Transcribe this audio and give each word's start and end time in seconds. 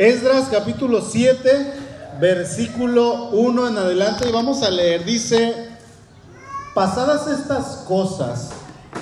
Esdras 0.00 0.48
capítulo 0.50 1.02
7, 1.02 1.74
versículo 2.18 3.28
1 3.32 3.68
en 3.68 3.76
adelante 3.76 4.26
y 4.26 4.32
vamos 4.32 4.62
a 4.62 4.70
leer. 4.70 5.04
Dice, 5.04 5.54
pasadas 6.74 7.26
estas 7.26 7.84
cosas, 7.86 8.48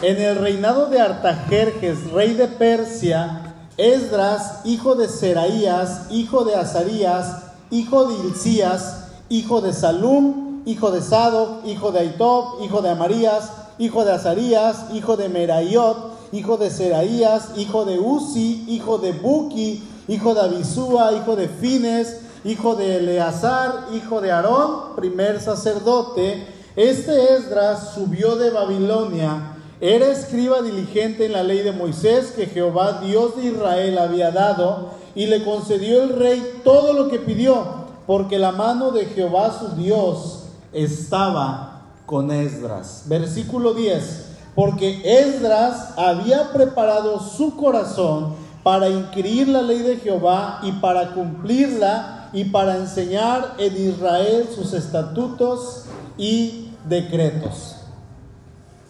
en 0.03 0.21
el 0.21 0.35
reinado 0.35 0.87
de 0.87 1.01
Artajerjes, 1.01 2.11
rey 2.11 2.35
de 2.35 2.49
Persia, 2.49 3.55
Esdras, 3.77 4.63
hijo 4.65 4.97
de 4.97 5.09
Seraías, 5.09 6.11
hijo 6.11 6.45
de 6.45 6.57
Azarías, 6.57 7.45
hijo 7.71 8.07
de 8.07 8.15
Hilcías, 8.17 9.05
hijo 9.29 9.61
de 9.61 9.73
Salum, 9.73 10.65
hijo 10.67 10.91
de 10.91 11.01
Sadoc, 11.01 11.65
hijo 11.65 11.93
de 11.93 12.01
Aitob, 12.01 12.61
hijo 12.61 12.83
de 12.83 12.91
Amarías, 12.91 13.53
hijo 13.79 14.05
de 14.05 14.15
Azarías, 14.15 14.87
hijo 14.93 15.17
de 15.17 15.29
Merayot, 15.29 16.33
hijo 16.33 16.57
de 16.57 16.71
Seraías, 16.71 17.51
hijo 17.57 17.85
de 17.85 18.01
Uzi, 18.01 18.65
hijo 18.67 18.99
de 18.99 19.13
Buki, 19.13 19.81
hijo 20.09 20.35
de 20.35 20.41
Abisúa, 20.41 21.13
hijo 21.13 21.37
de 21.37 21.49
Fines, 21.49 22.21
hijo 22.45 22.75
de 22.75 22.97
Eleazar, 22.97 23.89
hijo 23.95 24.21
de 24.21 24.33
Aarón, 24.33 24.97
primer 24.97 25.41
sacerdote. 25.41 26.47
Este 26.77 27.35
Esdras 27.35 27.93
subió 27.95 28.37
de 28.37 28.51
Babilonia, 28.51 29.55
era 29.81 30.07
escriba 30.07 30.63
diligente 30.63 31.27
en 31.27 31.33
la 31.33 31.43
ley 31.43 31.59
de 31.59 31.73
Moisés 31.73 32.33
que 32.35 32.47
Jehová, 32.47 33.01
Dios 33.05 33.37
de 33.37 33.47
Israel, 33.49 33.99
había 33.99 34.31
dado, 34.31 34.91
y 35.15 35.27
le 35.27 35.45
concedió 35.45 36.03
el 36.03 36.19
rey 36.19 36.61
todo 36.65 36.93
lo 36.95 37.09
que 37.09 37.19
pidió, 37.19 37.65
porque 38.07 38.39
la 38.39 38.53
mano 38.53 38.91
de 38.91 39.05
Jehová 39.07 39.57
su 39.59 39.77
Dios 39.77 40.45
estaba 40.73 41.83
con 42.07 42.31
Esdras. 42.31 43.05
Versículo 43.07 43.75
10 43.75 44.29
porque 44.59 45.03
Esdras 45.05 45.91
había 45.97 46.53
preparado 46.53 47.21
su 47.21 47.55
corazón 47.55 48.35
para 48.63 48.89
inquirir 48.89 49.49
la 49.49 49.63
ley 49.63 49.79
de 49.79 49.97
Jehová 49.97 50.61
y 50.63 50.73
para 50.73 51.15
cumplirla 51.15 52.31
y 52.33 52.45
para 52.45 52.77
enseñar 52.77 53.55
en 53.59 53.77
Israel 53.77 54.49
sus 54.55 54.73
estatutos 54.73 55.85
y 56.17 56.73
decretos. 56.89 57.77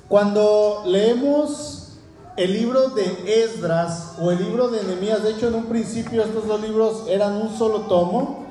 Cuando 0.08 0.82
leemos 0.86 1.98
el 2.36 2.52
libro 2.52 2.90
de 2.90 3.44
Esdras 3.44 4.14
o 4.20 4.30
el 4.30 4.38
libro 4.38 4.68
de 4.68 4.82
Nehemías, 4.84 5.22
de 5.22 5.30
hecho 5.30 5.48
en 5.48 5.54
un 5.54 5.66
principio 5.66 6.22
estos 6.22 6.46
dos 6.46 6.60
libros 6.60 7.04
eran 7.08 7.36
un 7.36 7.56
solo 7.56 7.82
tomo, 7.82 8.48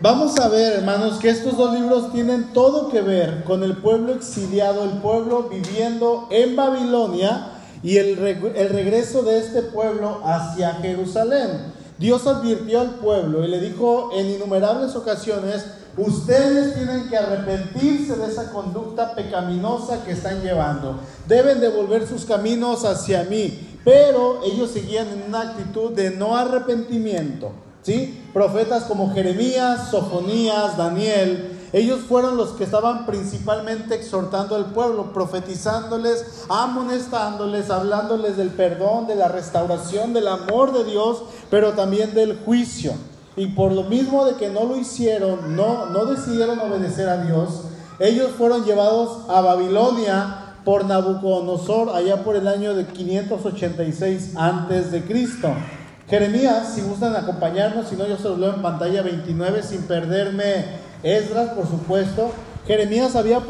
Vamos 0.00 0.38
a 0.38 0.48
ver, 0.48 0.74
hermanos, 0.74 1.18
que 1.18 1.30
estos 1.30 1.56
dos 1.56 1.72
libros 1.72 2.12
tienen 2.12 2.52
todo 2.52 2.88
que 2.88 3.00
ver 3.00 3.44
con 3.44 3.62
el 3.62 3.76
pueblo 3.76 4.12
exiliado, 4.12 4.84
el 4.84 4.98
pueblo 4.98 5.44
viviendo 5.44 6.26
en 6.30 6.56
Babilonia 6.56 7.52
y 7.84 7.98
el, 7.98 8.16
regreso 8.16 9.22
de 9.22 9.38
este 9.38 9.60
pueblo 9.60 10.22
hacia 10.24 10.72
Jerusalén. 10.76 11.74
Dios 11.98 12.26
advirtió 12.26 12.80
al 12.80 12.94
pueblo 12.94 13.44
y 13.44 13.48
le 13.48 13.60
dijo 13.60 14.10
en 14.14 14.30
innumerables 14.30 14.96
ocasiones, 14.96 15.66
ustedes 15.98 16.74
tienen 16.74 17.10
que 17.10 17.18
arrepentirse 17.18 18.16
de 18.16 18.26
esa 18.26 18.50
conducta 18.50 19.14
pecaminosa 19.14 20.02
que 20.02 20.12
están 20.12 20.42
llevando. 20.42 20.98
Deben 21.28 21.60
devolver 21.60 22.08
sus 22.08 22.24
caminos 22.24 22.86
hacia 22.86 23.24
mí. 23.24 23.70
Pero 23.84 24.40
ellos 24.44 24.70
seguían 24.70 25.08
en 25.08 25.24
una 25.28 25.42
actitud 25.42 25.92
de 25.92 26.10
no 26.10 26.38
arrepentimiento. 26.38 27.52
¿sí? 27.82 28.24
Profetas 28.32 28.84
como 28.84 29.12
Jeremías, 29.12 29.90
Sofonías, 29.90 30.78
Daniel, 30.78 31.53
ellos 31.74 32.02
fueron 32.08 32.36
los 32.36 32.50
que 32.50 32.62
estaban 32.62 33.04
principalmente 33.04 33.96
exhortando 33.96 34.54
al 34.54 34.66
pueblo, 34.66 35.12
profetizándoles, 35.12 36.44
amonestándoles, 36.48 37.68
hablándoles 37.68 38.36
del 38.36 38.50
perdón, 38.50 39.08
de 39.08 39.16
la 39.16 39.26
restauración, 39.26 40.12
del 40.12 40.28
amor 40.28 40.72
de 40.72 40.84
Dios, 40.84 41.24
pero 41.50 41.72
también 41.72 42.14
del 42.14 42.38
juicio. 42.38 42.92
Y 43.34 43.48
por 43.48 43.72
lo 43.72 43.82
mismo 43.82 44.24
de 44.24 44.36
que 44.36 44.50
no 44.50 44.66
lo 44.66 44.76
hicieron, 44.76 45.56
no, 45.56 45.86
no 45.86 46.04
decidieron 46.04 46.60
obedecer 46.60 47.08
a 47.08 47.24
Dios, 47.24 47.62
ellos 47.98 48.30
fueron 48.38 48.64
llevados 48.64 49.28
a 49.28 49.40
Babilonia 49.40 50.54
por 50.64 50.84
Nabucodonosor 50.84 51.90
allá 51.96 52.22
por 52.22 52.36
el 52.36 52.46
año 52.46 52.74
de 52.74 52.86
586 52.86 54.36
antes 54.36 54.92
de 54.92 55.02
Cristo. 55.02 55.48
Jeremías, 56.08 56.72
si 56.72 56.82
gustan 56.82 57.16
acompañarnos, 57.16 57.88
si 57.88 57.96
no 57.96 58.06
yo 58.06 58.16
se 58.16 58.28
los 58.28 58.38
leo 58.38 58.54
en 58.54 58.62
pantalla 58.62 59.02
29 59.02 59.64
sin 59.64 59.82
perderme 59.82 60.83
Esdras, 61.04 61.50
por 61.50 61.68
supuesto. 61.68 62.32
Jeremías 62.66 63.14
había 63.14 63.40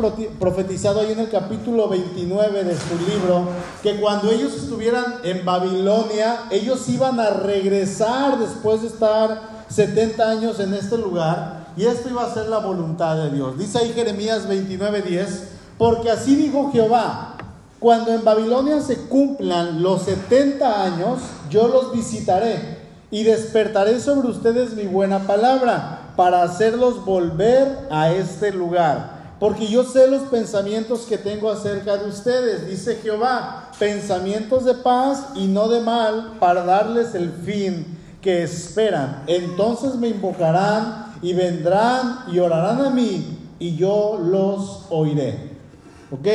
profetizado 0.41 1.01
ahí 1.01 1.13
en 1.13 1.21
el 1.21 1.31
capítulo 1.31 1.89
29 1.89 2.65
de 2.65 2.75
su 2.75 2.99
libro 3.09 3.47
que 3.81 4.01
cuando 4.01 4.33
ellos 4.33 4.55
estuvieran 4.57 5.05
en 5.23 5.45
Babilonia, 5.45 6.41
ellos 6.51 6.89
iban 6.89 7.21
a 7.21 7.31
regresar 7.31 8.41
después 8.41 8.83
de 8.83 8.89
estar 8.89 9.65
70 9.69 10.29
años 10.29 10.59
en 10.59 10.75
este 10.75 10.99
lugar 10.99 11.69
y 11.77 11.85
esto 11.85 12.09
iba 12.09 12.25
a 12.25 12.35
ser 12.35 12.49
la 12.49 12.59
voluntad 12.59 13.17
de 13.17 13.31
Dios. 13.31 13.57
Dice 13.57 13.79
ahí 13.79 13.93
Jeremías 13.93 14.49
29:10, 14.49 15.27
porque 15.79 16.11
así 16.11 16.35
dijo 16.35 16.73
Jehová, 16.73 17.37
cuando 17.79 18.13
en 18.13 18.25
Babilonia 18.25 18.81
se 18.81 18.97
cumplan 18.97 19.81
los 19.81 20.03
70 20.03 20.83
años, 20.83 21.21
yo 21.51 21.69
los 21.69 21.93
visitaré 21.93 22.79
y 23.13 23.23
despertaré 23.23 24.01
sobre 24.01 24.27
ustedes 24.27 24.75
mi 24.75 24.87
buena 24.87 25.21
palabra 25.21 26.04
para 26.17 26.43
hacerlos 26.43 27.05
volver 27.05 27.87
a 27.91 28.11
este 28.13 28.53
lugar. 28.53 29.15
Porque 29.41 29.67
yo 29.67 29.85
sé 29.85 30.07
los 30.07 30.23
pensamientos 30.23 31.01
que 31.03 31.19
tengo 31.19 31.51
acerca 31.51 31.97
de 31.97 32.09
ustedes, 32.09 32.67
dice 32.69 32.97
Jehová, 33.03 33.71
pensamientos 33.79 34.65
de 34.65 34.75
paz 34.75 35.27
y 35.35 35.47
no 35.47 35.69
de 35.69 35.81
mal, 35.81 36.37
para 36.39 36.65
darles 36.65 37.15
el 37.15 37.31
fin 37.31 37.99
que 38.23 38.43
esperan. 38.43 39.25
Entonces 39.27 39.97
me 39.97 40.09
invocarán 40.09 41.15
y 41.21 41.35
vendrán 41.35 42.25
y 42.33 42.39
orarán 42.39 42.81
a 42.87 42.91
mí 42.91 43.39
y 43.59 43.77
yo 43.77 44.19
los 44.23 44.87
oiré. 44.91 45.59
¿Ok? 46.11 46.27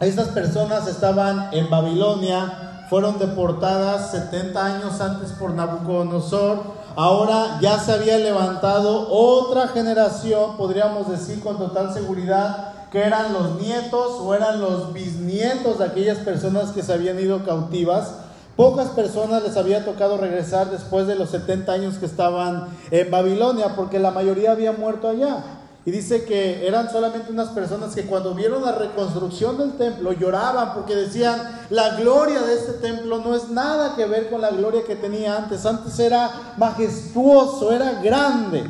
Estas 0.00 0.28
personas 0.28 0.86
estaban 0.88 1.48
en 1.52 1.70
Babilonia, 1.70 2.86
fueron 2.90 3.18
deportadas 3.18 4.10
70 4.10 4.64
años 4.64 5.00
antes 5.00 5.32
por 5.32 5.52
Nabucodonosor. 5.52 6.85
Ahora 6.96 7.58
ya 7.60 7.78
se 7.78 7.92
había 7.92 8.16
levantado 8.16 9.08
otra 9.10 9.68
generación, 9.68 10.56
podríamos 10.56 11.10
decir 11.10 11.40
con 11.40 11.58
total 11.58 11.92
seguridad, 11.92 12.72
que 12.90 13.02
eran 13.02 13.34
los 13.34 13.60
nietos 13.60 14.12
o 14.18 14.34
eran 14.34 14.62
los 14.62 14.94
bisnietos 14.94 15.78
de 15.78 15.84
aquellas 15.84 16.16
personas 16.18 16.70
que 16.70 16.82
se 16.82 16.94
habían 16.94 17.20
ido 17.20 17.44
cautivas. 17.44 18.14
Pocas 18.56 18.88
personas 18.88 19.42
les 19.42 19.58
había 19.58 19.84
tocado 19.84 20.16
regresar 20.16 20.70
después 20.70 21.06
de 21.06 21.16
los 21.16 21.28
70 21.28 21.70
años 21.70 21.98
que 21.98 22.06
estaban 22.06 22.68
en 22.90 23.10
Babilonia, 23.10 23.76
porque 23.76 23.98
la 23.98 24.10
mayoría 24.10 24.52
había 24.52 24.72
muerto 24.72 25.06
allá. 25.06 25.44
Y 25.86 25.92
dice 25.92 26.24
que 26.24 26.66
eran 26.66 26.90
solamente 26.90 27.30
unas 27.30 27.50
personas 27.50 27.94
que 27.94 28.06
cuando 28.06 28.34
vieron 28.34 28.64
la 28.64 28.72
reconstrucción 28.72 29.56
del 29.56 29.74
templo 29.74 30.12
lloraban 30.12 30.74
porque 30.74 30.96
decían, 30.96 31.40
la 31.70 31.94
gloria 31.94 32.42
de 32.42 32.54
este 32.54 32.72
templo 32.72 33.18
no 33.18 33.36
es 33.36 33.50
nada 33.50 33.94
que 33.94 34.04
ver 34.04 34.28
con 34.28 34.40
la 34.40 34.50
gloria 34.50 34.82
que 34.84 34.96
tenía 34.96 35.36
antes. 35.36 35.64
Antes 35.64 35.96
era 36.00 36.54
majestuoso, 36.56 37.70
era 37.70 38.02
grande, 38.02 38.64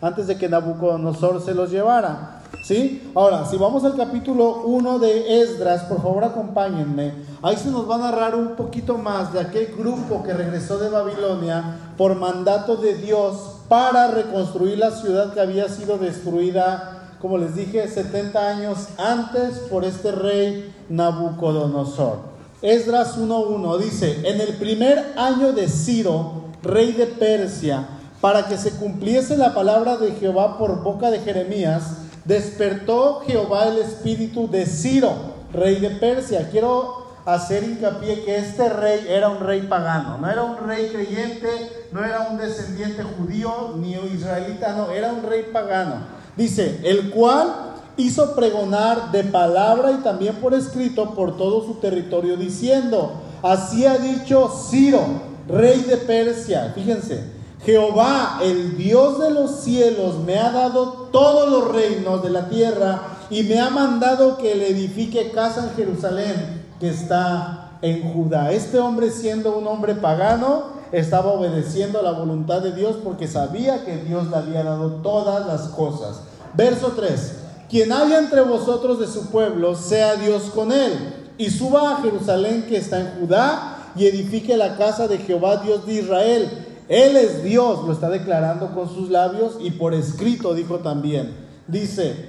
antes 0.00 0.28
de 0.28 0.38
que 0.38 0.48
Nabucodonosor 0.48 1.44
se 1.44 1.54
los 1.54 1.72
llevara. 1.72 2.40
¿Sí? 2.64 3.10
Ahora, 3.16 3.46
si 3.46 3.56
vamos 3.56 3.82
al 3.82 3.96
capítulo 3.96 4.62
1 4.62 5.00
de 5.00 5.42
Esdras, 5.42 5.82
por 5.84 6.00
favor 6.00 6.22
acompáñenme. 6.22 7.14
Ahí 7.42 7.56
se 7.56 7.70
nos 7.70 7.90
va 7.90 7.96
a 7.96 7.98
narrar 7.98 8.36
un 8.36 8.54
poquito 8.54 8.96
más 8.96 9.32
de 9.32 9.40
aquel 9.40 9.74
grupo 9.76 10.22
que 10.22 10.32
regresó 10.32 10.78
de 10.78 10.88
Babilonia 10.88 11.78
por 11.96 12.14
mandato 12.14 12.76
de 12.76 12.94
Dios 12.94 13.59
para 13.70 14.08
reconstruir 14.08 14.78
la 14.78 14.90
ciudad 14.90 15.32
que 15.32 15.38
había 15.38 15.68
sido 15.68 15.96
destruida, 15.96 17.14
como 17.20 17.38
les 17.38 17.54
dije, 17.54 17.86
70 17.86 18.48
años 18.48 18.88
antes 18.98 19.58
por 19.70 19.84
este 19.84 20.10
rey 20.10 20.74
Nabucodonosor. 20.88 22.18
Esdras 22.62 23.16
1.1 23.16 23.78
dice, 23.78 24.28
en 24.28 24.40
el 24.40 24.54
primer 24.54 25.12
año 25.16 25.52
de 25.52 25.68
Ciro, 25.68 26.46
rey 26.64 26.90
de 26.90 27.06
Persia, 27.06 27.86
para 28.20 28.48
que 28.48 28.58
se 28.58 28.72
cumpliese 28.72 29.36
la 29.36 29.54
palabra 29.54 29.98
de 29.98 30.16
Jehová 30.16 30.58
por 30.58 30.82
boca 30.82 31.12
de 31.12 31.20
Jeremías, 31.20 31.92
despertó 32.24 33.20
Jehová 33.24 33.68
el 33.68 33.78
espíritu 33.78 34.50
de 34.50 34.66
Ciro, 34.66 35.12
rey 35.52 35.76
de 35.76 35.90
Persia. 35.90 36.48
Quiero 36.50 37.06
hacer 37.24 37.62
hincapié 37.62 38.24
que 38.24 38.36
este 38.36 38.68
rey 38.68 39.06
era 39.08 39.28
un 39.28 39.38
rey 39.38 39.62
pagano, 39.62 40.18
no 40.18 40.28
era 40.28 40.42
un 40.42 40.56
rey 40.56 40.88
creyente, 40.88 41.79
no 41.92 42.04
era 42.04 42.28
un 42.30 42.38
descendiente 42.38 43.02
judío 43.02 43.74
ni 43.76 43.92
israelita, 43.92 44.74
no, 44.74 44.90
era 44.90 45.12
un 45.12 45.22
rey 45.22 45.46
pagano. 45.52 45.96
Dice, 46.36 46.80
el 46.84 47.10
cual 47.10 47.52
hizo 47.96 48.34
pregonar 48.34 49.10
de 49.10 49.24
palabra 49.24 49.92
y 49.92 49.96
también 49.96 50.36
por 50.36 50.54
escrito 50.54 51.14
por 51.14 51.36
todo 51.36 51.64
su 51.64 51.74
territorio, 51.74 52.36
diciendo, 52.36 53.20
así 53.42 53.86
ha 53.86 53.98
dicho 53.98 54.50
Ciro, 54.70 55.00
rey 55.48 55.80
de 55.82 55.96
Persia, 55.96 56.72
fíjense, 56.74 57.40
Jehová, 57.64 58.40
el 58.42 58.78
Dios 58.78 59.18
de 59.18 59.30
los 59.30 59.60
cielos, 59.60 60.18
me 60.24 60.38
ha 60.38 60.50
dado 60.50 61.08
todos 61.12 61.50
los 61.50 61.74
reinos 61.74 62.22
de 62.22 62.30
la 62.30 62.48
tierra 62.48 63.02
y 63.28 63.42
me 63.42 63.60
ha 63.60 63.68
mandado 63.68 64.38
que 64.38 64.54
le 64.54 64.70
edifique 64.70 65.30
casa 65.30 65.64
en 65.64 65.76
Jerusalén, 65.76 66.62
que 66.80 66.88
está 66.88 67.72
en 67.82 68.12
Judá. 68.12 68.50
Este 68.52 68.78
hombre 68.78 69.10
siendo 69.10 69.58
un 69.58 69.66
hombre 69.66 69.94
pagano, 69.94 70.79
estaba 70.92 71.32
obedeciendo 71.32 72.02
la 72.02 72.12
voluntad 72.12 72.62
de 72.62 72.72
Dios 72.72 72.96
porque 73.02 73.28
sabía 73.28 73.84
que 73.84 73.98
Dios 73.98 74.28
le 74.30 74.36
había 74.36 74.64
dado 74.64 74.96
todas 75.02 75.46
las 75.46 75.68
cosas. 75.68 76.22
Verso 76.54 76.92
3. 76.96 77.34
Quien 77.68 77.92
haya 77.92 78.18
entre 78.18 78.40
vosotros 78.40 78.98
de 78.98 79.06
su 79.06 79.26
pueblo, 79.26 79.76
sea 79.76 80.16
Dios 80.16 80.50
con 80.54 80.72
él, 80.72 80.92
y 81.38 81.50
suba 81.50 81.92
a 81.92 82.02
Jerusalén 82.02 82.66
que 82.68 82.76
está 82.76 83.00
en 83.00 83.20
Judá, 83.20 83.76
y 83.94 84.06
edifique 84.06 84.56
la 84.56 84.76
casa 84.76 85.08
de 85.08 85.18
Jehová, 85.18 85.58
Dios 85.58 85.86
de 85.86 85.94
Israel. 85.94 86.66
Él 86.88 87.16
es 87.16 87.44
Dios, 87.44 87.84
lo 87.86 87.92
está 87.92 88.08
declarando 88.08 88.74
con 88.74 88.88
sus 88.88 89.10
labios 89.10 89.56
y 89.60 89.70
por 89.70 89.94
escrito 89.94 90.54
dijo 90.54 90.78
también. 90.78 91.32
Dice, 91.68 92.26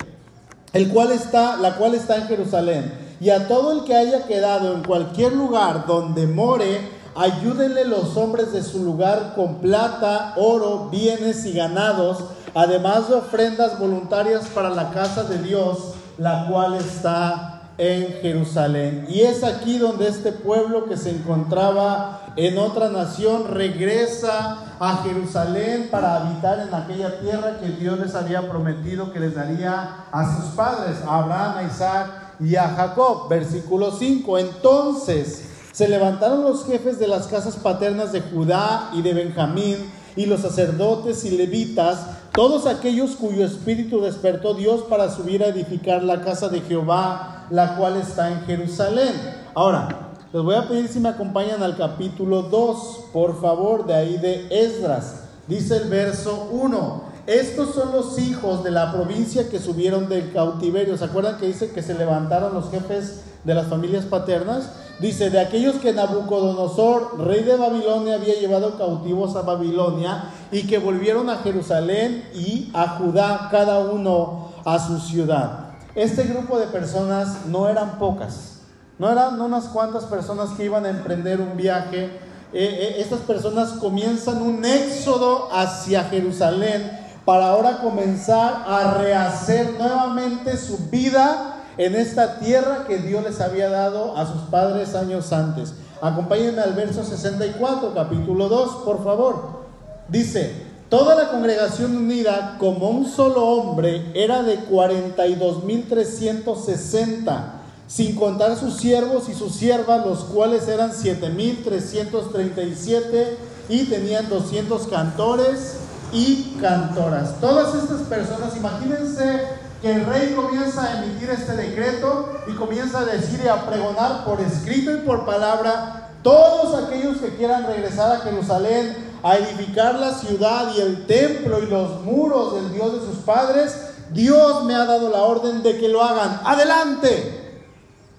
el 0.73 0.89
cual 0.89 1.11
está, 1.11 1.57
la 1.57 1.75
cual 1.75 1.95
está 1.95 2.17
en 2.17 2.27
Jerusalén. 2.27 2.93
Y 3.19 3.29
a 3.29 3.47
todo 3.47 3.71
el 3.71 3.83
que 3.83 3.95
haya 3.95 4.25
quedado 4.25 4.73
en 4.73 4.83
cualquier 4.83 5.33
lugar 5.33 5.85
donde 5.87 6.27
more, 6.27 6.79
ayúdenle 7.15 7.85
los 7.85 8.15
hombres 8.17 8.53
de 8.53 8.63
su 8.63 8.83
lugar 8.83 9.33
con 9.35 9.55
plata, 9.55 10.33
oro, 10.37 10.89
bienes 10.89 11.45
y 11.45 11.53
ganados, 11.53 12.23
además 12.53 13.09
de 13.09 13.15
ofrendas 13.15 13.79
voluntarias 13.79 14.47
para 14.47 14.69
la 14.69 14.91
casa 14.91 15.23
de 15.23 15.39
Dios, 15.39 15.93
la 16.17 16.47
cual 16.49 16.75
está 16.75 17.61
en 17.77 18.13
Jerusalén. 18.21 19.07
Y 19.09 19.21
es 19.21 19.43
aquí 19.43 19.77
donde 19.77 20.07
este 20.07 20.31
pueblo 20.31 20.85
que 20.85 20.97
se 20.97 21.09
encontraba 21.09 22.33
en 22.35 22.57
otra 22.57 22.89
nación 22.89 23.47
regresa 23.49 24.75
a 24.79 25.03
Jerusalén 25.03 25.89
para 25.91 26.15
habitar 26.15 26.59
en 26.59 26.73
aquella 26.73 27.19
tierra 27.19 27.57
que 27.59 27.69
Dios 27.69 27.99
les 27.99 28.15
había 28.15 28.49
prometido 28.49 29.11
que 29.11 29.19
les 29.19 29.35
daría 29.35 30.05
a 30.11 30.35
sus 30.35 30.51
padres, 30.51 30.97
a 31.05 31.19
Abraham, 31.19 31.57
a 31.57 31.63
Isaac 31.63 32.07
y 32.39 32.55
a 32.55 32.69
Jacob. 32.69 33.27
Versículo 33.29 33.91
5. 33.91 34.37
Entonces 34.37 35.50
se 35.71 35.87
levantaron 35.87 36.43
los 36.43 36.65
jefes 36.65 36.99
de 36.99 37.07
las 37.07 37.27
casas 37.27 37.55
paternas 37.55 38.11
de 38.11 38.21
Judá 38.21 38.89
y 38.93 39.01
de 39.01 39.13
Benjamín 39.13 39.77
y 40.15 40.25
los 40.25 40.41
sacerdotes 40.41 41.23
y 41.23 41.31
levitas, 41.31 41.99
todos 42.33 42.65
aquellos 42.65 43.11
cuyo 43.11 43.45
espíritu 43.45 44.01
despertó 44.01 44.53
Dios 44.53 44.81
para 44.89 45.09
subir 45.09 45.43
a 45.43 45.47
edificar 45.47 46.03
la 46.03 46.21
casa 46.21 46.49
de 46.49 46.61
Jehová 46.61 47.41
la 47.51 47.75
cual 47.75 47.97
está 47.97 48.31
en 48.31 48.41
Jerusalén. 48.45 49.13
Ahora, 49.53 50.13
les 50.33 50.41
voy 50.41 50.55
a 50.55 50.67
pedir 50.67 50.87
si 50.87 50.99
me 50.99 51.09
acompañan 51.09 51.61
al 51.61 51.75
capítulo 51.75 52.43
2, 52.43 53.05
por 53.11 53.39
favor, 53.41 53.85
de 53.85 53.93
ahí 53.93 54.17
de 54.17 54.47
Esdras. 54.49 55.23
Dice 55.47 55.77
el 55.77 55.89
verso 55.89 56.47
1. 56.51 57.11
Estos 57.27 57.75
son 57.75 57.91
los 57.91 58.17
hijos 58.17 58.63
de 58.63 58.71
la 58.71 58.91
provincia 58.91 59.49
que 59.49 59.59
subieron 59.59 60.09
del 60.09 60.31
cautiverio. 60.31 60.97
¿Se 60.97 61.05
acuerdan 61.05 61.37
que 61.37 61.47
dice 61.47 61.71
que 61.71 61.83
se 61.83 61.93
levantaron 61.93 62.53
los 62.53 62.71
jefes 62.71 63.21
de 63.43 63.53
las 63.53 63.67
familias 63.67 64.05
paternas? 64.05 64.69
Dice, 65.01 65.31
de 65.31 65.39
aquellos 65.39 65.77
que 65.77 65.93
Nabucodonosor, 65.93 67.25
rey 67.25 67.41
de 67.43 67.57
Babilonia, 67.57 68.15
había 68.15 68.35
llevado 68.35 68.77
cautivos 68.77 69.35
a 69.35 69.41
Babilonia 69.41 70.25
y 70.51 70.67
que 70.67 70.77
volvieron 70.77 71.27
a 71.31 71.37
Jerusalén 71.37 72.29
y 72.35 72.69
a 72.75 72.99
Judá, 72.99 73.47
cada 73.49 73.79
uno 73.79 74.49
a 74.63 74.77
su 74.77 74.99
ciudad. 74.99 75.71
Este 75.95 76.23
grupo 76.25 76.59
de 76.59 76.67
personas 76.67 77.47
no 77.47 77.67
eran 77.67 77.97
pocas, 77.97 78.59
no 78.99 79.09
eran 79.09 79.41
unas 79.41 79.65
cuantas 79.69 80.05
personas 80.05 80.51
que 80.51 80.65
iban 80.65 80.85
a 80.85 80.89
emprender 80.89 81.41
un 81.41 81.57
viaje. 81.57 82.03
Eh, 82.03 82.11
eh, 82.53 82.95
estas 82.99 83.21
personas 83.21 83.71
comienzan 83.71 84.39
un 84.43 84.63
éxodo 84.63 85.49
hacia 85.51 86.03
Jerusalén 86.03 86.91
para 87.25 87.47
ahora 87.47 87.79
comenzar 87.81 88.65
a 88.67 88.99
rehacer 88.99 89.77
nuevamente 89.79 90.55
su 90.57 90.77
vida 90.91 91.60
en 91.77 91.95
esta 91.95 92.39
tierra 92.39 92.85
que 92.87 92.97
Dios 92.97 93.23
les 93.23 93.41
había 93.41 93.69
dado 93.69 94.17
a 94.17 94.25
sus 94.25 94.41
padres 94.43 94.95
años 94.95 95.31
antes. 95.33 95.73
Acompáñenme 96.01 96.61
al 96.61 96.73
verso 96.73 97.03
64, 97.03 97.93
capítulo 97.93 98.49
2, 98.49 98.83
por 98.83 99.03
favor. 99.03 99.61
Dice, 100.07 100.71
Toda 100.91 101.15
la 101.15 101.29
congregación 101.29 101.95
unida 101.95 102.57
como 102.59 102.89
un 102.89 103.09
solo 103.09 103.45
hombre 103.45 104.11
era 104.13 104.43
de 104.43 104.59
42.360, 104.59 107.43
sin 107.87 108.17
contar 108.17 108.57
sus 108.57 108.75
siervos 108.75 109.29
y 109.29 109.33
sus 109.33 109.55
siervas, 109.55 110.05
los 110.05 110.25
cuales 110.25 110.67
eran 110.67 110.91
7.337 110.91 113.37
y 113.69 113.85
tenían 113.85 114.27
200 114.27 114.87
cantores 114.87 115.77
y 116.11 116.57
cantoras. 116.59 117.39
Todas 117.39 117.73
estas 117.73 118.01
personas, 118.01 118.57
imagínense 118.57 119.43
que 119.81 119.91
el 119.91 120.05
rey 120.05 120.33
comienza 120.35 120.83
a 120.83 121.03
emitir 121.03 121.29
este 121.31 121.53
decreto 121.53 122.31
y 122.47 122.53
comienza 122.53 122.99
a 122.99 123.05
decir 123.05 123.41
y 123.43 123.47
a 123.47 123.65
pregonar 123.65 124.23
por 124.23 124.39
escrito 124.39 124.93
y 124.93 124.99
por 124.99 125.25
palabra, 125.25 126.11
todos 126.21 126.83
aquellos 126.83 127.17
que 127.17 127.35
quieran 127.35 127.65
regresar 127.65 128.11
a 128.11 128.19
Jerusalén, 128.19 128.95
a 129.23 129.37
edificar 129.37 129.95
la 129.95 130.13
ciudad 130.13 130.71
y 130.75 130.81
el 130.81 131.07
templo 131.07 131.63
y 131.63 131.65
los 131.65 132.01
muros 132.01 132.55
del 132.55 132.73
Dios 132.73 132.93
de 132.93 132.99
sus 132.99 133.23
padres, 133.23 133.75
Dios 134.13 134.65
me 134.65 134.75
ha 134.75 134.85
dado 134.85 135.09
la 135.09 135.21
orden 135.21 135.63
de 135.63 135.77
que 135.79 135.87
lo 135.87 136.03
hagan. 136.03 136.41
Adelante. 136.43 137.63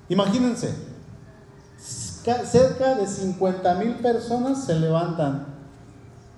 Imagínense, 0.09 0.75
cerca 1.79 2.95
de 2.97 3.07
50 3.07 3.75
mil 3.75 3.95
personas 3.97 4.65
se 4.65 4.75
levantan 4.75 5.47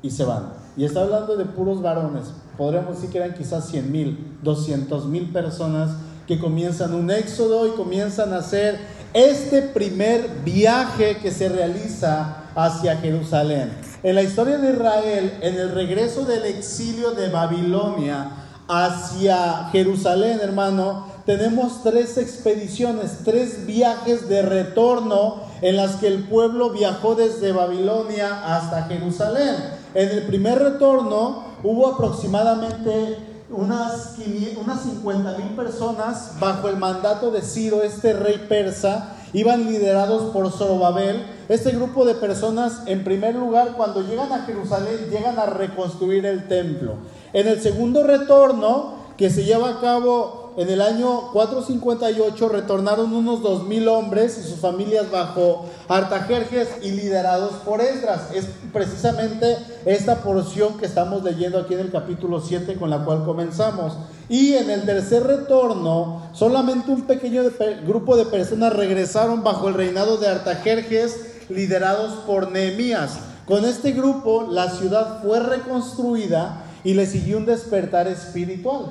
y 0.03 0.11
se 0.11 0.25
van. 0.25 0.53
Y 0.77 0.85
está 0.85 1.03
hablando 1.03 1.37
de 1.37 1.47
puros 1.47 1.81
varones. 1.81 2.27
Podríamos 2.57 2.97
decir 2.97 3.11
que 3.11 3.19
eran 3.19 3.35
quizás 3.35 3.69
100 3.69 3.91
mil, 3.91 4.39
200 4.43 5.07
mil 5.07 5.33
personas 5.33 5.91
que 6.27 6.39
comienzan 6.39 6.95
un 6.95 7.11
éxodo 7.11 7.67
y 7.67 7.71
comienzan 7.71 8.33
a 8.33 8.39
hacer 8.39 8.79
este 9.13 9.63
primer 9.63 10.29
viaje 10.45 11.19
que 11.19 11.31
se 11.31 11.49
realiza 11.49 12.45
hacia 12.55 12.97
Jerusalén. 12.97 13.73
En 14.03 14.15
la 14.15 14.23
historia 14.23 14.59
de 14.59 14.73
Israel, 14.73 15.39
en 15.41 15.55
el 15.55 15.73
regreso 15.73 16.25
del 16.25 16.45
exilio 16.45 17.13
de 17.13 17.29
Babilonia 17.29 18.31
hacia 18.69 19.69
Jerusalén, 19.71 20.41
hermano, 20.43 21.07
tenemos 21.27 21.83
tres 21.83 22.19
expediciones, 22.19 23.19
tres 23.25 23.67
viajes 23.67 24.29
de 24.29 24.43
retorno 24.43 25.43
en 25.63 25.77
las 25.77 25.97
que 25.97 26.07
el 26.07 26.25
pueblo 26.25 26.71
viajó 26.71 27.15
desde 27.15 27.53
Babilonia 27.53 28.57
hasta 28.57 28.83
Jerusalén. 28.85 29.55
En 29.95 30.11
el 30.11 30.23
primer 30.25 30.59
retorno 30.59 31.54
hubo 31.65 31.89
aproximadamente 31.89 33.17
unas, 33.51 34.17
unas 34.61 34.83
50 34.83 35.39
mil 35.39 35.49
personas 35.57 36.33
bajo 36.39 36.69
el 36.69 36.77
mandato 36.77 37.31
de 37.31 37.43
Ciro, 37.43 37.83
este 37.83 38.13
rey 38.13 38.47
persa, 38.49 39.17
iban 39.33 39.67
liderados 39.67 40.33
por 40.33 40.51
Zorobabel. 40.53 41.25
Este 41.49 41.73
grupo 41.73 42.05
de 42.05 42.15
personas, 42.15 42.83
en 42.87 43.03
primer 43.03 43.35
lugar, 43.35 43.75
cuando 43.77 44.03
llegan 44.03 44.33
a 44.33 44.45
Jerusalén, 44.45 45.11
llegan 45.11 45.39
a 45.39 45.47
reconstruir 45.47 46.25
el 46.27 46.47
templo. 46.49 46.95
En 47.33 47.49
el 47.49 47.61
segundo 47.61 48.05
retorno, 48.05 49.05
que 49.17 49.31
se 49.31 49.45
lleva 49.45 49.71
a 49.71 49.81
cabo 49.81 50.44
en 50.57 50.71
el 50.71 50.81
año 50.81 51.33
458 51.33 52.49
retornaron 52.49 53.13
unos 53.13 53.41
2.000 53.41 53.89
hombres 53.89 54.39
y 54.39 54.49
sus 54.49 54.61
familias 54.61 55.11
bajo 55.11 55.67
Artajerjes 55.89 56.69
y 56.83 56.93
liderados 56.93 57.55
por 57.65 57.81
Esdras. 57.81 58.31
Es 58.33 58.47
precisamente 58.73 59.57
esta 59.85 60.23
porción 60.23 60.79
que 60.79 60.87
estamos 60.87 61.25
leyendo 61.25 61.59
aquí 61.59 61.75
en 61.75 61.81
el 61.81 61.91
capítulo 61.91 62.41
7 62.41 62.77
con 62.77 62.89
la 62.89 63.05
cual 63.05 63.25
comenzamos. 63.25 63.95
Y 64.29 64.55
en 64.55 64.71
el 64.71 64.85
tercer 64.85 65.25
retorno, 65.25 66.23
solamente 66.33 66.93
un 66.93 67.03
pequeño 67.03 67.43
grupo 67.85 68.17
de 68.17 68.27
personas 68.27 68.73
regresaron 68.73 69.43
bajo 69.43 69.69
el 69.69 69.75
reinado 69.75 70.19
de 70.19 70.29
Artajerjes, 70.29 71.49
liderados 71.49 72.13
por 72.27 72.53
Nehemías. 72.53 73.19
Con 73.47 73.65
este 73.65 73.91
grupo, 73.91 74.47
la 74.49 74.71
ciudad 74.71 75.21
fue 75.23 75.41
reconstruida 75.41 76.65
y 76.85 76.95
le 76.95 77.07
siguió 77.07 77.39
un 77.39 77.47
despertar 77.47 78.07
espiritual. 78.07 78.87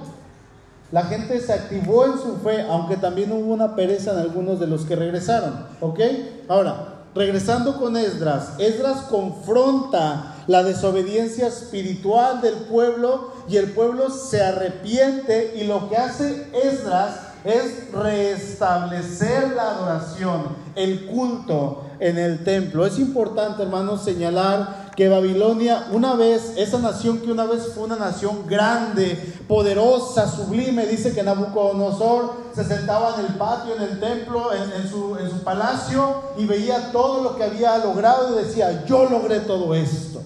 La 0.93 1.05
gente 1.05 1.41
se 1.41 1.51
activó 1.51 2.05
en 2.05 2.19
su 2.19 2.37
fe, 2.43 2.67
aunque 2.69 2.97
también 2.97 3.31
hubo 3.31 3.51
una 3.51 3.75
pereza 3.75 4.11
en 4.11 4.19
algunos 4.19 4.59
de 4.59 4.67
los 4.67 4.85
que 4.85 4.95
regresaron. 4.95 5.65
¿Ok? 5.81 5.99
Ahora, 6.47 6.99
regresando 7.15 7.79
con 7.79 7.97
Esdras, 7.97 8.49
Esdras 8.59 9.05
confronta 9.09 10.35
la 10.45 10.61
desobediencia 10.61 11.47
espiritual 11.47 12.41
del 12.41 12.53
pueblo 12.53 13.31
y 13.49 13.57
el 13.57 13.71
pueblo 13.71 14.11
se 14.11 14.43
arrepiente 14.43 15.55
y 15.59 15.63
lo 15.63 15.89
que 15.89 15.97
hace 15.97 16.47
Esdras 16.53 17.21
es 17.43 17.91
restablecer 17.91 19.51
la 19.55 19.71
adoración, 19.71 20.43
el 20.75 21.07
culto 21.07 21.85
en 21.99 22.19
el 22.19 22.43
templo. 22.43 22.85
Es 22.85 22.99
importante, 22.99 23.63
hermanos, 23.63 24.03
señalar 24.03 24.82
que 24.95 25.09
Babilonia, 25.09 25.87
una 25.91 26.15
vez, 26.15 26.53
esa 26.55 26.77
nación 26.77 27.19
que 27.19 27.31
una 27.31 27.45
vez 27.45 27.69
fue 27.73 27.83
una 27.83 27.95
nación 27.95 28.45
grande, 28.47 29.17
poderosa, 29.47 30.29
sublime, 30.29 30.85
dice 30.85 31.13
que 31.13 31.23
Nabucodonosor 31.23 32.33
se 32.53 32.63
sentaba 32.63 33.15
en 33.15 33.25
el 33.25 33.33
patio, 33.33 33.75
en 33.75 33.81
el 33.81 33.99
templo, 33.99 34.51
en, 34.53 34.87
su, 34.87 35.17
en 35.17 35.29
su 35.29 35.43
palacio 35.43 36.21
y 36.37 36.45
veía 36.45 36.91
todo 36.91 37.23
lo 37.23 37.35
que 37.35 37.43
había 37.43 37.77
logrado 37.79 38.33
y 38.33 38.43
decía, 38.43 38.85
yo 38.85 39.09
logré 39.09 39.39
todo 39.39 39.73
esto. 39.73 40.21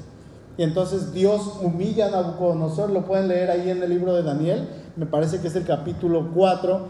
Y 0.58 0.64
entonces 0.64 1.14
Dios 1.14 1.42
humilla 1.62 2.08
a 2.08 2.12
Nabucodonosor, 2.12 2.90
lo 2.90 3.06
pueden 3.06 3.30
leer 3.30 3.52
ahí 3.52 3.70
en 3.70 3.82
el 3.82 3.90
libro 3.90 4.14
de 4.14 4.24
Daniel, 4.24 4.68
me 4.98 5.06
parece 5.06 5.40
que 5.40 5.48
es 5.48 5.56
el 5.56 5.66
capítulo 5.66 6.32
4. 6.34 6.82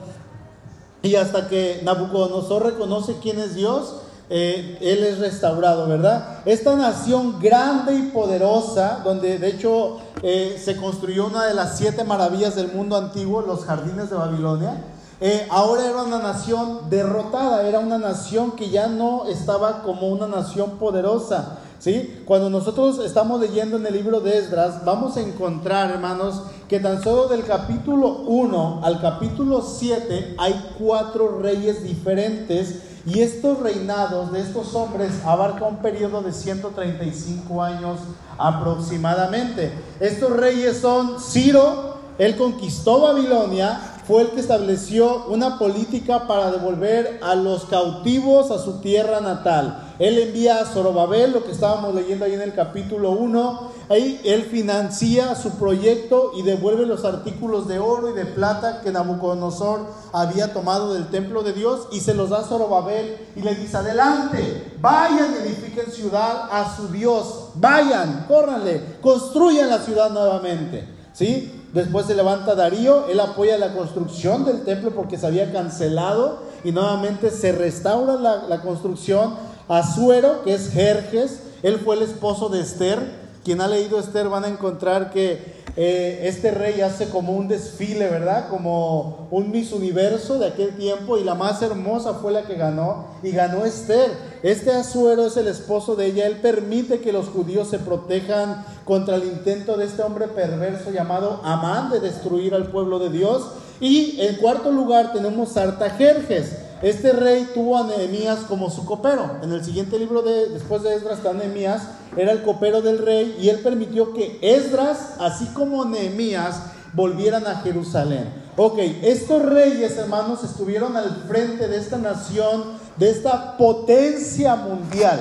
Y 1.03 1.15
hasta 1.15 1.47
que 1.47 1.81
Nabucodonosor 1.83 2.63
reconoce 2.63 3.17
quién 3.21 3.39
es 3.39 3.53
Dios, 3.53 4.01
eh, 4.29 4.77
Él 4.81 5.03
es 5.03 5.19
restaurado, 5.19 5.87
¿verdad? 5.87 6.39
Esta 6.45 6.75
nación 6.75 7.39
grande 7.39 7.95
y 7.95 8.03
poderosa, 8.09 9.01
donde 9.03 9.39
de 9.39 9.47
hecho 9.47 9.97
eh, 10.21 10.59
se 10.63 10.75
construyó 10.75 11.27
una 11.27 11.45
de 11.45 11.53
las 11.53 11.77
siete 11.77 12.03
maravillas 12.03 12.55
del 12.55 12.71
mundo 12.73 12.97
antiguo, 12.97 13.41
los 13.41 13.63
jardines 13.63 14.09
de 14.09 14.15
Babilonia, 14.17 14.83
eh, 15.19 15.47
ahora 15.49 15.87
era 15.87 16.03
una 16.03 16.19
nación 16.19 16.89
derrotada, 16.89 17.67
era 17.67 17.79
una 17.79 17.97
nación 17.97 18.51
que 18.51 18.69
ya 18.69 18.87
no 18.87 19.25
estaba 19.25 19.81
como 19.81 20.09
una 20.09 20.27
nación 20.27 20.71
poderosa. 20.77 21.57
¿sí? 21.79 22.21
Cuando 22.25 22.49
nosotros 22.49 22.99
estamos 22.99 23.41
leyendo 23.41 23.77
en 23.77 23.87
el 23.87 23.93
libro 23.93 24.19
de 24.19 24.37
Esdras, 24.37 24.85
vamos 24.85 25.17
a 25.17 25.21
encontrar, 25.21 25.89
hermanos, 25.89 26.43
que 26.67 26.79
tan 26.79 27.01
solo 27.01 27.27
del 27.27 27.45
capítulo 27.45 28.23
1 28.27 28.81
al 28.83 29.01
capítulo 29.01 29.63
7 29.63 30.35
hay 30.37 30.73
cuatro 30.77 31.39
reyes 31.41 31.83
diferentes 31.83 32.75
y 33.07 33.21
estos 33.21 33.59
reinados 33.59 34.33
de 34.33 34.41
estos 34.41 34.75
hombres 34.75 35.11
abarcan 35.25 35.75
un 35.75 35.77
periodo 35.77 36.21
de 36.21 36.33
135 36.33 37.63
años 37.63 37.99
aproximadamente. 38.37 39.71
Estos 40.01 40.31
reyes 40.31 40.79
son 40.79 41.17
Ciro, 41.21 41.95
él 42.17 42.35
conquistó 42.35 42.99
Babilonia, 42.99 43.79
fue 44.05 44.23
el 44.23 44.31
que 44.31 44.41
estableció 44.41 45.25
una 45.27 45.57
política 45.57 46.27
para 46.27 46.51
devolver 46.51 47.19
a 47.23 47.35
los 47.35 47.63
cautivos 47.65 48.51
a 48.51 48.59
su 48.59 48.81
tierra 48.81 49.21
natal. 49.21 49.86
Él 49.99 50.19
envía 50.19 50.59
a 50.59 50.65
Zorobabel, 50.65 51.31
lo 51.31 51.43
que 51.43 51.51
estábamos 51.51 51.95
leyendo 51.95 52.25
ahí 52.25 52.33
en 52.33 52.41
el 52.41 52.53
capítulo 52.53 53.11
1. 53.11 53.71
Ahí 53.89 54.21
él 54.25 54.43
financia 54.43 55.33
su 55.33 55.51
proyecto 55.51 56.33
y 56.35 56.43
devuelve 56.43 56.85
los 56.85 57.03
artículos 57.05 57.67
de 57.67 57.79
oro 57.79 58.09
y 58.09 58.13
de 58.13 58.25
plata 58.25 58.81
que 58.81 58.91
Nabucodonosor 58.91 59.79
había 60.11 60.53
tomado 60.53 60.93
del 60.93 61.07
templo 61.07 61.41
de 61.41 61.53
Dios 61.53 61.87
y 61.91 62.01
se 62.01 62.13
los 62.13 62.29
da 62.29 62.39
a 62.39 62.43
Zorobabel 62.43 63.17
y 63.35 63.41
le 63.41 63.55
dice, 63.55 63.77
adelante, 63.77 64.73
vayan 64.81 65.33
y 65.33 65.47
edifiquen 65.47 65.91
ciudad 65.91 66.47
a 66.51 66.75
su 66.75 66.89
Dios. 66.89 67.49
Vayan, 67.55 68.25
córranle, 68.27 68.97
construyan 69.01 69.69
la 69.69 69.79
ciudad 69.79 70.11
nuevamente. 70.11 70.87
¿Sí? 71.13 71.57
Después 71.73 72.05
se 72.05 72.15
levanta 72.15 72.55
Darío, 72.55 73.07
él 73.07 73.19
apoya 73.19 73.57
la 73.57 73.73
construcción 73.73 74.45
del 74.45 74.63
templo 74.63 74.91
porque 74.91 75.17
se 75.17 75.27
había 75.27 75.51
cancelado 75.51 76.39
y 76.63 76.71
nuevamente 76.71 77.29
se 77.29 77.51
restaura 77.51 78.15
la, 78.15 78.43
la 78.47 78.61
construcción. 78.61 79.35
Azuero, 79.67 80.43
que 80.43 80.53
es 80.53 80.71
Jerjes, 80.71 81.39
él 81.63 81.79
fue 81.83 81.95
el 81.95 82.03
esposo 82.03 82.49
de 82.49 82.61
Esther. 82.61 83.27
Quien 83.43 83.61
ha 83.61 83.67
leído 83.67 83.99
Esther 83.99 84.29
van 84.29 84.43
a 84.43 84.49
encontrar 84.49 85.11
que 85.11 85.57
eh, 85.79 86.21
este 86.27 86.49
rey 86.49 86.81
hace 86.81 87.07
como 87.09 87.33
un 87.33 87.47
desfile, 87.47 88.09
¿verdad? 88.09 88.49
Como 88.49 89.27
un 89.29 89.51
Miss 89.51 89.71
Universo 89.71 90.39
de 90.39 90.47
aquel 90.47 90.75
tiempo 90.75 91.19
y 91.19 91.23
la 91.23 91.35
más 91.35 91.61
hermosa 91.61 92.15
fue 92.15 92.31
la 92.31 92.43
que 92.43 92.55
ganó 92.55 93.05
y 93.21 93.31
ganó 93.31 93.63
Esther. 93.63 94.11
Este 94.41 94.71
Azuero 94.71 95.27
es 95.27 95.37
el 95.37 95.47
esposo 95.47 95.95
de 95.95 96.07
ella, 96.07 96.25
él 96.25 96.37
permite 96.37 96.99
que 96.99 97.13
los 97.13 97.27
judíos 97.27 97.69
se 97.69 97.77
protejan 97.77 98.65
contra 98.85 99.17
el 99.17 99.25
intento 99.25 99.77
de 99.77 99.85
este 99.85 100.01
hombre 100.01 100.27
perverso 100.27 100.91
llamado 100.91 101.41
Amán 101.43 101.91
de 101.91 101.99
destruir 101.99 102.55
al 102.55 102.71
pueblo 102.71 102.97
de 102.97 103.11
Dios. 103.11 103.43
Y 103.79 104.19
en 104.19 104.37
cuarto 104.37 104.71
lugar 104.71 105.13
tenemos 105.13 105.55
Artajerjes. 105.57 106.66
Este 106.81 107.11
rey 107.11 107.49
tuvo 107.55 107.77
a 107.77 107.87
Nehemías 107.87 108.41
como 108.47 108.69
su 108.69 108.85
copero. 108.85 109.37
En 109.41 109.51
el 109.51 109.65
siguiente 109.65 109.97
libro 109.97 110.21
de 110.21 110.49
después 110.49 110.83
de 110.83 110.93
Esdras 110.93 111.17
está 111.17 111.33
Nehemías, 111.33 111.81
era 112.15 112.31
el 112.31 112.43
copero 112.43 112.81
del 112.83 112.99
rey 112.99 113.35
y 113.41 113.49
él 113.49 113.59
permitió 113.59 114.13
que 114.13 114.37
Esdras, 114.41 115.15
así 115.19 115.45
como 115.47 115.85
Nehemías, 115.85 116.61
volvieran 116.93 117.47
a 117.47 117.61
Jerusalén. 117.61 118.29
Ok, 118.55 118.77
estos 119.01 119.43
reyes, 119.43 119.97
hermanos, 119.97 120.43
estuvieron 120.43 120.95
al 120.95 121.23
frente 121.27 121.67
de 121.67 121.77
esta 121.77 121.97
nación, 121.97 122.63
de 122.97 123.09
esta 123.09 123.57
potencia 123.57 124.55
mundial 124.55 125.19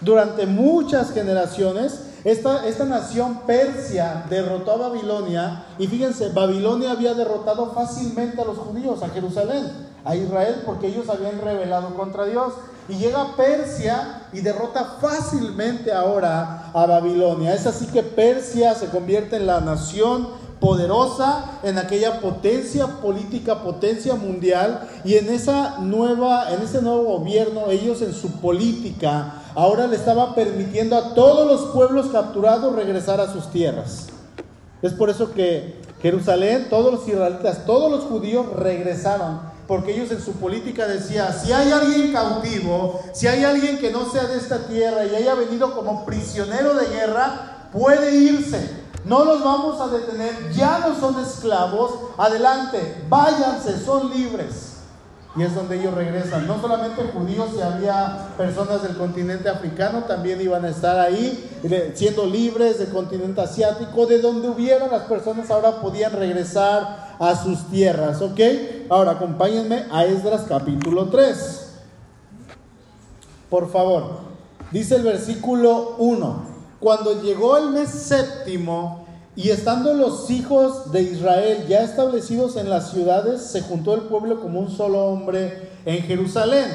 durante 0.00 0.46
muchas 0.46 1.12
generaciones. 1.12 2.06
Esta, 2.22 2.66
esta, 2.66 2.84
nación 2.84 3.40
Persia 3.46 4.24
derrotó 4.28 4.72
a 4.72 4.88
Babilonia 4.88 5.64
y 5.78 5.86
fíjense, 5.86 6.28
Babilonia 6.28 6.90
había 6.92 7.14
derrotado 7.14 7.72
fácilmente 7.72 8.40
a 8.40 8.44
los 8.44 8.58
judíos, 8.58 9.02
a 9.02 9.08
Jerusalén 9.08 9.89
a 10.04 10.16
Israel 10.16 10.62
porque 10.64 10.88
ellos 10.88 11.08
habían 11.08 11.40
rebelado 11.40 11.94
contra 11.94 12.24
Dios. 12.24 12.54
Y 12.88 12.94
llega 12.94 13.36
Persia 13.36 14.22
y 14.32 14.40
derrota 14.40 14.96
fácilmente 15.00 15.92
ahora 15.92 16.70
a 16.72 16.86
Babilonia. 16.86 17.54
Es 17.54 17.66
así 17.66 17.86
que 17.86 18.02
Persia 18.02 18.74
se 18.74 18.86
convierte 18.88 19.36
en 19.36 19.46
la 19.46 19.60
nación 19.60 20.28
poderosa, 20.60 21.58
en 21.62 21.78
aquella 21.78 22.20
potencia 22.20 22.86
política, 23.00 23.62
potencia 23.62 24.14
mundial, 24.14 24.88
y 25.04 25.14
en 25.14 25.30
esa 25.30 25.78
nueva, 25.78 26.52
en 26.52 26.60
ese 26.60 26.82
nuevo 26.82 27.18
gobierno, 27.18 27.70
ellos 27.70 28.02
en 28.02 28.12
su 28.12 28.40
política, 28.40 29.42
ahora 29.54 29.86
le 29.86 29.96
estaba 29.96 30.34
permitiendo 30.34 30.96
a 30.96 31.14
todos 31.14 31.46
los 31.46 31.70
pueblos 31.72 32.08
capturados 32.08 32.76
regresar 32.76 33.20
a 33.20 33.32
sus 33.32 33.50
tierras. 33.50 34.08
Es 34.82 34.92
por 34.92 35.10
eso 35.10 35.32
que 35.32 35.80
Jerusalén, 36.02 36.66
todos 36.70 36.92
los 36.92 37.08
israelitas, 37.08 37.64
todos 37.66 37.90
los 37.90 38.04
judíos 38.04 38.46
regresaron 38.54 39.40
porque 39.70 39.94
ellos 39.94 40.10
en 40.10 40.20
su 40.20 40.32
política 40.32 40.88
decían, 40.88 41.32
si 41.32 41.52
hay 41.52 41.70
alguien 41.70 42.12
cautivo, 42.12 43.00
si 43.12 43.28
hay 43.28 43.44
alguien 43.44 43.78
que 43.78 43.92
no 43.92 44.10
sea 44.10 44.24
de 44.24 44.36
esta 44.36 44.66
tierra 44.66 45.04
y 45.04 45.14
haya 45.14 45.36
venido 45.36 45.76
como 45.76 46.04
prisionero 46.04 46.74
de 46.74 46.86
guerra, 46.86 47.68
puede 47.72 48.12
irse. 48.16 48.68
No 49.04 49.24
los 49.24 49.44
vamos 49.44 49.80
a 49.80 49.86
detener, 49.86 50.50
ya 50.50 50.80
no 50.80 50.98
son 50.98 51.24
esclavos, 51.24 51.92
adelante, 52.18 53.04
váyanse, 53.08 53.78
son 53.78 54.10
libres. 54.10 54.78
Y 55.36 55.44
es 55.44 55.54
donde 55.54 55.78
ellos 55.78 55.94
regresan. 55.94 56.48
No 56.48 56.60
solamente 56.60 57.04
judíos, 57.14 57.50
si 57.54 57.62
había 57.62 58.30
personas 58.36 58.82
del 58.82 58.96
continente 58.96 59.48
africano, 59.48 60.02
también 60.02 60.40
iban 60.40 60.64
a 60.64 60.70
estar 60.70 60.98
ahí, 60.98 61.48
siendo 61.94 62.26
libres 62.26 62.80
del 62.80 62.88
continente 62.88 63.40
asiático, 63.40 64.06
de 64.06 64.20
donde 64.20 64.48
hubiera 64.48 64.88
las 64.88 65.02
personas 65.02 65.48
ahora 65.48 65.80
podían 65.80 66.10
regresar 66.10 67.09
a 67.20 67.36
sus 67.36 67.68
tierras. 67.68 68.20
¿Ok? 68.20 68.40
Ahora 68.88 69.12
acompáñenme 69.12 69.84
a 69.92 70.04
Esdras 70.04 70.46
capítulo 70.48 71.08
3. 71.10 71.74
Por 73.48 73.70
favor. 73.70 74.30
Dice 74.72 74.96
el 74.96 75.04
versículo 75.04 75.94
1. 75.98 76.50
Cuando 76.80 77.22
llegó 77.22 77.56
el 77.56 77.70
mes 77.70 77.90
séptimo, 77.90 79.06
y 79.36 79.50
estando 79.50 79.94
los 79.94 80.28
hijos 80.30 80.90
de 80.92 81.02
Israel 81.02 81.66
ya 81.68 81.82
establecidos 81.82 82.56
en 82.56 82.68
las 82.68 82.90
ciudades, 82.90 83.40
se 83.42 83.62
juntó 83.62 83.94
el 83.94 84.02
pueblo 84.02 84.40
como 84.40 84.60
un 84.60 84.70
solo 84.70 85.04
hombre 85.04 85.70
en 85.84 86.02
Jerusalén. 86.02 86.66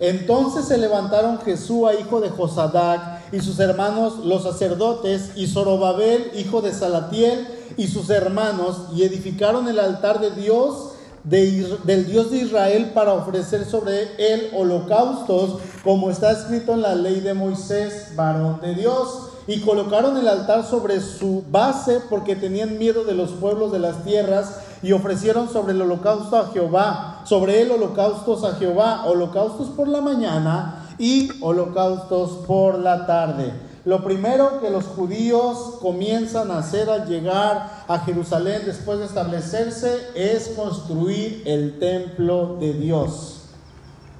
Entonces 0.00 0.64
se 0.66 0.78
levantaron 0.78 1.38
Jesús, 1.40 1.88
hijo 2.00 2.20
de 2.20 2.30
Josadac, 2.30 3.17
y 3.32 3.40
sus 3.40 3.58
hermanos 3.60 4.24
los 4.24 4.42
sacerdotes, 4.42 5.32
y 5.36 5.46
Zorobabel, 5.46 6.30
hijo 6.34 6.62
de 6.62 6.72
Salatiel, 6.72 7.46
y 7.76 7.88
sus 7.88 8.10
hermanos, 8.10 8.88
y 8.94 9.02
edificaron 9.02 9.68
el 9.68 9.78
altar 9.78 10.20
de 10.20 10.30
Dios, 10.30 10.92
del 11.24 12.06
Dios 12.06 12.30
de 12.30 12.38
Israel, 12.38 12.92
para 12.94 13.12
ofrecer 13.12 13.64
sobre 13.64 14.08
él 14.18 14.50
holocaustos, 14.54 15.60
como 15.84 16.10
está 16.10 16.30
escrito 16.30 16.72
en 16.72 16.82
la 16.82 16.94
ley 16.94 17.20
de 17.20 17.34
Moisés, 17.34 18.12
varón 18.16 18.60
de 18.60 18.74
Dios. 18.74 19.24
Y 19.46 19.60
colocaron 19.60 20.16
el 20.18 20.28
altar 20.28 20.66
sobre 20.66 21.00
su 21.00 21.42
base 21.50 22.00
porque 22.10 22.36
tenían 22.36 22.76
miedo 22.76 23.04
de 23.04 23.14
los 23.14 23.30
pueblos 23.30 23.72
de 23.72 23.78
las 23.78 24.04
tierras 24.04 24.56
y 24.82 24.92
ofrecieron 24.92 25.48
sobre 25.48 25.72
el 25.72 25.80
holocausto 25.80 26.36
a 26.36 26.48
Jehová, 26.48 27.22
sobre 27.24 27.62
él 27.62 27.70
holocaustos 27.70 28.44
a 28.44 28.56
Jehová, 28.56 29.06
holocaustos 29.06 29.68
por 29.68 29.88
la 29.88 30.02
mañana 30.02 30.87
y 30.98 31.30
holocaustos 31.40 32.46
por 32.46 32.78
la 32.78 33.06
tarde. 33.06 33.52
Lo 33.84 34.04
primero 34.04 34.60
que 34.60 34.70
los 34.70 34.84
judíos 34.84 35.76
comienzan 35.80 36.50
a 36.50 36.58
hacer 36.58 36.90
al 36.90 37.08
llegar 37.08 37.84
a 37.88 37.98
Jerusalén 38.00 38.62
después 38.66 38.98
de 38.98 39.06
establecerse 39.06 40.08
es 40.14 40.48
construir 40.48 41.42
el 41.46 41.78
templo 41.78 42.56
de 42.60 42.74
Dios. 42.74 43.42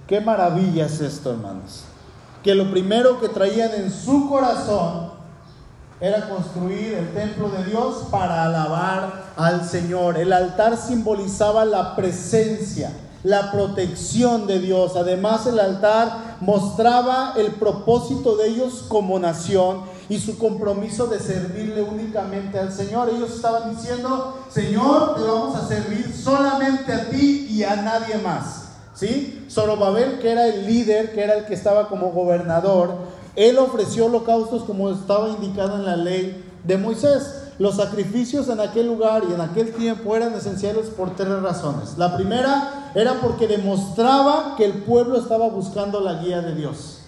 Qué 0.07 0.21
maravilla 0.21 0.87
es 0.87 1.01
esto, 1.01 1.33
hermanos. 1.33 1.85
Que 2.43 2.55
lo 2.55 2.71
primero 2.71 3.21
que 3.21 3.29
traían 3.29 3.75
en 3.75 3.93
su 3.93 4.29
corazón 4.31 5.11
era 6.01 6.29
construir 6.29 6.95
el 6.95 7.13
templo 7.13 7.51
de 7.51 7.65
Dios 7.65 8.05
para 8.11 8.45
alabar 8.45 9.33
al 9.37 9.69
Señor. 9.69 10.17
El 10.17 10.33
altar 10.33 10.77
simbolizaba 10.77 11.65
la 11.65 11.97
presencia, 11.97 12.93
la 13.25 13.51
protección 13.51 14.47
de 14.47 14.61
Dios. 14.61 14.97
Además 14.97 15.47
el 15.47 15.59
altar 15.59 16.28
mostraba 16.41 17.35
el 17.37 17.53
propósito 17.53 18.37
de 18.37 18.49
ellos 18.49 18.85
como 18.89 19.19
nación 19.19 19.83
y 20.09 20.19
su 20.19 20.39
compromiso 20.39 21.07
de 21.07 21.19
servirle 21.19 21.83
únicamente 21.83 22.59
al 22.59 22.73
Señor. 22.73 23.11
Ellos 23.11 23.31
estaban 23.35 23.75
diciendo, 23.75 24.39
Señor, 24.51 25.17
te 25.17 25.23
vamos 25.23 25.57
a 25.57 25.67
servir 25.67 26.15
solamente 26.15 26.93
a 26.93 27.11
ti 27.11 27.49
y 27.51 27.65
a 27.65 27.77
nadie 27.77 28.17
más. 28.19 28.65
¿Sí? 28.95 29.47
Zorobabel, 29.49 30.19
que 30.19 30.31
era 30.31 30.47
el 30.47 30.67
líder, 30.67 31.13
que 31.13 31.23
era 31.23 31.35
el 31.35 31.47
que 31.47 31.55
estaba 31.55 31.89
como 31.89 32.11
gobernador, 32.11 32.97
él 33.37 33.59
ofreció 33.59 34.07
holocaustos 34.07 34.65
como 34.65 34.91
estaba 34.91 35.29
indicado 35.29 35.77
en 35.77 35.85
la 35.85 35.97
ley 35.97 36.45
de 36.65 36.77
Moisés. 36.77 37.48
Los 37.59 37.77
sacrificios 37.77 38.49
en 38.49 38.61
aquel 38.61 38.87
lugar 38.87 39.25
y 39.29 39.33
en 39.33 39.41
aquel 39.41 39.73
tiempo 39.73 40.15
eran 40.15 40.35
esenciales 40.35 40.87
por 40.87 41.17
tres 41.17 41.43
razones. 41.43 41.99
La 41.99 42.17
primera 42.17 42.93
era 42.95 43.15
porque 43.21 43.49
demostraba 43.49 44.55
que 44.57 44.65
el 44.65 44.75
pueblo 44.85 45.19
estaba 45.19 45.49
buscando 45.49 46.01
la 46.01 46.23
guía 46.23 46.41
de 46.41 46.55
Dios. 46.55 47.01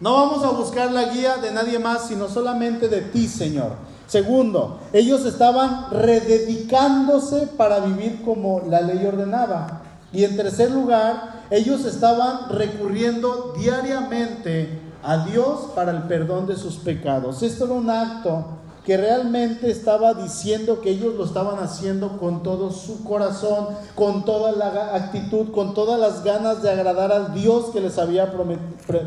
No 0.00 0.12
vamos 0.12 0.44
a 0.44 0.50
buscar 0.50 0.92
la 0.92 1.06
guía 1.06 1.38
de 1.38 1.50
nadie 1.52 1.78
más, 1.78 2.06
sino 2.06 2.28
solamente 2.28 2.88
de 2.88 3.00
ti, 3.00 3.26
Señor. 3.26 3.72
Segundo, 4.06 4.78
ellos 4.92 5.24
estaban 5.24 5.90
rededicándose 5.90 7.48
para 7.56 7.80
vivir 7.80 8.22
como 8.24 8.62
la 8.68 8.80
ley 8.80 9.04
ordenaba. 9.04 9.82
Y 10.12 10.24
en 10.24 10.36
tercer 10.36 10.70
lugar, 10.70 11.42
ellos 11.50 11.84
estaban 11.84 12.48
recurriendo 12.50 13.54
diariamente 13.58 14.78
a 15.02 15.24
Dios 15.24 15.70
para 15.74 15.90
el 15.90 16.04
perdón 16.04 16.46
de 16.46 16.56
sus 16.56 16.76
pecados. 16.76 17.42
Esto 17.42 17.64
era 17.64 17.74
un 17.74 17.90
acto 17.90 18.44
que 18.84 18.98
realmente 18.98 19.70
estaba 19.70 20.12
diciendo 20.12 20.82
que 20.82 20.90
ellos 20.90 21.14
lo 21.14 21.24
estaban 21.24 21.58
haciendo 21.58 22.18
con 22.18 22.42
todo 22.42 22.70
su 22.70 23.02
corazón, 23.02 23.68
con 23.94 24.26
toda 24.26 24.52
la 24.52 24.94
actitud, 24.94 25.52
con 25.52 25.72
todas 25.72 25.98
las 25.98 26.22
ganas 26.22 26.62
de 26.62 26.70
agradar 26.70 27.10
al 27.10 27.32
Dios 27.32 27.70
que 27.72 27.80
les 27.80 27.98
había 27.98 28.30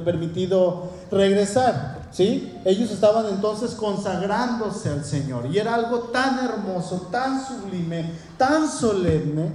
permitido 0.04 0.90
regresar. 1.12 2.08
¿sí? 2.12 2.58
Ellos 2.66 2.90
estaban 2.90 3.28
entonces 3.28 3.76
consagrándose 3.76 4.90
al 4.90 5.06
Señor 5.06 5.46
y 5.46 5.60
era 5.60 5.76
algo 5.76 6.00
tan 6.00 6.44
hermoso, 6.44 7.10
tan 7.12 7.46
sublime, 7.46 8.12
tan 8.36 8.68
solemne, 8.68 9.52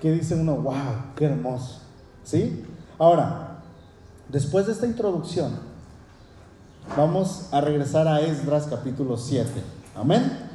que 0.00 0.12
dice 0.12 0.34
uno, 0.34 0.56
wow, 0.56 0.74
qué 1.16 1.26
hermoso. 1.26 1.80
¿sí? 2.24 2.64
Ahora, 2.98 3.58
después 4.30 4.64
de 4.64 4.72
esta 4.72 4.86
introducción, 4.86 5.67
Vamos 6.96 7.44
a 7.52 7.60
regresar 7.60 8.08
a 8.08 8.20
Esdras 8.20 8.66
capítulo 8.68 9.16
7. 9.16 9.48
Amén. 9.94 10.48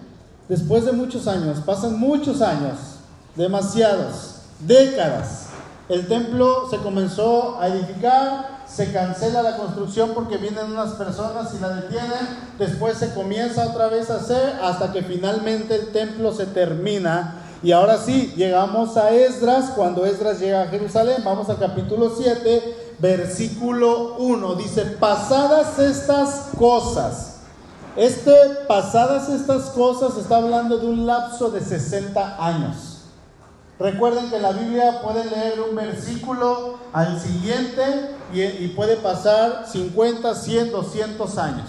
Después 0.50 0.84
de 0.86 0.92
muchos 0.92 1.28
años, 1.28 1.60
pasan 1.66 2.00
muchos 2.00 2.42
años, 2.42 2.78
demasiados, 3.36 4.38
décadas. 4.60 5.48
El 5.88 6.08
templo 6.08 6.70
se 6.70 6.78
comenzó 6.78 7.60
a 7.60 7.68
edificar, 7.68 8.63
se 8.68 8.92
cancela 8.92 9.42
la 9.42 9.58
construcción 9.58 10.12
porque 10.13 10.38
vienen 10.38 10.72
unas 10.72 10.94
personas 10.94 11.54
y 11.54 11.60
la 11.62 11.70
detienen, 11.70 12.28
después 12.58 12.98
se 12.98 13.13
comienza 13.13 13.68
otra 13.68 13.88
vez 13.88 14.10
a 14.10 14.16
hacer 14.16 14.60
hasta 14.62 14.92
que 14.92 15.04
finalmente 15.04 15.75
el 15.75 15.92
templo 15.92 16.34
se 16.34 16.48
termina. 16.48 17.42
Y 17.62 17.72
ahora 17.72 17.98
sí, 17.98 18.34
llegamos 18.36 18.98
a 18.98 19.12
Esdras, 19.12 19.72
cuando 19.75 20.06
Esdras 20.06 20.40
llega 20.40 20.63
a 20.63 20.68
Jerusalén, 20.68 21.22
vamos 21.24 21.50
al 21.50 21.60
capítulo 21.60 22.12
7, 22.18 22.83
versículo 23.03 24.15
1. 24.15 24.55
Dice, 24.55 24.86
pasadas 24.86 25.77
estas 25.77 26.51
cosas. 26.57 27.31
Este 27.98 28.31
pasadas 28.67 29.29
estas 29.29 29.65
cosas 29.65 30.17
está 30.17 30.38
hablando 30.38 30.79
de 30.79 30.88
un 30.88 31.05
lapso 31.05 31.51
de 31.51 31.62
60 31.62 32.43
años. 32.43 33.01
Recuerden 33.77 34.29
que 34.29 34.39
la 34.39 34.53
Biblia 34.53 35.01
puede 35.03 35.25
leer 35.25 35.60
un 35.69 35.75
versículo 35.75 36.77
al 36.93 37.19
siguiente 37.19 37.83
y, 38.33 38.69
puede 38.69 38.95
pasar 38.95 39.65
50, 39.67 40.33
100, 40.33 40.72
200 40.72 41.38
años. 41.38 41.67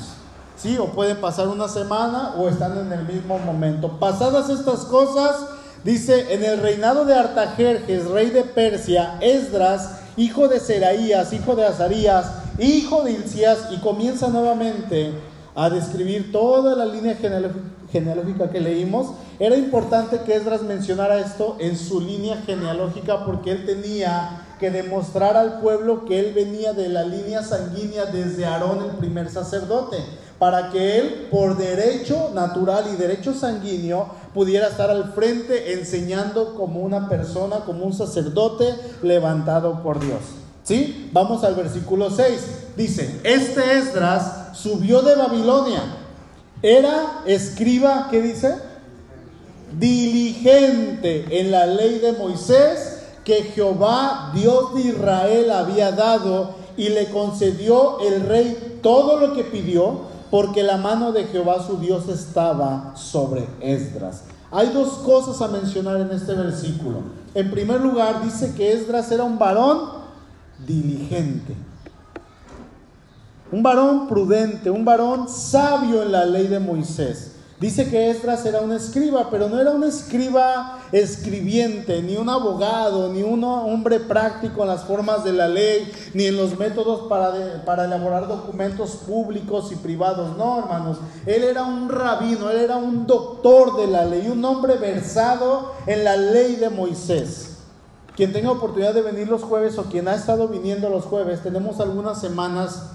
¿Sí? 0.56 0.78
O 0.78 0.86
pueden 0.86 1.20
pasar 1.20 1.48
una 1.48 1.66
semana 1.66 2.34
o 2.38 2.48
están 2.48 2.78
en 2.78 2.92
el 2.92 3.04
mismo 3.04 3.38
momento. 3.40 3.98
Pasadas 3.98 4.48
estas 4.48 4.84
cosas, 4.84 5.34
dice, 5.82 6.32
en 6.32 6.44
el 6.44 6.60
reinado 6.60 7.04
de 7.04 7.14
Artajerjes, 7.14 8.06
rey 8.06 8.30
de 8.30 8.44
Persia, 8.44 9.18
Esdras, 9.20 10.03
hijo 10.16 10.48
de 10.48 10.60
Seraías, 10.60 11.32
hijo 11.32 11.56
de 11.56 11.66
Azarías, 11.66 12.26
hijo 12.58 13.02
de 13.02 13.12
Hilcías, 13.12 13.68
y 13.72 13.78
comienza 13.78 14.28
nuevamente 14.28 15.12
a 15.54 15.70
describir 15.70 16.32
toda 16.32 16.74
la 16.74 16.86
línea 16.86 17.16
genealógica 17.90 18.50
que 18.50 18.60
leímos. 18.60 19.12
Era 19.38 19.56
importante 19.56 20.20
que 20.24 20.34
Esdras 20.34 20.62
mencionara 20.62 21.18
esto 21.18 21.56
en 21.60 21.76
su 21.76 22.00
línea 22.00 22.36
genealógica 22.44 23.24
porque 23.24 23.52
él 23.52 23.66
tenía 23.66 24.42
que 24.58 24.70
demostrar 24.70 25.36
al 25.36 25.60
pueblo 25.60 26.04
que 26.04 26.20
él 26.20 26.32
venía 26.32 26.72
de 26.72 26.88
la 26.88 27.04
línea 27.04 27.42
sanguínea 27.42 28.06
desde 28.06 28.46
Aarón, 28.46 28.84
el 28.84 28.96
primer 28.96 29.30
sacerdote, 29.30 29.98
para 30.44 30.68
que 30.68 30.98
él, 30.98 31.28
por 31.30 31.56
derecho 31.56 32.30
natural 32.34 32.84
y 32.92 32.96
derecho 32.96 33.32
sanguíneo, 33.32 34.08
pudiera 34.34 34.68
estar 34.68 34.90
al 34.90 35.14
frente 35.14 35.72
enseñando 35.72 36.54
como 36.54 36.80
una 36.80 37.08
persona, 37.08 37.60
como 37.60 37.86
un 37.86 37.94
sacerdote 37.94 38.66
levantado 39.02 39.82
por 39.82 39.98
Dios. 40.00 40.20
¿Sí? 40.62 41.08
Vamos 41.14 41.44
al 41.44 41.54
versículo 41.54 42.10
6. 42.10 42.28
Dice, 42.76 43.20
este 43.24 43.78
Esdras 43.78 44.50
subió 44.52 45.00
de 45.00 45.14
Babilonia. 45.14 45.80
Era 46.60 47.22
escriba, 47.24 48.08
¿qué 48.10 48.20
dice? 48.20 48.54
Diligente 49.78 51.40
en 51.40 51.52
la 51.52 51.64
ley 51.64 52.00
de 52.00 52.12
Moisés 52.12 52.98
que 53.24 53.44
Jehová, 53.44 54.30
Dios 54.34 54.74
de 54.74 54.82
Israel, 54.82 55.50
había 55.50 55.90
dado 55.92 56.50
y 56.76 56.90
le 56.90 57.06
concedió 57.06 57.98
el 58.00 58.26
rey 58.26 58.78
todo 58.82 59.18
lo 59.18 59.32
que 59.32 59.44
pidió, 59.44 60.12
porque 60.34 60.64
la 60.64 60.78
mano 60.78 61.12
de 61.12 61.26
Jehová 61.26 61.64
su 61.64 61.76
Dios 61.76 62.08
estaba 62.08 62.96
sobre 62.96 63.46
Esdras. 63.60 64.24
Hay 64.50 64.70
dos 64.70 64.94
cosas 64.94 65.40
a 65.40 65.46
mencionar 65.46 66.00
en 66.00 66.10
este 66.10 66.34
versículo. 66.34 67.02
En 67.36 67.52
primer 67.52 67.80
lugar, 67.80 68.20
dice 68.20 68.52
que 68.52 68.72
Esdras 68.72 69.12
era 69.12 69.22
un 69.22 69.38
varón 69.38 69.90
diligente, 70.66 71.54
un 73.52 73.62
varón 73.62 74.08
prudente, 74.08 74.70
un 74.70 74.84
varón 74.84 75.28
sabio 75.28 76.02
en 76.02 76.10
la 76.10 76.26
ley 76.26 76.48
de 76.48 76.58
Moisés. 76.58 77.33
Dice 77.60 77.88
que 77.88 78.10
Esdras 78.10 78.44
era 78.46 78.60
un 78.60 78.72
escriba, 78.72 79.28
pero 79.30 79.48
no 79.48 79.60
era 79.60 79.70
un 79.70 79.84
escriba 79.84 80.80
escribiente, 80.90 82.02
ni 82.02 82.16
un 82.16 82.28
abogado, 82.28 83.12
ni 83.12 83.22
un 83.22 83.44
hombre 83.44 84.00
práctico 84.00 84.62
en 84.62 84.68
las 84.68 84.84
formas 84.84 85.22
de 85.22 85.32
la 85.32 85.46
ley, 85.46 85.90
ni 86.14 86.26
en 86.26 86.36
los 86.36 86.58
métodos 86.58 87.08
para, 87.08 87.64
para 87.64 87.84
elaborar 87.84 88.26
documentos 88.26 88.96
públicos 89.06 89.70
y 89.70 89.76
privados. 89.76 90.36
No, 90.36 90.58
hermanos, 90.58 90.98
él 91.26 91.44
era 91.44 91.62
un 91.62 91.88
rabino, 91.88 92.50
él 92.50 92.58
era 92.58 92.76
un 92.76 93.06
doctor 93.06 93.76
de 93.76 93.86
la 93.86 94.04
ley, 94.04 94.28
un 94.28 94.44
hombre 94.44 94.74
versado 94.74 95.74
en 95.86 96.02
la 96.02 96.16
ley 96.16 96.56
de 96.56 96.70
Moisés. 96.70 97.58
Quien 98.16 98.32
tenga 98.32 98.50
oportunidad 98.50 98.94
de 98.94 99.02
venir 99.02 99.28
los 99.28 99.44
jueves 99.44 99.78
o 99.78 99.84
quien 99.84 100.08
ha 100.08 100.14
estado 100.14 100.48
viniendo 100.48 100.88
los 100.88 101.04
jueves, 101.04 101.42
tenemos 101.42 101.78
algunas 101.78 102.20
semanas 102.20 102.90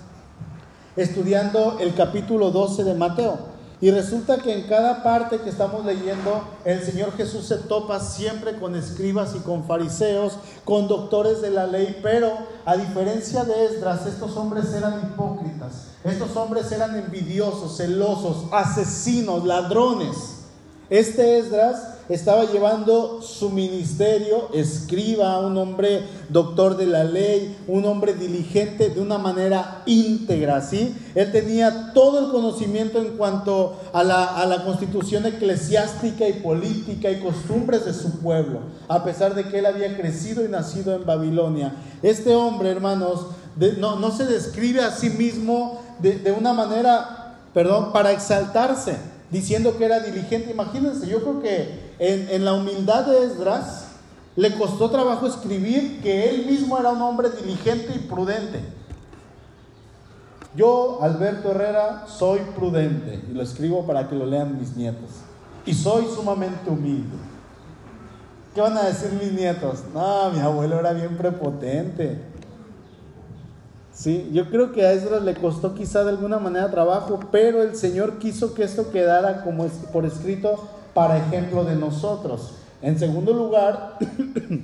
estudiando 0.98 1.78
el 1.80 1.96
capítulo 1.96 2.52
12 2.52 2.84
de 2.84 2.94
Mateo. 2.94 3.59
Y 3.82 3.92
resulta 3.92 4.40
que 4.40 4.54
en 4.54 4.68
cada 4.68 5.04
parte 5.04 5.40
que 5.40 5.50
estamos 5.50 5.86
leyendo, 5.86 6.44
el 6.66 6.84
Señor 6.84 7.14
Jesús 7.16 7.46
se 7.46 7.56
topa 7.56 8.02
siempre 8.02 8.60
con 8.60 8.76
escribas 8.76 9.36
y 9.38 9.40
con 9.40 9.64
fariseos, 9.64 10.34
con 10.66 10.90
doctores 10.90 11.42
de 11.42 11.50
la 11.50 11.66
ley, 11.66 11.98
pero 12.04 12.30
a 12.66 12.76
diferencia 12.76 13.46
de 13.46 13.66
Esdras, 13.66 14.06
estos 14.06 14.36
hombres 14.36 14.74
eran 14.74 15.00
hipócritas, 15.00 15.88
estos 16.04 16.36
hombres 16.36 16.70
eran 16.74 16.98
envidiosos, 16.98 17.78
celosos, 17.78 18.48
asesinos, 18.52 19.46
ladrones. 19.46 20.40
Este 20.90 21.38
Esdras 21.38 21.99
estaba 22.10 22.46
llevando 22.46 23.22
su 23.22 23.52
ministerio, 23.52 24.50
escriba, 24.54 25.40
un 25.40 25.56
hombre 25.58 26.04
doctor 26.30 26.76
de 26.76 26.88
la 26.88 27.04
ley, 27.04 27.56
un 27.68 27.86
hombre 27.86 28.14
diligente 28.14 28.90
de 28.90 29.00
una 29.00 29.20
manera 29.20 29.84
íntegra, 29.86 30.62
¿sí? 30.62 30.96
Él 31.14 31.32
tenía 31.32 31.94
todo 31.94 32.26
el 32.26 32.32
conocimiento 32.32 33.00
en 33.00 33.16
cuanto 33.16 33.80
a 33.94 34.04
la, 34.04 34.64
constitución 34.66 35.26
eclesiástica 35.28 36.28
y 36.28 36.34
política 36.34 37.12
y 37.12 37.22
costumbres 37.22 37.86
de 37.86 37.94
su 37.94 38.20
pueblo, 38.20 38.62
a 38.88 39.04
pesar 39.04 39.36
de 39.36 39.46
que 39.46 39.60
él 39.60 39.68
había 39.68 39.96
crecido 39.96 40.44
y 40.44 40.48
nacido 40.48 40.96
en 40.96 41.06
Babilonia. 41.06 41.74
Este 42.02 42.34
hombre, 42.34 42.70
hermanos, 42.72 43.28
no, 43.78 43.98
no, 43.98 44.12
se 44.12 44.26
describe 44.26 44.82
a 44.82 44.92
sí 44.92 45.12
mismo 45.12 45.82
de 46.00 46.32
una 46.32 46.54
manera, 46.54 47.36
perdón, 47.54 47.92
para 47.94 48.12
exaltarse 48.12 48.98
diciendo 49.32 49.78
que 49.78 49.86
era 49.86 50.00
diligente. 50.00 50.52
Imagínense, 50.52 51.08
yo 51.08 51.22
creo 51.22 51.42
que 51.42 51.89
en, 52.00 52.46
la 52.46 52.54
humildad 52.54 53.06
de 53.06 53.26
Esdras 53.26 53.88
le 54.36 54.58
costó 54.58 54.90
trabajo 54.90 55.28
escribir 55.28 56.02
que 56.02 56.30
él 56.30 56.46
mismo 56.46 56.78
era 56.78 56.90
un 56.90 57.02
hombre 57.02 57.30
diligente 57.30 57.94
y 57.94 58.00
prudente. 58.00 58.62
Yo, 60.56 61.00
Alberto 61.02 61.52
Herrera, 61.52 62.06
soy 62.08 62.40
prudente 62.56 63.22
y 63.30 63.34
lo 63.34 63.44
escribo 63.44 63.86
para 63.86 64.08
que 64.08 64.16
lo 64.16 64.26
lean 64.26 64.58
mis 64.58 64.76
nietos. 64.76 65.10
Y 65.66 65.74
soy 65.74 66.06
sumamente 66.06 66.70
humilde. 66.70 67.18
¿Qué 68.56 68.62
van 68.62 68.78
a 68.78 68.84
decir 68.84 69.12
mis 69.22 69.34
nietos? 69.34 69.84
No, 69.94 70.32
mi 70.32 70.40
abuelo 70.40 70.80
era 70.80 70.94
bien 70.94 71.18
prepotente. 71.18 72.18
Sí, 73.92 74.30
yo 74.32 74.50
creo 74.50 74.72
que 74.72 74.86
a 74.86 74.94
Esdras 74.94 75.22
le 75.22 75.36
costó 75.36 75.76
quizá 75.76 76.06
de 76.06 76.12
alguna 76.12 76.40
manera 76.40 76.72
trabajo, 76.72 77.20
pero 77.32 77.62
el 77.62 77.76
Señor 77.76 78.18
quiso 78.18 78.54
que 78.54 78.64
esto 78.64 78.90
quedara 78.92 79.44
como 79.44 79.68
por 79.92 80.06
escrito 80.06 80.79
para 81.00 81.18
ejemplo 81.18 81.64
de 81.64 81.78
nosotros. 81.78 82.56
En 82.82 83.00
segundo 83.00 83.32
lugar, 83.32 83.98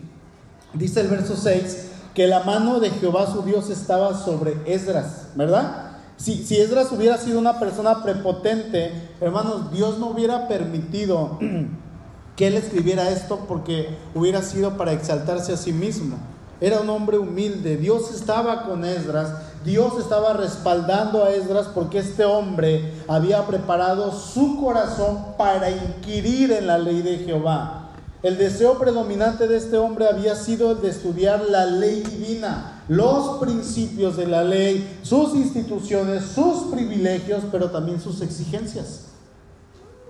dice 0.74 1.00
el 1.00 1.08
verso 1.08 1.38
6 1.38 1.92
que 2.14 2.28
la 2.28 2.44
mano 2.44 2.82
de 2.82 2.90
Jehová 2.90 3.26
su 3.32 3.42
Dios 3.44 3.70
estaba 3.70 4.14
sobre 4.18 4.58
Esdras, 4.66 5.28
¿verdad? 5.36 5.92
Si, 6.18 6.44
si 6.44 6.58
Esdras 6.58 6.92
hubiera 6.92 7.18
sido 7.18 7.40
una 7.40 7.58
persona 7.58 8.04
prepotente, 8.04 8.92
hermanos, 9.22 9.72
Dios 9.72 9.98
no 9.98 10.08
hubiera 10.08 10.50
permitido 10.50 11.40
que 12.36 12.48
él 12.48 12.56
escribiera 12.56 13.12
esto 13.12 13.46
porque 13.48 13.98
hubiera 14.14 14.42
sido 14.42 14.76
para 14.76 14.92
exaltarse 14.92 15.54
a 15.54 15.58
sí 15.58 15.72
mismo. 15.72 16.18
Era 16.60 16.82
un 16.82 16.90
hombre 16.90 17.18
humilde. 17.18 17.78
Dios 17.78 18.14
estaba 18.14 18.64
con 18.64 18.84
Esdras. 18.84 19.30
Dios 19.66 19.94
estaba 20.00 20.34
respaldando 20.34 21.24
a 21.24 21.32
Esdras 21.32 21.68
porque 21.74 21.98
este 21.98 22.24
hombre 22.24 22.94
había 23.08 23.48
preparado 23.48 24.12
su 24.12 24.58
corazón 24.62 25.18
para 25.40 25.72
inquirir 25.72 26.52
en 26.52 26.68
la 26.68 26.78
ley 26.78 27.02
de 27.02 27.18
Jehová. 27.18 27.90
El 28.22 28.38
deseo 28.38 28.78
predominante 28.78 29.48
de 29.48 29.58
este 29.58 29.78
hombre 29.78 30.08
había 30.08 30.36
sido 30.36 30.72
el 30.72 30.82
de 30.82 30.90
estudiar 30.90 31.44
la 31.50 31.66
ley 31.66 32.02
divina, 32.02 32.84
los 32.88 33.40
principios 33.40 34.16
de 34.18 34.28
la 34.28 34.44
ley, 34.44 35.00
sus 35.02 35.34
instituciones, 35.34 36.24
sus 36.26 36.72
privilegios, 36.72 37.44
pero 37.52 37.72
también 37.72 38.00
sus 38.00 38.22
exigencias. 38.22 39.15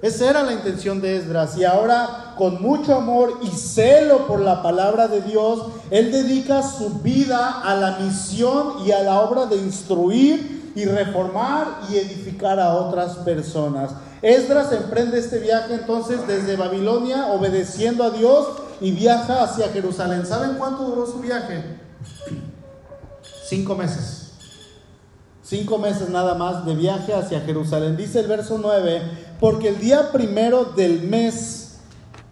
Esa 0.05 0.29
era 0.29 0.43
la 0.43 0.53
intención 0.53 1.01
de 1.01 1.17
Esdras. 1.17 1.57
Y 1.57 1.63
ahora, 1.63 2.35
con 2.37 2.61
mucho 2.61 2.93
amor 2.93 3.39
y 3.41 3.47
celo 3.47 4.27
por 4.27 4.39
la 4.39 4.61
palabra 4.61 5.07
de 5.07 5.21
Dios, 5.21 5.65
él 5.89 6.11
dedica 6.11 6.61
su 6.61 6.99
vida 6.99 7.61
a 7.61 7.73
la 7.73 7.97
misión 7.97 8.85
y 8.85 8.91
a 8.91 9.01
la 9.01 9.21
obra 9.21 9.47
de 9.47 9.55
instruir 9.55 10.71
y 10.75 10.85
reformar 10.85 11.79
y 11.89 11.97
edificar 11.97 12.59
a 12.59 12.75
otras 12.75 13.15
personas. 13.15 13.93
Esdras 14.21 14.71
emprende 14.73 15.17
este 15.17 15.39
viaje 15.39 15.73
entonces 15.73 16.27
desde 16.27 16.55
Babilonia, 16.55 17.25
obedeciendo 17.33 18.03
a 18.03 18.11
Dios, 18.11 18.45
y 18.81 18.91
viaja 18.91 19.41
hacia 19.41 19.69
Jerusalén. 19.69 20.23
¿Saben 20.27 20.57
cuánto 20.59 20.83
duró 20.83 21.07
su 21.07 21.17
viaje? 21.17 21.63
Cinco 23.49 23.73
meses. 23.73 24.25
Cinco 25.45 25.77
meses 25.77 26.09
nada 26.09 26.33
más 26.33 26.65
de 26.65 26.73
viaje 26.73 27.13
hacia 27.13 27.41
Jerusalén. 27.41 27.95
Dice 27.95 28.19
el 28.19 28.27
verso 28.27 28.59
9, 28.59 29.24
porque 29.39 29.69
el 29.69 29.79
día 29.79 30.11
primero 30.11 30.65
del 30.65 31.03
mes, 31.03 31.79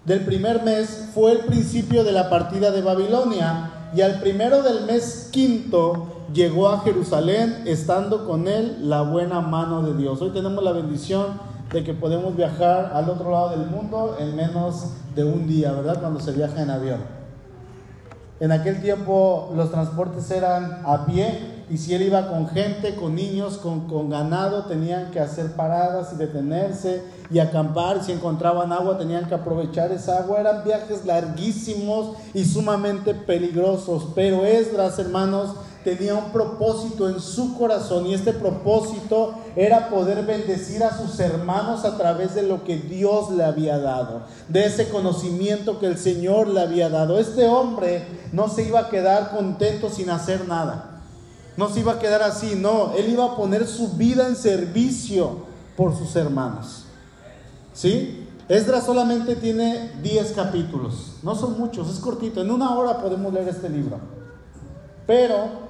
del 0.06 0.22
primer 0.22 0.64
mes, 0.64 1.10
fue 1.14 1.32
el 1.32 1.40
principio 1.40 2.04
de 2.04 2.12
la 2.12 2.30
partida 2.30 2.72
de 2.72 2.82
Babilonia, 2.82 3.72
y 3.96 4.02
al 4.02 4.20
primero 4.20 4.64
del 4.64 4.86
mes 4.86 5.30
quinto 5.32 6.08
llegó 6.34 6.70
a 6.70 6.80
Jerusalén, 6.80 7.64
estando 7.66 8.26
con 8.26 8.48
él 8.48 8.90
la 8.90 9.04
buena 9.04 9.42
mano 9.42 9.84
de 9.84 9.96
Dios. 9.96 10.22
Hoy 10.22 10.32
tenemos 10.32 10.64
la 10.64 10.72
bendición 10.72 11.40
de 11.72 11.84
que 11.84 11.94
podemos 11.94 12.36
viajar 12.36 12.92
al 12.94 13.10
otro 13.10 13.32
lado 13.32 13.50
del 13.50 13.68
mundo 13.68 14.18
en 14.20 14.36
menos 14.36 14.88
de 15.16 15.24
un 15.24 15.48
día, 15.48 15.72
¿verdad? 15.72 16.00
Cuando 16.00 16.20
se 16.20 16.32
viaja 16.32 16.62
en 16.62 16.70
avión. 16.70 17.00
En 18.40 18.52
aquel 18.52 18.82
tiempo 18.82 19.52
los 19.56 19.72
transportes 19.72 20.30
eran 20.32 20.82
a 20.86 21.06
pie 21.06 21.53
y 21.70 21.78
si 21.78 21.94
él 21.94 22.04
iba 22.04 22.28
con 22.28 22.48
gente, 22.48 22.96
con 22.96 23.16
niños, 23.16 23.58
con, 23.58 23.88
con 23.88 24.10
ganado, 24.10 24.66
tenían 24.66 25.12
que 25.12 25.20
hacer 25.20 25.54
paradas 25.54 26.14
y 26.14 26.18
detenerse 26.18 27.04
y 27.32 27.40
acampar. 27.40 28.04
Si 28.04 28.12
encontraban 28.12 28.72
agua, 28.72 28.98
tenían 28.98 29.28
que 29.28 29.36
aprovechar 29.36 29.92
esa 29.92 30.18
agua. 30.18 30.40
Eran 30.40 30.64
viajes 30.64 31.06
larguísimos 31.06 32.18
y 32.34 32.46
sumamente 32.46 33.14
peligrosos. 33.14 34.08
Pero 34.14 34.46
Esdras, 34.46 35.00
hermanos, 35.00 35.56
tenía 35.84 36.16
un 36.16 36.32
propósito 36.32 37.10
en 37.10 37.20
su 37.20 37.58
corazón 37.58 38.08
y 38.08 38.14
este 38.14 38.34
propósito 38.34 39.36
era 39.56 39.90
poder 39.90 40.26
bendecir 40.26 40.84
a 40.84 40.98
sus 40.98 41.20
hermanos 41.20 41.86
a 41.86 41.98
través 41.98 42.36
de 42.36 42.44
lo 42.44 42.64
que 42.64 42.78
Dios 42.78 43.32
le 43.32 43.44
había 43.44 43.78
dado, 43.78 44.22
de 44.48 44.66
ese 44.66 44.90
conocimiento 44.90 45.80
que 45.80 45.88
el 45.88 45.98
Señor 45.98 46.48
le 46.48 46.62
había 46.62 46.90
dado. 46.90 47.20
Este 47.20 47.48
hombre 47.48 48.06
no 48.32 48.48
se 48.48 48.64
iba 48.64 48.82
a 48.82 48.90
quedar 48.90 49.32
contento 49.32 49.90
sin 49.90 50.10
hacer 50.10 50.48
nada. 50.48 50.93
No 51.56 51.70
se 51.70 51.82
iba 51.82 51.94
a 51.94 52.00
quedar 52.00 52.24
así, 52.24 52.56
no, 52.56 52.94
él 52.96 53.10
iba 53.10 53.26
a 53.26 53.36
poner 53.36 53.68
su 53.68 53.94
vida 53.94 54.28
en 54.28 54.36
servicio 54.36 55.46
por 55.78 55.96
sus 55.98 56.16
hermanos. 56.16 56.86
¿Sí? 57.74 58.28
Esdras 58.50 58.86
solamente 58.86 59.36
tiene 59.36 59.92
10 60.02 60.34
capítulos, 60.34 61.14
no 61.24 61.36
son 61.36 61.58
muchos, 61.58 61.90
es 61.90 62.00
cortito, 62.00 62.42
en 62.42 62.52
una 62.52 62.76
hora 62.76 63.02
podemos 63.02 63.34
leer 63.34 63.48
este 63.48 63.70
libro. 63.70 64.00
Pero 65.08 65.64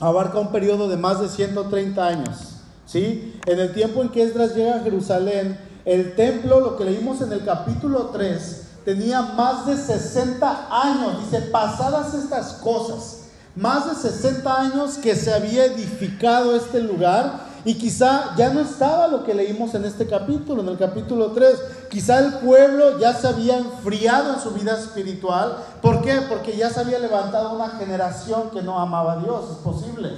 abarca 0.00 0.38
un 0.38 0.50
periodo 0.50 0.88
de 0.88 0.96
más 0.96 1.20
de 1.20 1.28
130 1.28 2.06
años. 2.06 2.56
¿Sí? 2.86 3.38
En 3.46 3.60
el 3.60 3.72
tiempo 3.72 4.02
en 4.02 4.08
que 4.08 4.22
Esdras 4.22 4.56
llega 4.56 4.76
a 4.76 4.80
Jerusalén, 4.80 5.58
el 5.84 6.16
templo, 6.16 6.60
lo 6.60 6.76
que 6.76 6.84
leímos 6.84 7.20
en 7.20 7.32
el 7.32 7.44
capítulo 7.44 8.06
3, 8.06 8.62
tenía 8.84 9.22
más 9.22 9.66
de 9.66 9.76
60 9.76 10.68
años. 10.70 11.24
Dice, 11.24 11.42
pasadas 11.46 12.14
estas 12.14 12.54
cosas, 12.54 13.24
más 13.60 13.86
de 13.86 14.10
60 14.10 14.60
años 14.60 14.96
que 14.96 15.14
se 15.14 15.32
había 15.32 15.66
edificado 15.66 16.56
este 16.56 16.80
lugar 16.80 17.50
y 17.62 17.74
quizá 17.74 18.34
ya 18.34 18.54
no 18.54 18.60
estaba 18.60 19.06
lo 19.06 19.22
que 19.22 19.34
leímos 19.34 19.74
en 19.74 19.84
este 19.84 20.06
capítulo, 20.06 20.62
en 20.62 20.68
el 20.68 20.78
capítulo 20.78 21.32
3. 21.32 21.62
Quizá 21.90 22.20
el 22.20 22.32
pueblo 22.38 22.98
ya 22.98 23.12
se 23.12 23.28
había 23.28 23.58
enfriado 23.58 24.32
en 24.32 24.40
su 24.40 24.52
vida 24.52 24.78
espiritual. 24.78 25.58
¿Por 25.82 26.00
qué? 26.00 26.22
Porque 26.26 26.56
ya 26.56 26.70
se 26.70 26.80
había 26.80 26.98
levantado 26.98 27.54
una 27.54 27.68
generación 27.68 28.48
que 28.50 28.62
no 28.62 28.78
amaba 28.78 29.12
a 29.12 29.16
Dios. 29.18 29.50
Es 29.50 29.56
posible. 29.58 30.12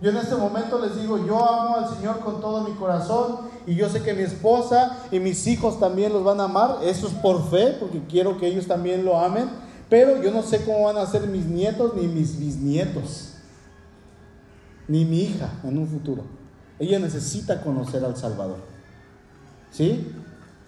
Yo 0.00 0.10
en 0.10 0.16
este 0.16 0.34
momento 0.34 0.80
les 0.80 1.00
digo, 1.00 1.24
yo 1.24 1.38
amo 1.48 1.76
al 1.76 1.94
Señor 1.94 2.18
con 2.20 2.40
todo 2.40 2.62
mi 2.62 2.72
corazón 2.72 3.38
y 3.68 3.76
yo 3.76 3.88
sé 3.88 4.02
que 4.02 4.14
mi 4.14 4.22
esposa 4.22 4.96
y 5.12 5.20
mis 5.20 5.46
hijos 5.46 5.78
también 5.78 6.12
los 6.12 6.24
van 6.24 6.40
a 6.40 6.44
amar. 6.44 6.78
Eso 6.82 7.06
es 7.06 7.14
por 7.14 7.48
fe, 7.50 7.76
porque 7.78 8.02
quiero 8.08 8.36
que 8.36 8.48
ellos 8.48 8.66
también 8.66 9.04
lo 9.04 9.16
amen. 9.16 9.67
Pero 9.88 10.22
yo 10.22 10.30
no 10.30 10.42
sé 10.42 10.64
cómo 10.64 10.84
van 10.84 10.98
a 10.98 11.06
ser 11.06 11.26
mis 11.26 11.46
nietos 11.46 11.94
ni 11.94 12.06
mis 12.06 12.38
bisnietos, 12.38 13.34
ni 14.86 15.04
mi 15.04 15.22
hija 15.22 15.50
en 15.64 15.78
un 15.78 15.88
futuro. 15.88 16.24
Ella 16.78 16.98
necesita 16.98 17.60
conocer 17.62 18.04
al 18.04 18.16
Salvador. 18.16 18.58
¿Sí? 19.70 20.12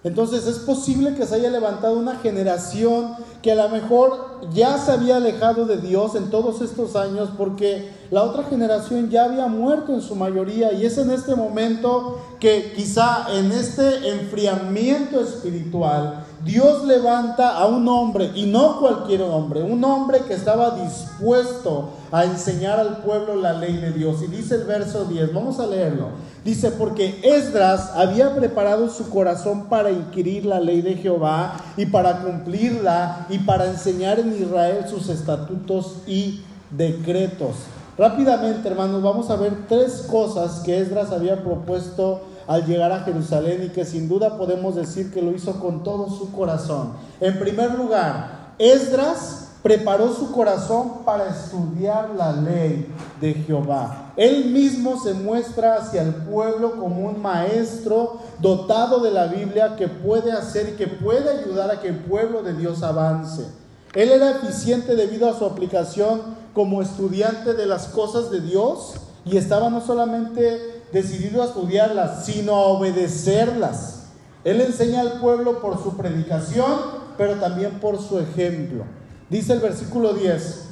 Entonces 0.02 0.46
es 0.46 0.60
posible 0.60 1.14
que 1.14 1.26
se 1.26 1.34
haya 1.34 1.50
levantado 1.50 1.98
una 1.98 2.16
generación 2.16 3.16
que 3.42 3.52
a 3.52 3.54
lo 3.54 3.68
mejor 3.68 4.40
ya 4.50 4.78
se 4.78 4.92
había 4.92 5.16
alejado 5.16 5.66
de 5.66 5.76
Dios 5.76 6.14
en 6.14 6.30
todos 6.30 6.62
estos 6.62 6.96
años 6.96 7.28
porque 7.36 7.90
la 8.10 8.22
otra 8.22 8.44
generación 8.44 9.10
ya 9.10 9.24
había 9.24 9.46
muerto 9.46 9.92
en 9.92 10.00
su 10.00 10.16
mayoría 10.16 10.72
y 10.72 10.86
es 10.86 10.96
en 10.96 11.10
este 11.10 11.34
momento 11.34 12.18
que 12.40 12.72
quizá 12.74 13.26
en 13.34 13.52
este 13.52 14.08
enfriamiento 14.08 15.20
espiritual 15.20 16.24
Dios 16.44 16.84
levanta 16.86 17.56
a 17.58 17.66
un 17.66 17.86
hombre, 17.86 18.30
y 18.34 18.46
no 18.46 18.80
cualquier 18.80 19.20
hombre, 19.22 19.62
un 19.62 19.84
hombre 19.84 20.20
que 20.26 20.32
estaba 20.32 20.70
dispuesto 20.70 21.90
a 22.10 22.24
enseñar 22.24 22.80
al 22.80 22.98
pueblo 22.98 23.36
la 23.36 23.52
ley 23.52 23.76
de 23.76 23.92
Dios. 23.92 24.22
Y 24.22 24.26
dice 24.28 24.54
el 24.54 24.64
verso 24.64 25.04
10, 25.04 25.34
vamos 25.34 25.60
a 25.60 25.66
leerlo. 25.66 26.08
Dice, 26.42 26.70
porque 26.70 27.20
Esdras 27.22 27.92
había 27.94 28.34
preparado 28.34 28.88
su 28.88 29.10
corazón 29.10 29.66
para 29.66 29.90
inquirir 29.90 30.46
la 30.46 30.60
ley 30.60 30.80
de 30.80 30.94
Jehová 30.94 31.56
y 31.76 31.84
para 31.84 32.22
cumplirla 32.22 33.26
y 33.28 33.38
para 33.40 33.66
enseñar 33.66 34.18
en 34.18 34.32
Israel 34.40 34.86
sus 34.88 35.10
estatutos 35.10 35.96
y 36.06 36.40
decretos. 36.70 37.56
Rápidamente, 37.98 38.66
hermanos, 38.66 39.02
vamos 39.02 39.28
a 39.28 39.36
ver 39.36 39.66
tres 39.68 40.06
cosas 40.10 40.60
que 40.60 40.80
Esdras 40.80 41.12
había 41.12 41.42
propuesto 41.42 42.22
al 42.50 42.66
llegar 42.66 42.90
a 42.90 43.04
Jerusalén 43.04 43.62
y 43.62 43.68
que 43.68 43.84
sin 43.84 44.08
duda 44.08 44.36
podemos 44.36 44.74
decir 44.74 45.12
que 45.12 45.22
lo 45.22 45.30
hizo 45.30 45.60
con 45.60 45.84
todo 45.84 46.10
su 46.10 46.32
corazón. 46.32 46.94
En 47.20 47.38
primer 47.38 47.76
lugar, 47.76 48.54
Esdras 48.58 49.50
preparó 49.62 50.12
su 50.12 50.32
corazón 50.32 51.04
para 51.04 51.28
estudiar 51.28 52.10
la 52.16 52.32
ley 52.32 52.92
de 53.20 53.34
Jehová. 53.34 54.14
Él 54.16 54.46
mismo 54.46 55.00
se 55.00 55.14
muestra 55.14 55.76
hacia 55.76 56.02
el 56.02 56.12
pueblo 56.12 56.72
como 56.72 57.06
un 57.08 57.22
maestro 57.22 58.18
dotado 58.40 58.98
de 58.98 59.12
la 59.12 59.28
Biblia 59.28 59.76
que 59.76 59.86
puede 59.86 60.32
hacer 60.32 60.70
y 60.70 60.76
que 60.76 60.88
puede 60.88 61.30
ayudar 61.30 61.70
a 61.70 61.80
que 61.80 61.86
el 61.86 62.00
pueblo 62.00 62.42
de 62.42 62.54
Dios 62.54 62.82
avance. 62.82 63.46
Él 63.94 64.10
era 64.10 64.32
eficiente 64.32 64.96
debido 64.96 65.30
a 65.30 65.38
su 65.38 65.44
aplicación 65.44 66.20
como 66.52 66.82
estudiante 66.82 67.54
de 67.54 67.66
las 67.66 67.86
cosas 67.86 68.28
de 68.32 68.40
Dios 68.40 68.94
y 69.24 69.36
estaba 69.36 69.70
no 69.70 69.80
solamente 69.80 70.79
decidido 70.92 71.42
a 71.42 71.46
estudiarlas, 71.46 72.24
sino 72.24 72.54
a 72.54 72.66
obedecerlas. 72.66 74.04
Él 74.44 74.60
enseña 74.60 75.00
al 75.00 75.20
pueblo 75.20 75.60
por 75.60 75.82
su 75.82 75.96
predicación, 75.96 76.80
pero 77.16 77.36
también 77.36 77.80
por 77.80 78.00
su 78.00 78.18
ejemplo. 78.18 78.84
Dice 79.28 79.52
el 79.52 79.60
versículo 79.60 80.14
10 80.14 80.66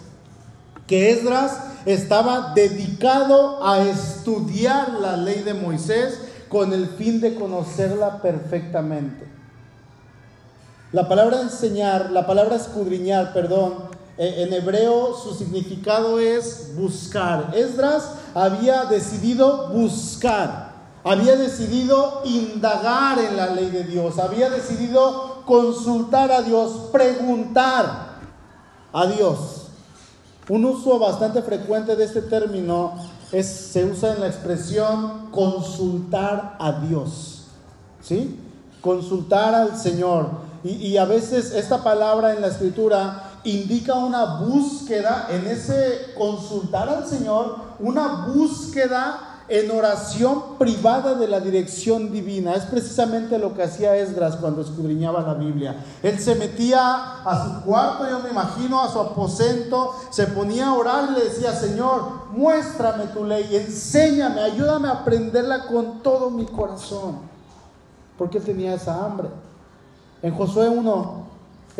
que 0.86 1.10
Esdras 1.10 1.58
estaba 1.84 2.54
dedicado 2.54 3.64
a 3.64 3.82
estudiar 3.82 4.94
la 4.94 5.16
ley 5.16 5.42
de 5.42 5.54
Moisés 5.54 6.18
con 6.48 6.72
el 6.72 6.88
fin 6.88 7.20
de 7.20 7.34
conocerla 7.34 8.22
perfectamente. 8.22 9.28
La 10.90 11.06
palabra 11.06 11.42
enseñar, 11.42 12.10
la 12.10 12.26
palabra 12.26 12.56
escudriñar, 12.56 13.34
perdón, 13.34 13.74
en 14.18 14.52
hebreo 14.52 15.16
su 15.16 15.32
significado 15.34 16.18
es 16.18 16.74
buscar. 16.76 17.52
Esdras 17.54 18.10
había 18.34 18.84
decidido 18.84 19.68
buscar, 19.68 20.72
había 21.04 21.36
decidido 21.36 22.22
indagar 22.24 23.20
en 23.20 23.36
la 23.36 23.46
ley 23.46 23.70
de 23.70 23.84
Dios, 23.84 24.18
había 24.18 24.50
decidido 24.50 25.42
consultar 25.46 26.32
a 26.32 26.42
Dios, 26.42 26.88
preguntar 26.90 28.18
a 28.92 29.06
Dios. 29.06 29.66
Un 30.48 30.64
uso 30.64 30.98
bastante 30.98 31.42
frecuente 31.42 31.94
de 31.94 32.04
este 32.04 32.22
término 32.22 32.94
es, 33.30 33.46
se 33.46 33.84
usa 33.84 34.14
en 34.14 34.20
la 34.20 34.26
expresión 34.26 35.30
consultar 35.30 36.56
a 36.58 36.72
Dios. 36.72 37.44
¿Sí? 38.02 38.40
Consultar 38.80 39.54
al 39.54 39.76
Señor. 39.76 40.48
Y, 40.64 40.70
y 40.70 40.96
a 40.96 41.04
veces 41.04 41.52
esta 41.52 41.84
palabra 41.84 42.34
en 42.34 42.40
la 42.40 42.48
escritura 42.48 43.27
indica 43.50 43.94
una 43.94 44.40
búsqueda 44.40 45.28
en 45.30 45.46
ese 45.46 46.12
consultar 46.16 46.88
al 46.88 47.06
Señor, 47.06 47.56
una 47.78 48.26
búsqueda 48.26 49.28
en 49.48 49.70
oración 49.70 50.58
privada 50.58 51.14
de 51.14 51.26
la 51.26 51.40
dirección 51.40 52.12
divina. 52.12 52.54
Es 52.54 52.64
precisamente 52.64 53.38
lo 53.38 53.54
que 53.54 53.62
hacía 53.62 53.96
Esdras 53.96 54.36
cuando 54.36 54.60
escudriñaba 54.60 55.22
la 55.22 55.34
Biblia. 55.34 55.84
Él 56.02 56.18
se 56.18 56.34
metía 56.34 57.22
a 57.24 57.44
su 57.44 57.64
cuarto, 57.64 58.08
yo 58.08 58.20
me 58.20 58.30
imagino, 58.30 58.82
a 58.82 58.92
su 58.92 59.00
aposento, 59.00 59.94
se 60.10 60.26
ponía 60.26 60.68
a 60.68 60.74
orar 60.74 61.08
y 61.10 61.14
le 61.14 61.24
decía, 61.24 61.52
Señor, 61.52 62.28
muéstrame 62.32 63.04
tu 63.06 63.24
ley, 63.24 63.56
enséñame, 63.56 64.42
ayúdame 64.42 64.88
a 64.88 64.92
aprenderla 64.92 65.66
con 65.66 66.02
todo 66.02 66.30
mi 66.30 66.44
corazón. 66.44 67.20
Porque 68.18 68.38
él 68.38 68.44
tenía 68.44 68.74
esa 68.74 69.02
hambre. 69.04 69.28
En 70.20 70.34
Josué 70.34 70.68
1, 70.68 71.27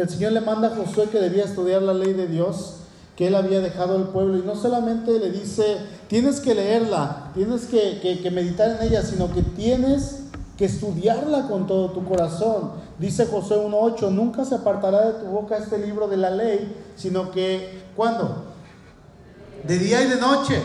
el 0.03 0.09
Señor 0.09 0.33
le 0.33 0.41
manda 0.41 0.69
a 0.69 0.77
Josué 0.77 1.09
que 1.11 1.19
debía 1.19 1.45
estudiar 1.45 1.83
la 1.83 1.95
ley 1.95 2.13
de 2.13 2.27
Dios 2.27 2.79
que 3.19 3.27
él 3.27 3.35
había 3.35 3.61
dejado 3.61 3.97
al 3.97 4.11
pueblo 4.11 4.39
y 4.39 4.43
no 4.43 4.55
solamente 4.55 5.19
le 5.19 5.33
dice, 5.33 5.79
tienes 6.07 6.39
que 6.39 6.55
leerla, 6.55 7.33
tienes 7.35 7.67
que, 7.67 8.31
meditar 8.31 8.79
en 8.81 8.87
ella, 8.87 9.03
sino 9.03 9.35
que 9.35 9.43
tienes 9.43 10.21
que 10.57 10.67
estudiarla 10.67 11.49
con 11.49 11.67
todo 11.67 11.91
tu 11.91 12.05
corazón. 12.05 12.75
Dice 12.97 13.27
José 13.27 13.57
1.8, 13.57 14.13
nunca 14.13 14.45
se 14.45 14.55
apartará 14.55 15.05
de 15.05 15.13
tu 15.15 15.27
boca 15.27 15.57
este 15.57 15.79
libro 15.79 16.07
de 16.07 16.17
la 16.17 16.31
ley, 16.31 16.73
sino 16.95 17.33
que, 17.33 17.83
¿cuándo? 17.97 18.45
De 19.67 19.79
día 19.79 20.01
y 20.01 20.11
de 20.11 20.21
noche. 20.21 20.63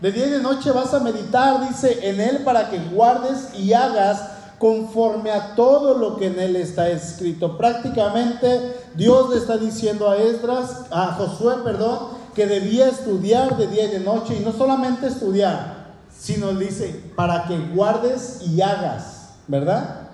De 0.00 0.12
día 0.12 0.28
y 0.28 0.30
de 0.30 0.40
noche 0.40 0.70
vas 0.70 0.94
a 0.94 1.00
meditar, 1.00 1.68
dice, 1.68 2.08
en 2.08 2.20
él 2.20 2.44
para 2.44 2.70
que 2.70 2.78
guardes 2.78 3.58
y 3.58 3.72
hagas 3.72 4.31
conforme 4.62 5.32
a 5.32 5.56
todo 5.56 5.98
lo 5.98 6.16
que 6.16 6.28
en 6.28 6.38
él 6.38 6.54
está 6.54 6.88
escrito. 6.88 7.58
Prácticamente 7.58 8.76
Dios 8.94 9.30
le 9.30 9.38
está 9.38 9.56
diciendo 9.56 10.08
a 10.08 10.16
Esdras, 10.18 10.84
a 10.92 11.14
Josué, 11.14 11.56
perdón, 11.64 11.98
que 12.32 12.46
debía 12.46 12.86
estudiar 12.86 13.56
de 13.56 13.66
día 13.66 13.86
y 13.86 13.90
de 13.90 13.98
noche 13.98 14.36
y 14.36 14.44
no 14.44 14.52
solamente 14.52 15.08
estudiar, 15.08 15.94
sino 16.16 16.52
dice 16.52 17.10
para 17.16 17.46
que 17.48 17.58
guardes 17.74 18.42
y 18.46 18.62
hagas, 18.62 19.30
¿verdad? 19.48 20.10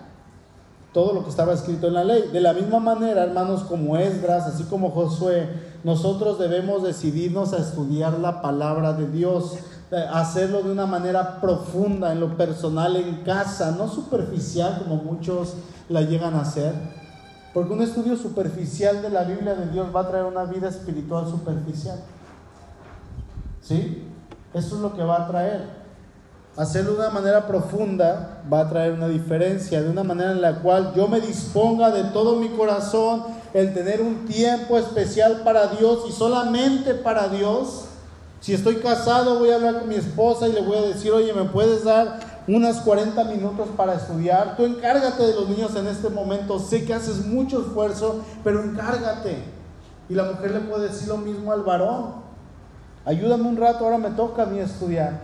Todo 0.95 1.13
lo 1.13 1.25
que 1.25 1.31
estaba 1.31 1.53
escrito 1.53 1.89
en 1.89 1.93
la 1.93 2.05
ley. 2.05 2.31
De 2.33 2.41
la 2.41 2.55
misma 2.55 2.79
manera, 2.79 3.25
hermanos, 3.25 3.65
como 3.65 3.99
Esdras, 3.99 4.47
así 4.47 4.65
como 4.65 4.93
Josué, 4.93 5.47
nosotros 5.85 6.39
debemos 6.39 6.83
decidirnos 6.83 7.53
a 7.53 7.59
estudiar 7.59 8.19
la 8.19 8.41
palabra 8.41 8.95
de 8.95 9.11
Dios 9.11 9.59
hacerlo 9.97 10.63
de 10.63 10.71
una 10.71 10.87
manera 10.87 11.41
profunda, 11.41 12.13
en 12.13 12.21
lo 12.21 12.37
personal, 12.37 12.97
en 12.97 13.23
casa, 13.23 13.71
no 13.73 13.89
superficial 13.89 14.83
como 14.83 14.97
muchos 15.03 15.55
la 15.89 16.03
llegan 16.03 16.35
a 16.35 16.43
hacer. 16.43 16.75
Porque 17.55 17.73
un 17.73 17.83
estudio 17.83 18.17
superficial 18.17 19.01
de 19.01 19.11
la 19.11 19.25
Biblia 19.25 19.55
de 19.55 19.71
Dios 19.71 19.89
va 19.95 20.01
a 20.01 20.09
traer 20.09 20.25
una 20.25 20.45
vida 20.45 20.69
espiritual 20.69 21.27
superficial. 21.27 21.99
¿Sí? 23.63 24.07
Eso 24.53 24.77
es 24.77 24.83
lo 24.83 24.95
que 24.95 25.03
va 25.03 25.25
a 25.25 25.29
traer. 25.29 25.79
Hacerlo 26.57 26.93
de 26.93 26.99
una 26.99 27.11
manera 27.11 27.47
profunda 27.47 28.43
va 28.53 28.61
a 28.61 28.69
traer 28.69 28.93
una 28.93 29.09
diferencia, 29.09 29.81
de 29.81 29.89
una 29.89 30.03
manera 30.03 30.33
en 30.33 30.43
la 30.43 30.57
cual 30.57 30.93
yo 30.95 31.07
me 31.09 31.21
disponga 31.21 31.91
de 31.91 32.05
todo 32.05 32.37
mi 32.37 32.49
corazón 32.49 33.23
el 33.55 33.73
tener 33.73 34.03
un 34.03 34.27
tiempo 34.27 34.77
especial 34.77 35.43
para 35.45 35.69
Dios 35.69 36.05
y 36.09 36.13
solamente 36.13 36.95
para 36.95 37.29
Dios 37.29 37.88
si 38.41 38.55
estoy 38.55 38.77
casado, 38.77 39.39
voy 39.39 39.51
a 39.51 39.57
hablar 39.57 39.81
con 39.81 39.89
mi 39.89 39.97
esposa 39.97 40.49
y 40.49 40.53
le 40.53 40.63
voy 40.63 40.79
a 40.79 40.83
decir, 40.83 41.11
oye, 41.13 41.33
¿me 41.33 41.45
puedes 41.45 41.85
dar 41.85 42.21
unas 42.47 42.81
40 42.81 43.25
minutos 43.25 43.69
para 43.77 43.95
estudiar? 43.95 44.57
Tú 44.57 44.65
encárgate 44.65 45.25
de 45.25 45.35
los 45.35 45.49
niños 45.49 45.75
en 45.75 45.89
este 45.89 46.09
momento. 46.09 46.59
Sé 46.59 46.85
que 46.85 46.95
haces 46.95 47.27
mucho 47.27 47.61
esfuerzo, 47.61 48.21
pero 48.45 48.63
encárgate. 48.63 49.43
Y 50.09 50.15
la 50.15 50.25
mujer 50.25 50.53
le 50.53 50.61
puede 50.61 50.89
decir 50.89 51.09
lo 51.09 51.19
mismo 51.19 51.53
al 51.53 51.63
varón. 51.63 52.29
Ayúdame 53.05 53.49
un 53.49 53.57
rato, 53.57 53.85
ahora 53.85 53.99
me 53.99 54.11
toca 54.11 54.45
a 54.45 54.47
mí 54.47 54.59
estudiar. 54.61 55.21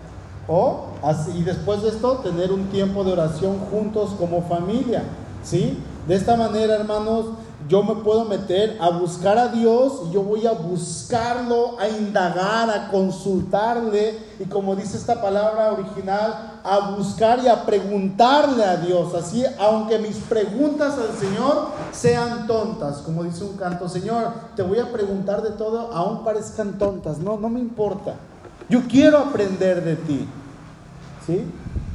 Y 1.35 1.43
después 1.43 1.83
de 1.83 1.89
esto, 1.91 2.19
tener 2.19 2.53
un 2.53 2.67
tiempo 2.67 3.05
de 3.05 3.13
oración 3.13 3.59
juntos 3.71 4.11
como 4.19 4.43
familia. 4.43 5.03
¿Sí? 5.43 5.79
De 6.09 6.17
esta 6.17 6.37
manera, 6.37 6.75
hermanos, 6.75 7.27
yo 7.69 7.83
me 7.83 7.95
puedo 7.97 8.27
meter 8.27 8.77
a 8.81 8.91
buscar 8.91 9.39
a 9.39 9.49
Dios 9.49 10.03
y 10.07 10.13
yo 10.13 10.23
voy 10.23 10.47
a 10.47 10.53
buscarlo, 10.53 11.79
a 11.79 11.89
indagar, 11.89 12.69
a 12.69 12.89
consultarle 12.89 14.19
y 14.39 14.45
como 14.45 14.77
dice 14.77 14.97
esta 14.97 15.23
palabra 15.23 15.73
original, 15.73 16.61
a 16.63 16.91
buscar 16.91 17.41
y 17.43 17.49
a 17.49 17.65
preguntarle 17.65 18.65
a 18.65 18.77
Dios. 18.77 19.15
Así, 19.15 19.45
aunque 19.59 19.99
mis 19.99 20.17
preguntas 20.17 20.95
al 20.99 21.17
Señor 21.19 21.69
sean 21.93 22.47
tontas, 22.47 22.99
como 22.99 23.25
dice 23.25 23.45
un 23.45 23.57
canto, 23.57 23.89
Señor, 23.89 24.33
te 24.57 24.63
voy 24.63 24.79
a 24.79 24.93
preguntar 24.93 25.43
de 25.43 25.51
todo, 25.51 25.93
aún 25.93 26.23
parezcan 26.23 26.79
tontas, 26.79 27.19
no, 27.19 27.39
no 27.39 27.49
me 27.49 27.61
importa. 27.61 28.17
Yo 28.69 28.83
quiero 28.89 29.19
aprender 29.19 29.83
de 29.85 29.97
ti. 29.97 30.29
¿Sí? 31.27 31.47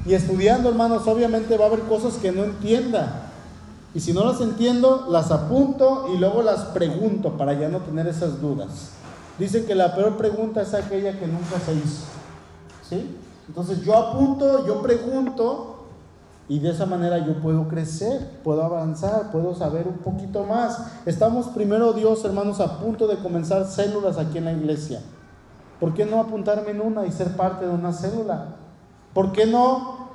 Y 0.05 0.13
estudiando, 0.15 0.69
hermanos, 0.69 1.05
obviamente 1.05 1.57
va 1.57 1.65
a 1.65 1.67
haber 1.67 1.81
cosas 1.81 2.15
que 2.15 2.31
no 2.31 2.43
entienda. 2.43 3.28
Y 3.93 3.99
si 3.99 4.13
no 4.13 4.23
las 4.23 4.39
entiendo, 4.41 5.07
las 5.09 5.31
apunto 5.31 6.07
y 6.13 6.17
luego 6.17 6.43
las 6.43 6.65
pregunto 6.65 7.37
para 7.37 7.53
ya 7.53 7.69
no 7.69 7.79
tener 7.79 8.07
esas 8.07 8.39
dudas. 8.39 8.91
Dicen 9.39 9.65
que 9.65 9.73
la 9.73 9.95
peor 9.95 10.17
pregunta 10.17 10.61
es 10.61 10.73
aquella 10.73 11.17
que 11.17 11.25
nunca 11.25 11.59
se 11.65 11.73
hizo. 11.73 12.05
¿Sí? 12.87 13.17
Entonces 13.47 13.81
yo 13.81 13.95
apunto, 13.95 14.67
yo 14.67 14.81
pregunto 14.81 15.87
y 16.47 16.59
de 16.59 16.71
esa 16.71 16.85
manera 16.85 17.19
yo 17.25 17.39
puedo 17.41 17.67
crecer, 17.67 18.41
puedo 18.43 18.63
avanzar, 18.63 19.31
puedo 19.31 19.55
saber 19.55 19.87
un 19.87 19.99
poquito 19.99 20.43
más. 20.43 20.79
Estamos 21.05 21.47
primero 21.47 21.93
Dios, 21.93 22.23
hermanos, 22.25 22.59
a 22.59 22.79
punto 22.79 23.07
de 23.07 23.17
comenzar 23.17 23.65
células 23.65 24.17
aquí 24.17 24.37
en 24.37 24.45
la 24.45 24.51
iglesia. 24.51 25.01
¿Por 25.79 25.93
qué 25.93 26.05
no 26.05 26.19
apuntarme 26.19 26.71
en 26.71 26.81
una 26.81 27.05
y 27.05 27.11
ser 27.11 27.35
parte 27.35 27.65
de 27.65 27.71
una 27.71 27.93
célula? 27.93 28.55
¿Por 29.13 29.31
qué 29.31 29.45
no 29.45 30.09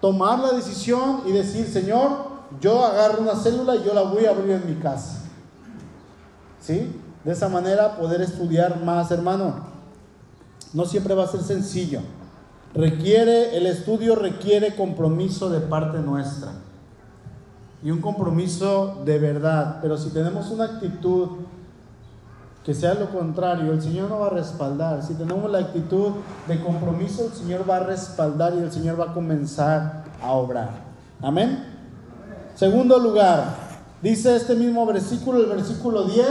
tomar 0.00 0.38
la 0.38 0.52
decisión 0.52 1.22
y 1.26 1.32
decir, 1.32 1.66
Señor, 1.66 2.31
yo 2.60 2.84
agarro 2.84 3.22
una 3.22 3.36
célula 3.36 3.76
y 3.76 3.84
yo 3.84 3.94
la 3.94 4.02
voy 4.02 4.26
a 4.26 4.30
abrir 4.30 4.52
en 4.52 4.66
mi 4.66 4.80
casa. 4.80 5.20
¿Sí? 6.60 7.00
De 7.24 7.32
esa 7.32 7.48
manera 7.48 7.96
poder 7.96 8.20
estudiar 8.20 8.82
más, 8.82 9.10
hermano. 9.10 9.72
No 10.72 10.84
siempre 10.84 11.14
va 11.14 11.24
a 11.24 11.28
ser 11.28 11.42
sencillo. 11.42 12.00
Requiere, 12.74 13.56
el 13.56 13.66
estudio 13.66 14.14
requiere 14.14 14.74
compromiso 14.74 15.50
de 15.50 15.60
parte 15.60 15.98
nuestra. 15.98 16.52
Y 17.82 17.90
un 17.90 18.00
compromiso 18.00 19.02
de 19.04 19.18
verdad. 19.18 19.78
Pero 19.82 19.98
si 19.98 20.10
tenemos 20.10 20.50
una 20.50 20.64
actitud 20.64 21.28
que 22.64 22.74
sea 22.74 22.94
lo 22.94 23.10
contrario, 23.10 23.72
el 23.72 23.82
Señor 23.82 24.08
no 24.08 24.20
va 24.20 24.28
a 24.28 24.30
respaldar. 24.30 25.02
Si 25.02 25.14
tenemos 25.14 25.50
la 25.50 25.58
actitud 25.58 26.12
de 26.46 26.60
compromiso, 26.60 27.26
el 27.26 27.32
Señor 27.32 27.68
va 27.68 27.78
a 27.78 27.80
respaldar 27.80 28.54
y 28.54 28.58
el 28.58 28.70
Señor 28.70 28.98
va 28.98 29.10
a 29.10 29.14
comenzar 29.14 30.04
a 30.22 30.30
obrar. 30.32 30.70
Amén. 31.20 31.71
Segundo 32.54 32.98
lugar, 32.98 33.56
dice 34.02 34.36
este 34.36 34.54
mismo 34.54 34.84
versículo, 34.84 35.40
el 35.40 35.46
versículo 35.46 36.04
10, 36.04 36.24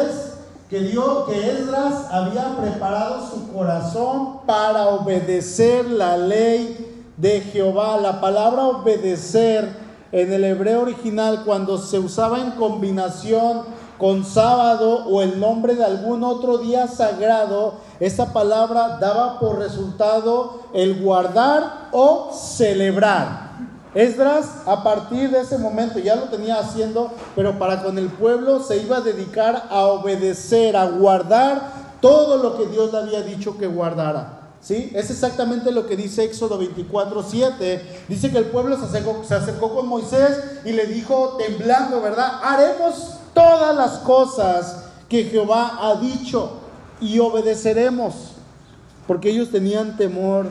que 0.69 0.79
Dios, 0.79 1.27
que 1.27 1.51
Esdras 1.51 2.05
había 2.11 2.55
preparado 2.55 3.27
su 3.27 3.51
corazón 3.51 4.41
para 4.45 4.87
obedecer 4.87 5.89
la 5.89 6.15
ley 6.15 7.05
de 7.17 7.41
Jehová. 7.41 7.97
La 7.97 8.21
palabra 8.21 8.65
obedecer 8.65 9.67
en 10.11 10.31
el 10.31 10.43
hebreo 10.43 10.81
original, 10.81 11.43
cuando 11.43 11.77
se 11.77 11.99
usaba 11.99 12.39
en 12.39 12.51
combinación 12.51 13.63
con 13.97 14.23
sábado 14.23 15.05
o 15.07 15.21
el 15.21 15.39
nombre 15.39 15.75
de 15.75 15.83
algún 15.83 16.23
otro 16.23 16.59
día 16.59 16.87
sagrado, 16.87 17.75
esa 17.99 18.31
palabra 18.31 18.97
daba 18.99 19.39
por 19.39 19.59
resultado 19.59 20.61
el 20.73 21.01
guardar 21.01 21.89
o 21.91 22.31
celebrar. 22.31 23.50
Esdras 23.93 24.45
a 24.65 24.83
partir 24.83 25.31
de 25.31 25.41
ese 25.41 25.57
momento 25.57 25.99
ya 25.99 26.15
lo 26.15 26.23
tenía 26.23 26.59
haciendo, 26.59 27.11
pero 27.35 27.59
para 27.59 27.83
con 27.83 27.97
el 27.97 28.07
pueblo 28.07 28.63
se 28.63 28.77
iba 28.77 28.97
a 28.97 29.01
dedicar 29.01 29.67
a 29.69 29.85
obedecer, 29.87 30.77
a 30.77 30.85
guardar 30.85 31.81
todo 31.99 32.37
lo 32.37 32.57
que 32.57 32.67
Dios 32.67 32.91
le 32.93 32.99
había 32.99 33.21
dicho 33.21 33.57
que 33.57 33.67
guardara. 33.67 34.39
¿Sí? 34.61 34.91
Es 34.93 35.09
exactamente 35.09 35.71
lo 35.71 35.87
que 35.87 35.97
dice 35.97 36.23
Éxodo 36.23 36.59
24, 36.59 37.23
7. 37.23 38.03
Dice 38.07 38.31
que 38.31 38.37
el 38.37 38.45
pueblo 38.45 38.77
se 38.77 38.85
acercó, 38.85 39.23
se 39.27 39.33
acercó 39.33 39.73
con 39.73 39.87
Moisés 39.87 40.39
y 40.63 40.71
le 40.71 40.85
dijo, 40.85 41.37
temblando, 41.37 41.99
¿verdad? 41.99 42.39
Haremos 42.43 43.15
todas 43.33 43.75
las 43.75 43.97
cosas 43.99 44.83
que 45.09 45.23
Jehová 45.25 45.79
ha 45.81 45.95
dicho 45.95 46.59
y 47.01 47.17
obedeceremos, 47.17 48.13
porque 49.07 49.31
ellos 49.31 49.49
tenían 49.49 49.97
temor 49.97 50.47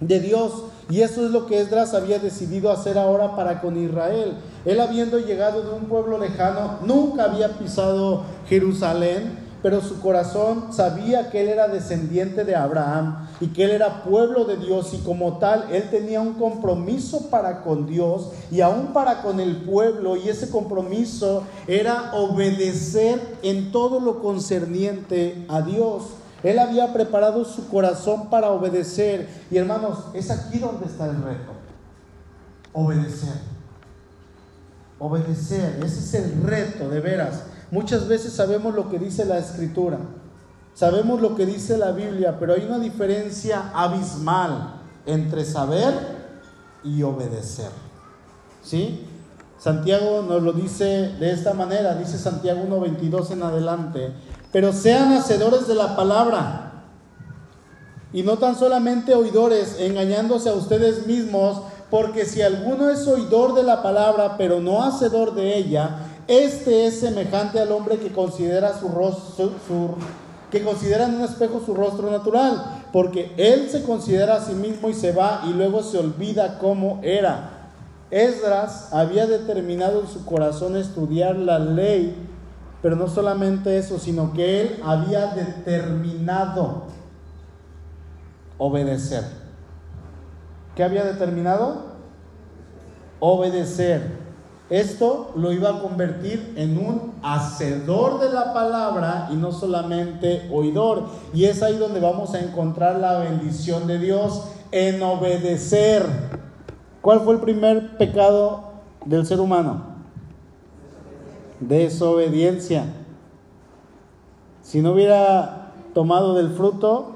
de 0.00 0.20
Dios. 0.20 0.52
Y 0.90 1.02
eso 1.02 1.26
es 1.26 1.32
lo 1.32 1.46
que 1.46 1.60
Esdras 1.60 1.92
había 1.92 2.18
decidido 2.18 2.70
hacer 2.70 2.96
ahora 2.96 3.36
para 3.36 3.60
con 3.60 3.76
Israel. 3.76 4.34
Él 4.64 4.80
habiendo 4.80 5.18
llegado 5.18 5.62
de 5.62 5.70
un 5.70 5.84
pueblo 5.84 6.18
lejano, 6.18 6.78
nunca 6.82 7.24
había 7.24 7.58
pisado 7.58 8.22
Jerusalén, 8.48 9.48
pero 9.62 9.80
su 9.80 10.00
corazón 10.00 10.72
sabía 10.72 11.30
que 11.30 11.40
él 11.42 11.48
era 11.48 11.68
descendiente 11.68 12.44
de 12.44 12.54
Abraham 12.54 13.28
y 13.40 13.48
que 13.48 13.64
él 13.64 13.72
era 13.72 14.04
pueblo 14.04 14.44
de 14.44 14.56
Dios 14.56 14.94
y 14.94 14.98
como 14.98 15.38
tal 15.38 15.66
él 15.72 15.90
tenía 15.90 16.20
un 16.20 16.34
compromiso 16.34 17.28
para 17.28 17.62
con 17.62 17.86
Dios 17.86 18.30
y 18.50 18.60
aún 18.60 18.92
para 18.92 19.22
con 19.22 19.40
el 19.40 19.56
pueblo 19.56 20.16
y 20.16 20.28
ese 20.28 20.50
compromiso 20.50 21.42
era 21.66 22.12
obedecer 22.14 23.20
en 23.42 23.72
todo 23.72 24.00
lo 24.00 24.20
concerniente 24.22 25.44
a 25.48 25.60
Dios. 25.62 26.04
Él 26.42 26.58
había 26.58 26.92
preparado 26.92 27.44
su 27.44 27.68
corazón 27.68 28.30
para 28.30 28.50
obedecer 28.50 29.28
y 29.50 29.56
hermanos, 29.56 30.04
es 30.14 30.30
aquí 30.30 30.58
donde 30.58 30.86
está 30.86 31.06
el 31.06 31.22
reto. 31.22 31.52
Obedecer. 32.72 33.34
Obedecer, 35.00 35.80
ese 35.84 35.98
es 35.98 36.14
el 36.14 36.42
reto, 36.42 36.88
de 36.88 37.00
veras. 37.00 37.42
Muchas 37.70 38.08
veces 38.08 38.32
sabemos 38.32 38.74
lo 38.74 38.88
que 38.88 38.98
dice 38.98 39.24
la 39.24 39.38
escritura, 39.38 39.98
sabemos 40.74 41.20
lo 41.20 41.36
que 41.36 41.44
dice 41.44 41.76
la 41.76 41.92
Biblia, 41.92 42.36
pero 42.38 42.54
hay 42.54 42.64
una 42.64 42.78
diferencia 42.78 43.70
abismal 43.74 44.80
entre 45.06 45.44
saber 45.44 45.94
y 46.82 47.02
obedecer. 47.02 47.70
¿Sí? 48.62 49.06
Santiago 49.58 50.22
nos 50.22 50.42
lo 50.42 50.52
dice 50.52 51.14
de 51.18 51.32
esta 51.32 51.52
manera, 51.52 51.94
dice 51.94 52.16
Santiago 52.16 52.62
1.22 52.62 53.32
en 53.32 53.42
adelante, 53.42 54.12
pero 54.52 54.72
sean 54.72 55.12
hacedores 55.12 55.66
de 55.66 55.74
la 55.74 55.96
palabra 55.96 56.68
y 58.12 58.22
no 58.22 58.38
tan 58.38 58.56
solamente 58.56 59.14
oidores, 59.14 59.76
engañándose 59.78 60.48
a 60.48 60.54
ustedes 60.54 61.06
mismos, 61.06 61.60
porque 61.90 62.24
si 62.24 62.42
alguno 62.42 62.90
es 62.90 63.06
oidor 63.06 63.54
de 63.54 63.62
la 63.62 63.82
palabra, 63.82 64.36
pero 64.38 64.60
no 64.60 64.82
hacedor 64.82 65.34
de 65.34 65.56
ella, 65.56 65.98
este 66.26 66.86
es 66.86 67.00
semejante 67.00 67.60
al 67.60 67.72
hombre 67.72 67.98
que 67.98 68.12
considera 68.12 68.78
su 68.78 68.88
rostro, 68.88 69.50
que 70.50 70.62
considera 70.62 71.06
en 71.06 71.16
un 71.16 71.22
espejo 71.22 71.62
su 71.64 71.74
rostro 71.74 72.10
natural, 72.10 72.82
porque 72.92 73.32
él 73.36 73.68
se 73.70 73.82
considera 73.82 74.36
a 74.36 74.44
sí 74.44 74.54
mismo 74.54 74.88
y 74.88 74.94
se 74.94 75.12
va 75.12 75.42
y 75.46 75.52
luego 75.52 75.82
se 75.82 75.98
olvida 75.98 76.58
cómo 76.58 77.00
era. 77.02 77.70
Esdras 78.10 78.88
había 78.92 79.26
determinado 79.26 80.00
en 80.00 80.08
su 80.08 80.24
corazón 80.24 80.76
estudiar 80.76 81.36
la 81.36 81.58
ley, 81.58 82.14
pero 82.82 82.96
no 82.96 83.08
solamente 83.08 83.78
eso, 83.78 83.98
sino 83.98 84.32
que 84.32 84.60
él 84.60 84.80
había 84.84 85.28
determinado 85.34 86.84
obedecer. 88.56 89.24
¿Qué 90.74 90.84
había 90.84 91.04
determinado? 91.04 91.88
Obedecer. 93.20 94.28
Esto 94.70 95.32
lo 95.34 95.50
iba 95.50 95.70
a 95.70 95.80
convertir 95.80 96.52
en 96.56 96.76
un 96.76 97.14
hacedor 97.22 98.20
de 98.20 98.30
la 98.30 98.52
palabra 98.52 99.28
y 99.32 99.36
no 99.36 99.50
solamente 99.50 100.48
oidor. 100.52 101.06
Y 101.32 101.46
es 101.46 101.62
ahí 101.62 101.78
donde 101.78 102.00
vamos 102.00 102.34
a 102.34 102.40
encontrar 102.40 102.98
la 102.98 103.18
bendición 103.18 103.86
de 103.86 103.98
Dios 103.98 104.44
en 104.70 105.02
obedecer. 105.02 106.04
¿Cuál 107.00 107.20
fue 107.20 107.34
el 107.34 107.40
primer 107.40 107.96
pecado 107.96 108.72
del 109.06 109.24
ser 109.24 109.40
humano? 109.40 109.87
Desobediencia. 111.60 112.84
Si 114.62 114.80
no 114.80 114.92
hubiera 114.92 115.72
tomado 115.94 116.34
del 116.34 116.50
fruto, 116.50 117.12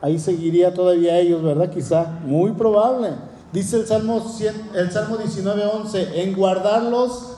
ahí 0.00 0.18
seguiría 0.18 0.72
todavía 0.72 1.18
ellos, 1.18 1.42
¿verdad? 1.42 1.70
Quizá, 1.70 2.20
muy 2.24 2.52
probable. 2.52 3.10
Dice 3.52 3.76
el 3.76 3.86
Salmo, 3.86 4.20
100, 4.20 4.70
el 4.74 4.90
Salmo 4.90 5.16
19:11, 5.16 6.22
en 6.22 6.34
guardarlos 6.34 7.36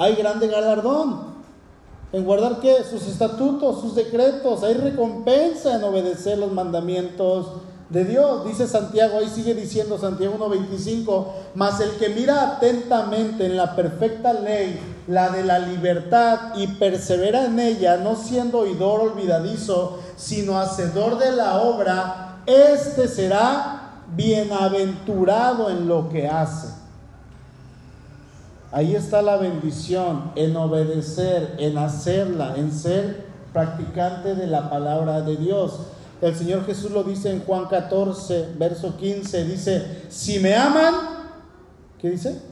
hay 0.00 0.14
grande 0.14 0.48
galardón. 0.48 1.30
¿En 2.12 2.24
guardar 2.24 2.58
qué? 2.60 2.82
Sus 2.88 3.06
estatutos, 3.06 3.82
sus 3.82 3.94
decretos. 3.94 4.62
Hay 4.62 4.74
recompensa 4.74 5.76
en 5.76 5.84
obedecer 5.84 6.38
los 6.38 6.50
mandamientos 6.52 7.48
de 7.90 8.04
Dios. 8.04 8.46
Dice 8.46 8.66
Santiago, 8.66 9.18
ahí 9.18 9.28
sigue 9.28 9.54
diciendo 9.54 9.98
Santiago 9.98 10.36
1.25, 10.38 11.26
mas 11.54 11.80
el 11.80 11.90
que 11.98 12.08
mira 12.08 12.56
atentamente 12.56 13.44
en 13.44 13.58
la 13.58 13.76
perfecta 13.76 14.32
ley, 14.32 14.80
la 15.10 15.30
de 15.30 15.42
la 15.42 15.58
libertad, 15.58 16.54
y 16.54 16.68
persevera 16.68 17.46
en 17.46 17.58
ella, 17.58 17.96
no 17.96 18.14
siendo 18.14 18.60
oidor 18.60 19.00
olvidadizo, 19.00 19.98
sino 20.16 20.60
hacedor 20.60 21.18
de 21.18 21.32
la 21.32 21.62
obra, 21.62 22.42
este 22.46 23.08
será 23.08 24.02
bienaventurado 24.14 25.68
en 25.68 25.88
lo 25.88 26.08
que 26.08 26.28
hace. 26.28 26.68
Ahí 28.70 28.94
está 28.94 29.20
la 29.20 29.36
bendición 29.36 30.30
en 30.36 30.56
obedecer, 30.56 31.56
en 31.58 31.76
hacerla, 31.76 32.54
en 32.56 32.70
ser 32.70 33.26
practicante 33.52 34.36
de 34.36 34.46
la 34.46 34.70
palabra 34.70 35.22
de 35.22 35.36
Dios. 35.36 35.80
El 36.20 36.36
Señor 36.36 36.64
Jesús 36.66 36.92
lo 36.92 37.02
dice 37.02 37.32
en 37.32 37.40
Juan 37.40 37.66
14, 37.66 38.50
verso 38.56 38.96
15, 38.96 39.44
dice, 39.44 40.02
si 40.08 40.38
me 40.38 40.54
aman, 40.54 40.94
¿qué 41.98 42.10
dice? 42.10 42.49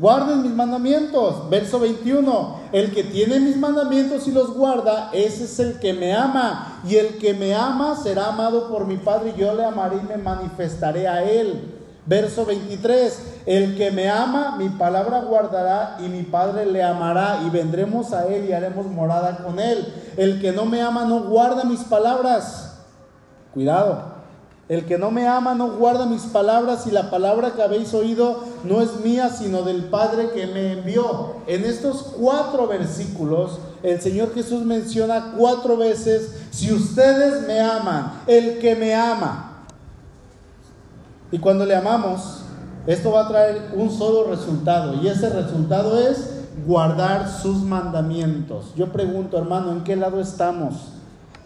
Guarden 0.00 0.42
mis 0.42 0.52
mandamientos. 0.52 1.48
Verso 1.50 1.78
21, 1.78 2.56
el 2.72 2.92
que 2.92 3.04
tiene 3.04 3.40
mis 3.40 3.56
mandamientos 3.56 4.26
y 4.26 4.32
los 4.32 4.54
guarda, 4.54 5.10
ese 5.12 5.44
es 5.44 5.58
el 5.58 5.78
que 5.78 5.92
me 5.92 6.14
ama. 6.14 6.80
Y 6.86 6.96
el 6.96 7.18
que 7.18 7.34
me 7.34 7.54
ama 7.54 7.96
será 7.96 8.28
amado 8.28 8.68
por 8.68 8.86
mi 8.86 8.96
Padre 8.96 9.34
y 9.36 9.40
yo 9.40 9.54
le 9.54 9.64
amaré 9.64 9.96
y 9.96 10.06
me 10.08 10.16
manifestaré 10.16 11.08
a 11.08 11.24
él. 11.24 11.74
Verso 12.06 12.46
23, 12.46 13.42
el 13.44 13.76
que 13.76 13.90
me 13.90 14.08
ama, 14.08 14.56
mi 14.56 14.70
palabra 14.70 15.20
guardará 15.20 15.98
y 16.00 16.08
mi 16.08 16.22
Padre 16.22 16.64
le 16.64 16.82
amará 16.82 17.40
y 17.46 17.50
vendremos 17.50 18.14
a 18.14 18.26
él 18.26 18.48
y 18.48 18.52
haremos 18.52 18.86
morada 18.86 19.44
con 19.44 19.60
él. 19.60 19.86
El 20.16 20.40
que 20.40 20.52
no 20.52 20.64
me 20.64 20.80
ama 20.80 21.04
no 21.04 21.24
guarda 21.24 21.64
mis 21.64 21.80
palabras. 21.80 22.78
Cuidado. 23.52 24.17
El 24.68 24.84
que 24.84 24.98
no 24.98 25.10
me 25.10 25.26
ama 25.26 25.54
no 25.54 25.70
guarda 25.70 26.04
mis 26.04 26.22
palabras 26.22 26.86
y 26.86 26.90
la 26.90 27.10
palabra 27.10 27.54
que 27.54 27.62
habéis 27.62 27.94
oído 27.94 28.44
no 28.64 28.82
es 28.82 29.00
mía, 29.00 29.30
sino 29.30 29.62
del 29.62 29.84
Padre 29.84 30.30
que 30.30 30.46
me 30.46 30.72
envió. 30.72 31.36
En 31.46 31.64
estos 31.64 32.14
cuatro 32.18 32.68
versículos, 32.68 33.60
el 33.82 33.98
Señor 34.02 34.34
Jesús 34.34 34.64
menciona 34.64 35.32
cuatro 35.38 35.78
veces, 35.78 36.32
si 36.50 36.70
ustedes 36.70 37.46
me 37.46 37.60
aman, 37.60 38.12
el 38.26 38.58
que 38.58 38.74
me 38.74 38.94
ama. 38.94 39.64
Y 41.32 41.38
cuando 41.38 41.64
le 41.64 41.74
amamos, 41.74 42.40
esto 42.86 43.12
va 43.12 43.22
a 43.22 43.28
traer 43.28 43.70
un 43.74 43.90
solo 43.90 44.24
resultado, 44.24 44.94
y 45.02 45.08
ese 45.08 45.30
resultado 45.30 45.98
es 45.98 46.30
guardar 46.66 47.30
sus 47.30 47.62
mandamientos. 47.62 48.74
Yo 48.76 48.92
pregunto, 48.92 49.38
hermano, 49.38 49.72
¿en 49.72 49.84
qué 49.84 49.96
lado 49.96 50.20
estamos? 50.20 50.74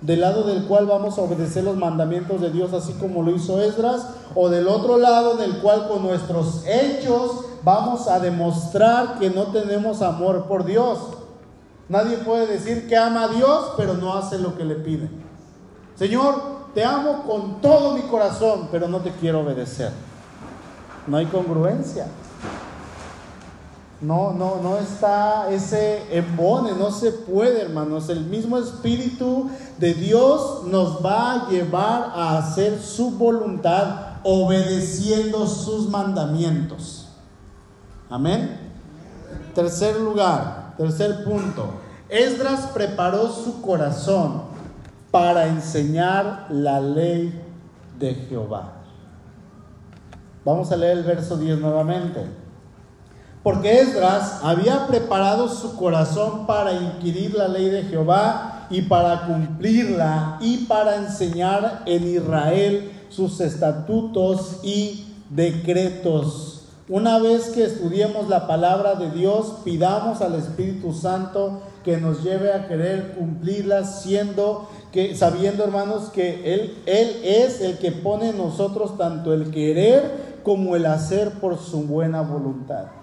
Del 0.02 0.20
lado 0.20 0.42
del 0.42 0.64
cual 0.64 0.86
vamos 0.86 1.16
a 1.16 1.22
obedecer 1.22 1.64
los 1.64 1.76
mandamientos 1.76 2.40
de 2.40 2.50
Dios 2.50 2.72
así 2.72 2.92
como 2.94 3.22
lo 3.22 3.30
hizo 3.30 3.60
Esdras, 3.62 4.08
o 4.34 4.48
del 4.48 4.68
otro 4.68 4.98
lado 4.98 5.34
en 5.34 5.50
el 5.50 5.58
cual 5.60 5.88
con 5.88 6.02
nuestros 6.02 6.64
hechos 6.66 7.44
vamos 7.62 8.08
a 8.08 8.18
demostrar 8.18 9.18
que 9.18 9.30
no 9.30 9.44
tenemos 9.48 10.02
amor 10.02 10.46
por 10.46 10.64
Dios. 10.64 10.98
Nadie 11.88 12.16
puede 12.18 12.46
decir 12.46 12.88
que 12.88 12.96
ama 12.96 13.24
a 13.24 13.28
Dios, 13.28 13.72
pero 13.76 13.94
no 13.94 14.14
hace 14.14 14.38
lo 14.38 14.56
que 14.56 14.64
le 14.64 14.76
pide. 14.76 15.08
Señor, 15.94 16.34
te 16.74 16.84
amo 16.84 17.22
con 17.26 17.60
todo 17.60 17.94
mi 17.94 18.02
corazón, 18.02 18.68
pero 18.72 18.88
no 18.88 19.00
te 19.00 19.10
quiero 19.12 19.40
obedecer. 19.40 19.92
No 21.06 21.16
hay 21.16 21.26
congruencia. 21.26 22.06
No, 24.02 24.32
no, 24.32 24.60
no 24.60 24.78
está 24.78 25.48
ese 25.52 26.02
embone, 26.10 26.72
no 26.72 26.90
se 26.90 27.12
puede, 27.12 27.62
hermanos. 27.62 28.08
El 28.08 28.24
mismo 28.24 28.58
Espíritu 28.58 29.48
de 29.78 29.94
Dios 29.94 30.64
nos 30.66 31.04
va 31.04 31.34
a 31.34 31.48
llevar 31.48 32.10
a 32.12 32.36
hacer 32.36 32.80
su 32.80 33.12
voluntad 33.12 34.16
obedeciendo 34.24 35.46
sus 35.46 35.88
mandamientos. 35.88 37.10
Amén. 38.10 38.58
Tercer 39.54 39.96
lugar, 40.00 40.74
tercer 40.76 41.22
punto. 41.22 41.66
Esdras 42.08 42.70
preparó 42.74 43.30
su 43.30 43.62
corazón 43.62 44.42
para 45.12 45.46
enseñar 45.46 46.48
la 46.50 46.80
ley 46.80 47.40
de 48.00 48.14
Jehová. 48.14 48.72
Vamos 50.44 50.72
a 50.72 50.76
leer 50.76 50.98
el 50.98 51.04
verso 51.04 51.36
10 51.36 51.60
nuevamente. 51.60 52.41
Porque 53.42 53.80
Esdras 53.80 54.38
había 54.44 54.86
preparado 54.86 55.48
su 55.48 55.74
corazón 55.76 56.46
para 56.46 56.72
inquirir 56.72 57.34
la 57.34 57.48
ley 57.48 57.68
de 57.70 57.82
Jehová 57.82 58.68
y 58.70 58.82
para 58.82 59.26
cumplirla 59.26 60.38
y 60.40 60.58
para 60.58 60.96
enseñar 60.96 61.82
en 61.86 62.06
Israel 62.06 62.92
sus 63.08 63.40
estatutos 63.40 64.60
y 64.62 65.06
decretos. 65.28 66.62
Una 66.88 67.18
vez 67.18 67.48
que 67.48 67.64
estudiemos 67.64 68.28
la 68.28 68.46
palabra 68.46 68.94
de 68.94 69.10
Dios, 69.10 69.54
pidamos 69.64 70.20
al 70.20 70.36
Espíritu 70.36 70.92
Santo 70.92 71.62
que 71.84 71.96
nos 71.96 72.22
lleve 72.22 72.52
a 72.52 72.68
querer 72.68 73.14
cumplirla, 73.16 73.84
siendo 73.84 74.68
que 74.92 75.16
sabiendo, 75.16 75.64
hermanos, 75.64 76.10
que 76.10 76.54
él 76.54 76.78
él 76.86 77.20
es 77.24 77.60
el 77.60 77.78
que 77.78 77.90
pone 77.90 78.28
en 78.28 78.38
nosotros 78.38 78.96
tanto 78.96 79.32
el 79.32 79.50
querer 79.50 80.38
como 80.44 80.76
el 80.76 80.86
hacer 80.86 81.40
por 81.40 81.58
su 81.58 81.82
buena 81.82 82.22
voluntad. 82.22 83.01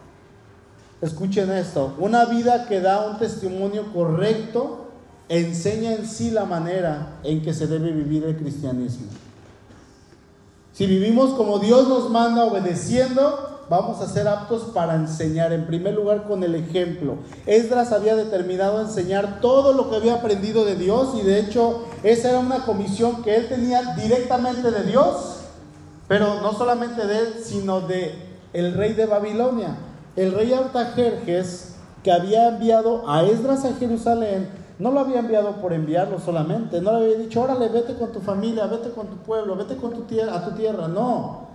Escuchen 1.02 1.50
esto, 1.52 1.96
una 1.98 2.26
vida 2.26 2.68
que 2.68 2.82
da 2.82 3.08
un 3.08 3.18
testimonio 3.18 3.94
correcto 3.94 4.88
enseña 5.30 5.94
en 5.94 6.06
sí 6.06 6.32
la 6.32 6.44
manera 6.44 7.20
en 7.24 7.42
que 7.42 7.54
se 7.54 7.68
debe 7.68 7.92
vivir 7.92 8.26
el 8.26 8.36
cristianismo. 8.36 9.06
Si 10.74 10.86
vivimos 10.88 11.32
como 11.36 11.60
Dios 11.60 11.88
nos 11.88 12.10
manda 12.10 12.44
obedeciendo, 12.46 13.66
vamos 13.70 14.02
a 14.02 14.08
ser 14.08 14.28
aptos 14.28 14.72
para 14.74 14.96
enseñar, 14.96 15.54
en 15.54 15.68
primer 15.68 15.94
lugar 15.94 16.28
con 16.28 16.44
el 16.44 16.56
ejemplo. 16.56 17.18
Esdras 17.46 17.92
había 17.92 18.16
determinado 18.16 18.82
enseñar 18.82 19.40
todo 19.40 19.74
lo 19.74 19.90
que 19.90 19.98
había 19.98 20.16
aprendido 20.16 20.66
de 20.66 20.76
Dios 20.76 21.16
y 21.18 21.22
de 21.22 21.40
hecho 21.40 21.86
esa 22.04 22.30
era 22.30 22.40
una 22.40 22.66
comisión 22.66 23.24
que 23.24 23.36
él 23.36 23.48
tenía 23.48 23.96
directamente 23.96 24.72
de 24.72 24.84
Dios, 24.84 25.42
pero 26.08 26.42
no 26.42 26.54
solamente 26.54 27.06
de 27.06 27.20
él, 27.20 27.34
sino 27.44 27.82
de 27.82 28.16
el 28.52 28.74
rey 28.74 28.94
de 28.94 29.06
Babilonia. 29.06 29.78
El 30.16 30.34
rey 30.34 30.54
Artajerjes, 30.54 31.76
que 32.04 32.12
había 32.12 32.50
enviado 32.50 33.10
a 33.10 33.24
Esdras 33.24 33.66
a 33.66 33.74
Jerusalén, 33.74 34.50
no 34.80 34.92
lo 34.92 35.02
había 35.02 35.20
enviado 35.20 35.58
por 35.58 35.74
enviarlo 35.74 36.20
solamente, 36.20 36.82
no 36.82 36.98
le 36.98 37.06
había 37.06 37.18
dicho, 37.18 37.42
órale, 37.42 37.68
vete 37.68 37.96
con 37.96 38.12
tu 38.12 38.22
familia, 38.22 38.66
vete 38.66 38.92
con 38.92 39.08
tu 39.08 39.18
pueblo, 39.18 39.56
vete 39.56 39.76
con 39.76 39.92
tu 39.92 40.04
tierra, 40.04 40.36
a 40.36 40.46
tu 40.46 40.52
tierra, 40.52 40.88
no. 40.88 41.50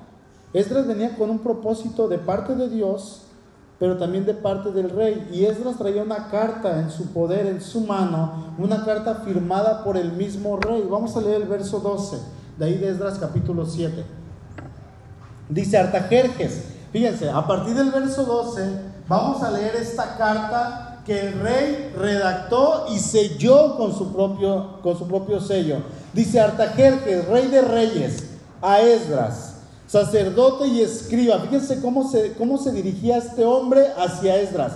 Esdras 0.53 0.87
venía 0.87 1.17
con 1.17 1.31
un 1.31 1.39
propósito 1.39 2.07
de 2.07 2.19
parte 2.19 2.55
de 2.55 2.69
Dios, 2.69 3.23
pero 3.79 3.97
también 3.97 4.27
de 4.27 4.35
parte 4.35 4.71
del 4.71 4.91
rey. 4.91 5.29
Y 5.33 5.47
Esdras 5.47 5.79
traía 5.79 6.03
una 6.03 6.29
carta 6.29 6.79
en 6.81 6.91
su 6.91 7.13
poder, 7.13 7.47
en 7.47 7.61
su 7.61 7.81
mano, 7.81 8.55
una 8.59 8.85
carta 8.85 9.17
firmada 9.25 9.83
por 9.83 9.97
el 9.97 10.13
mismo 10.13 10.57
rey. 10.59 10.87
Vamos 10.89 11.17
a 11.17 11.23
leer 11.23 11.43
el 11.43 11.49
verso 11.49 11.81
12, 11.81 12.19
de 12.59 12.65
ahí 12.65 12.79
de 12.79 12.91
Esdras 12.91 13.19
capítulo 13.19 13.65
7. 13.65 14.05
Dice 15.49 15.79
Artajerjes, 15.79 16.74
fíjense, 16.95 17.29
a 17.29 17.47
partir 17.47 17.75
del 17.75 17.91
verso 17.91 18.25
12 18.25 18.63
vamos 19.07 19.43
a 19.43 19.51
leer 19.51 19.77
esta 19.77 20.17
carta 20.17 21.03
que 21.05 21.21
el 21.21 21.41
rey 21.41 21.93
redactó 21.99 22.87
y 22.89 22.99
selló 22.99 23.77
con 23.77 23.95
su 23.95 24.15
propio, 24.15 24.79
con 24.83 24.97
su 24.97 25.07
propio 25.07 25.41
sello. 25.41 25.83
Dice 26.15 26.41
Artajerjes, 26.41 27.29
rey 27.29 27.49
de 27.49 27.61
reyes, 27.61 28.25
a 28.63 28.81
Esdras 28.81 29.55
sacerdote 29.95 30.67
y 30.67 30.81
escriba. 30.81 31.39
Fíjense 31.39 31.81
cómo 31.81 32.09
se, 32.11 32.33
cómo 32.33 32.59
se 32.59 32.73
dirigía 32.73 33.19
este 33.19 33.45
hombre 33.45 33.87
hacia 33.97 34.37
Esdras. 34.41 34.73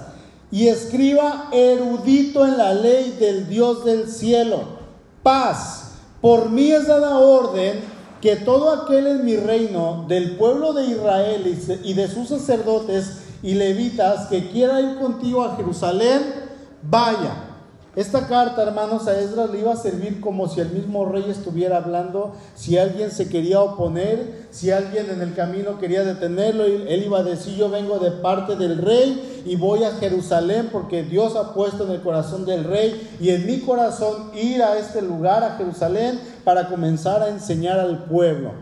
Y 0.50 0.68
escriba 0.68 1.48
erudito 1.52 2.46
en 2.46 2.56
la 2.56 2.72
ley 2.72 3.16
del 3.18 3.48
Dios 3.48 3.84
del 3.84 4.08
cielo. 4.08 4.60
Paz. 5.22 5.92
Por 6.20 6.50
mí 6.50 6.70
es 6.70 6.86
dada 6.86 7.18
orden 7.18 7.80
que 8.20 8.36
todo 8.36 8.70
aquel 8.70 9.06
en 9.06 9.24
mi 9.24 9.36
reino, 9.36 10.04
del 10.08 10.36
pueblo 10.36 10.72
de 10.72 10.86
Israel 10.86 11.58
y 11.84 11.94
de 11.94 12.08
sus 12.08 12.28
sacerdotes 12.28 13.18
y 13.42 13.54
levitas, 13.54 14.26
que 14.28 14.50
quiera 14.50 14.80
ir 14.80 14.98
contigo 14.98 15.44
a 15.44 15.56
Jerusalén, 15.56 16.22
vaya 16.82 17.47
esta 17.98 18.28
carta, 18.28 18.62
hermanos, 18.62 19.08
a 19.08 19.18
Esdras 19.18 19.50
le 19.50 19.58
iba 19.58 19.72
a 19.72 19.76
servir 19.76 20.20
como 20.20 20.46
si 20.46 20.60
el 20.60 20.68
mismo 20.68 21.04
rey 21.04 21.24
estuviera 21.28 21.78
hablando, 21.78 22.32
si 22.54 22.78
alguien 22.78 23.10
se 23.10 23.28
quería 23.28 23.60
oponer, 23.60 24.46
si 24.52 24.70
alguien 24.70 25.10
en 25.10 25.20
el 25.20 25.34
camino 25.34 25.80
quería 25.80 26.04
detenerlo, 26.04 26.62
él 26.62 27.02
iba 27.04 27.18
a 27.18 27.24
decir, 27.24 27.56
yo 27.56 27.68
vengo 27.68 27.98
de 27.98 28.12
parte 28.12 28.54
del 28.54 28.78
rey 28.78 29.42
y 29.44 29.56
voy 29.56 29.82
a 29.82 29.96
Jerusalén 29.96 30.68
porque 30.70 31.02
Dios 31.02 31.34
ha 31.34 31.54
puesto 31.54 31.86
en 31.86 31.90
el 31.90 32.00
corazón 32.00 32.46
del 32.46 32.62
rey 32.62 33.16
y 33.18 33.30
en 33.30 33.44
mi 33.46 33.62
corazón 33.62 34.30
ir 34.32 34.62
a 34.62 34.78
este 34.78 35.02
lugar, 35.02 35.42
a 35.42 35.56
Jerusalén, 35.56 36.20
para 36.44 36.68
comenzar 36.68 37.24
a 37.24 37.30
enseñar 37.30 37.80
al 37.80 38.04
pueblo, 38.04 38.52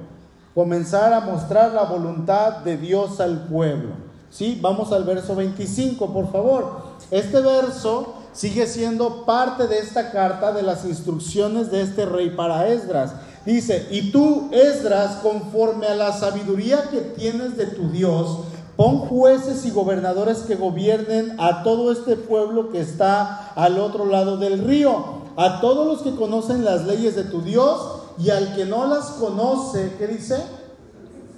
comenzar 0.55 1.13
a 1.13 1.21
mostrar 1.21 1.75
la 1.75 1.83
voluntad 1.83 2.61
de 2.65 2.79
Dios 2.79 3.21
al 3.21 3.49
pueblo. 3.49 4.07
¿Sí? 4.31 4.59
Vamos 4.63 4.93
al 4.93 5.05
verso 5.05 5.37
25, 5.37 6.13
por 6.13 6.33
favor. 6.33 6.97
Este 7.11 7.41
verso 7.41 8.16
sigue 8.37 8.67
siendo 8.67 9.25
parte 9.25 9.67
de 9.67 9.79
esta 9.79 10.13
carta 10.13 10.53
de 10.53 10.63
las 10.63 10.85
instrucciones 10.85 11.71
de 11.71 11.81
este 11.81 12.05
rey 12.05 12.31
para 12.31 12.69
Esdras. 12.69 13.13
Dice, 13.47 13.89
y 13.91 14.11
tú, 14.13 14.51
Esdras, 14.53 15.17
conforme 15.23 15.87
a 15.87 15.95
la 15.95 16.13
sabiduría 16.13 16.89
que 16.91 17.01
tienes 17.01 17.57
de 17.57 17.67
tu 17.67 17.89
Dios, 17.91 18.41
pon 18.77 18.99
jueces 18.99 19.65
y 19.65 19.71
gobernadores 19.71 20.39
que 20.39 20.55
gobiernen 20.55 21.35
a 21.39 21.63
todo 21.63 21.91
este 21.91 22.17
pueblo 22.17 22.71
que 22.71 22.81
está 22.81 23.53
al 23.55 23.79
otro 23.79 24.05
lado 24.05 24.37
del 24.37 24.65
río, 24.65 25.23
a 25.37 25.61
todos 25.61 25.87
los 25.87 26.03
que 26.03 26.15
conocen 26.15 26.65
las 26.65 26.85
leyes 26.85 27.17
de 27.17 27.25
tu 27.25 27.41
Dios 27.41 28.03
y 28.19 28.31
al 28.31 28.55
que 28.55 28.67
no 28.67 28.87
las 28.87 29.07
conoce, 29.13 29.95
¿qué 29.99 30.09
dice? 30.09 30.37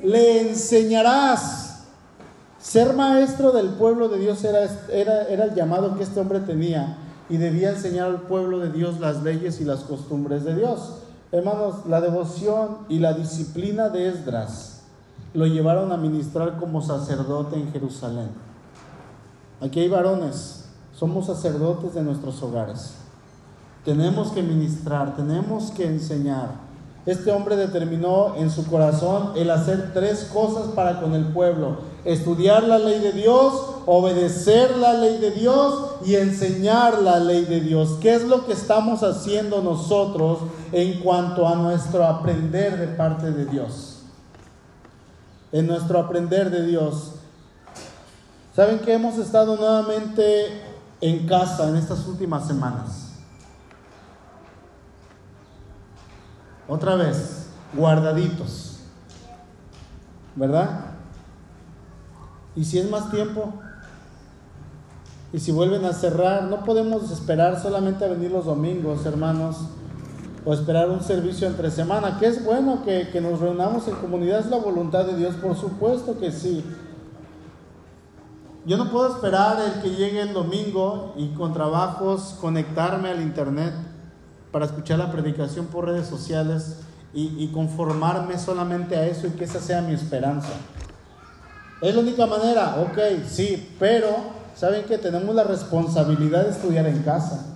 Le 0.03 0.49
enseñarás 0.49 1.68
ser 2.69 2.93
maestro 2.93 3.53
del 3.53 3.71
pueblo 3.71 4.11
de 4.11 4.19
Dios 4.19 4.45
era, 4.45 4.63
el 4.63 5.55
llamado 5.55 5.97
que 5.97 6.03
este 6.03 6.21
hombre 6.21 6.41
tenía 6.41 6.99
y 7.31 7.39
debía 7.39 7.71
enseñar 7.71 8.09
al 8.09 8.21
pueblo 8.23 8.59
de 8.59 8.71
Dios 8.71 9.01
las 9.01 9.23
leyes 9.23 9.63
y 9.63 9.65
las 9.65 9.81
costumbres 9.81 10.45
de 10.45 10.55
Dios. 10.55 10.99
Hermanos, 11.33 11.87
la 11.87 12.03
devoción 12.03 12.81
y 12.91 12.99
la 12.99 13.15
disciplina 13.15 13.89
de 13.89 14.09
Esdras 14.09 14.83
lo 15.33 15.47
llevaron 15.47 15.93
a 15.93 15.97
ministrar 15.97 16.59
como 16.59 16.83
sacerdote 16.83 17.57
en 17.57 17.73
Jerusalén. 17.73 18.29
Aquí 19.63 19.81
hay 19.81 19.89
varones, 19.89 20.67
somos 20.95 21.25
sacerdotes 21.25 21.95
de 21.95 22.03
nuestros 22.03 22.43
hogares. 22.43 22.97
Tenemos 23.83 24.31
que 24.31 24.43
ministrar, 24.43 25.17
tenemos 25.17 25.71
que 25.71 25.87
enseñar. 25.87 26.68
Este 27.07 27.31
hombre 27.33 27.57
determinó 27.57 28.37
en 28.37 28.51
su 28.51 28.67
corazón 28.67 29.33
el 29.37 29.51
hacer 29.51 29.93
tres 29.95 30.29
cosas 30.33 30.69
para 30.75 31.01
con 31.01 31.15
el 31.15 31.25
pueblo. 31.29 31.79
Estudiar 32.05 32.65
la 32.65 32.79
ley 32.79 33.01
de 33.01 33.13
Dios, 33.13 33.55
obedecer 33.87 34.77
la 34.77 34.93
ley 34.93 35.19
de 35.19 35.31
Dios 35.31 35.97
y 36.05 36.17
enseñar 36.17 37.01
la 37.01 37.19
ley 37.19 37.45
de 37.47 37.61
Dios. 37.61 37.97
¿Qué 38.01 38.15
es 38.15 38.25
lo 38.25 38.45
que 38.45 38.53
estamos 38.53 39.03
haciendo 39.03 39.63
nosotros 39.63 40.41
en 40.73 41.01
cuanto 41.01 41.49
a 41.49 41.55
nuestro 41.55 42.05
aprender 42.05 42.79
de 42.79 42.89
parte 42.89 43.31
de 43.31 43.47
Dios? 43.47 44.03
En 45.51 45.67
nuestro 45.67 45.99
aprender 45.99 46.51
de 46.51 46.67
Dios. 46.67 47.13
¿Saben 48.55 48.81
que 48.81 48.93
hemos 48.93 49.17
estado 49.17 49.57
nuevamente 49.57 50.63
en 51.01 51.27
casa 51.27 51.69
en 51.69 51.77
estas 51.77 52.07
últimas 52.07 52.47
semanas? 52.47 53.08
Otra 56.69 56.97
vez, 56.97 57.47
guardaditos. 57.73 58.81
¿Verdad? 60.37 60.85
¿Y 62.55 62.65
si 62.65 62.79
es 62.79 62.91
más 62.91 63.11
tiempo? 63.11 63.55
¿Y 65.33 65.39
si 65.39 65.51
vuelven 65.51 65.85
a 65.87 65.93
cerrar? 65.95 66.45
No 66.45 66.65
podemos 66.65 67.11
esperar 67.11 67.61
solamente 67.61 68.05
a 68.05 68.09
venir 68.09 68.31
los 68.31 68.45
domingos, 68.45 69.07
hermanos, 69.07 69.57
o 70.45 70.53
esperar 70.53 70.91
un 70.91 71.03
servicio 71.03 71.47
entre 71.47 71.71
semana, 71.71 72.19
que 72.19 72.27
es 72.27 72.45
bueno 72.45 72.83
que, 72.85 73.09
que 73.11 73.21
nos 73.21 73.41
reunamos 73.41 73.89
en 73.89 73.95
comunidad, 73.97 74.41
es 74.41 74.47
la 74.47 74.59
voluntad 74.59 75.07
de 75.07 75.17
Dios, 75.17 75.35
por 75.37 75.57
supuesto 75.57 76.19
que 76.19 76.31
sí. 76.31 76.65
Yo 78.67 78.77
no 78.77 78.91
puedo 78.91 79.15
esperar 79.15 79.59
el 79.61 79.83
que 79.83 79.91
llegue 79.91 80.21
el 80.21 80.35
domingo 80.35 81.15
y 81.17 81.29
con 81.29 81.55
trabajos 81.55 82.37
conectarme 82.41 83.09
al 83.09 83.23
internet 83.23 83.73
para 84.51 84.67
escuchar 84.67 84.99
la 84.99 85.11
predicación 85.11 85.67
por 85.67 85.87
redes 85.87 86.07
sociales 86.07 86.77
y, 87.15 87.49
conformarme 87.49 88.39
solamente 88.39 88.97
a 88.97 89.07
eso 89.07 89.27
y 89.27 89.31
que 89.31 89.45
esa 89.45 89.61
sea 89.61 89.81
mi 89.81 89.95
esperanza. 89.95 90.51
Es 91.81 91.95
la 91.95 92.01
única 92.01 92.27
manera, 92.27 92.77
ok, 92.77 93.27
sí, 93.29 93.75
pero 93.79 94.09
saben 94.55 94.85
que 94.85 94.99
tenemos 94.99 95.35
la 95.35 95.45
responsabilidad 95.45 96.45
de 96.45 96.51
estudiar 96.51 96.87
en 96.87 97.03
casa. 97.03 97.47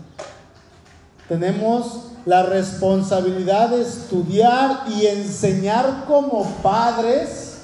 Tenemos 1.29 2.13
la 2.25 2.45
responsabilidad 2.45 3.71
de 3.71 3.83
estudiar 3.83 4.85
y 4.89 5.07
enseñar 5.07 6.05
como 6.07 6.45
padres 6.63 7.63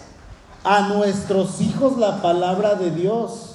a 0.64 0.88
nuestros 0.88 1.60
hijos 1.60 1.96
la 1.96 2.20
palabra 2.20 2.74
de 2.74 2.90
Dios. 2.90 3.47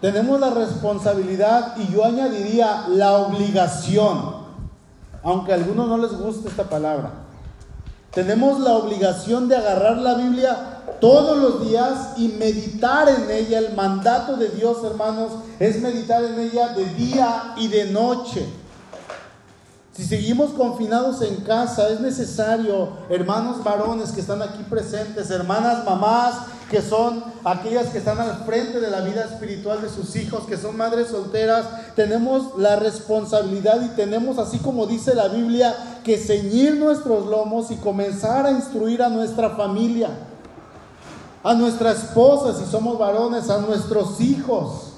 Tenemos 0.00 0.38
la 0.38 0.50
responsabilidad 0.50 1.76
y 1.76 1.92
yo 1.92 2.04
añadiría 2.04 2.86
la 2.88 3.14
obligación, 3.14 4.36
aunque 5.24 5.52
a 5.52 5.56
algunos 5.56 5.88
no 5.88 5.98
les 5.98 6.12
guste 6.12 6.48
esta 6.48 6.64
palabra. 6.64 7.10
Tenemos 8.12 8.60
la 8.60 8.74
obligación 8.74 9.48
de 9.48 9.56
agarrar 9.56 9.98
la 9.98 10.14
Biblia 10.14 10.78
todos 11.00 11.38
los 11.38 11.68
días 11.68 12.14
y 12.16 12.28
meditar 12.28 13.08
en 13.08 13.30
ella. 13.30 13.58
El 13.58 13.74
mandato 13.74 14.36
de 14.36 14.48
Dios, 14.50 14.78
hermanos, 14.84 15.32
es 15.58 15.80
meditar 15.82 16.24
en 16.24 16.38
ella 16.38 16.68
de 16.68 16.84
día 16.94 17.54
y 17.56 17.68
de 17.68 17.86
noche. 17.86 18.46
Si 19.92 20.04
seguimos 20.04 20.50
confinados 20.52 21.22
en 21.22 21.36
casa, 21.36 21.88
es 21.88 22.00
necesario, 22.00 22.90
hermanos 23.10 23.64
varones 23.64 24.12
que 24.12 24.20
están 24.20 24.42
aquí 24.42 24.62
presentes, 24.70 25.28
hermanas 25.30 25.84
mamás, 25.84 26.34
que 26.70 26.82
son 26.82 27.24
aquellas 27.44 27.88
que 27.88 27.98
están 27.98 28.20
al 28.20 28.44
frente 28.44 28.78
de 28.78 28.90
la 28.90 29.00
vida 29.00 29.24
espiritual 29.24 29.80
de 29.80 29.88
sus 29.88 30.14
hijos, 30.16 30.44
que 30.44 30.58
son 30.58 30.76
madres 30.76 31.08
solteras, 31.08 31.94
tenemos 31.96 32.58
la 32.58 32.76
responsabilidad 32.76 33.80
y 33.82 33.88
tenemos, 33.96 34.38
así 34.38 34.58
como 34.58 34.86
dice 34.86 35.14
la 35.14 35.28
Biblia, 35.28 35.74
que 36.04 36.18
ceñir 36.18 36.76
nuestros 36.76 37.26
lomos 37.26 37.70
y 37.70 37.76
comenzar 37.76 38.44
a 38.44 38.50
instruir 38.50 39.02
a 39.02 39.08
nuestra 39.08 39.50
familia, 39.50 40.10
a 41.42 41.54
nuestra 41.54 41.92
esposa, 41.92 42.58
si 42.58 42.70
somos 42.70 42.98
varones, 42.98 43.48
a 43.48 43.58
nuestros 43.58 44.20
hijos 44.20 44.92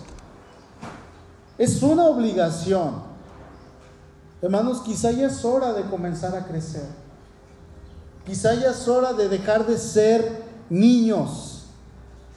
Es 1.56 1.82
una 1.82 2.06
obligación. 2.06 3.02
Hermanos, 4.40 4.80
quizá 4.80 5.10
ya 5.12 5.26
es 5.26 5.44
hora 5.44 5.74
de 5.74 5.82
comenzar 5.82 6.34
a 6.34 6.46
crecer. 6.46 6.86
Quizá 8.24 8.54
ya 8.54 8.70
es 8.70 8.88
hora 8.88 9.12
de 9.12 9.28
dejar 9.28 9.66
de 9.66 9.76
ser 9.76 10.42
niños 10.70 11.59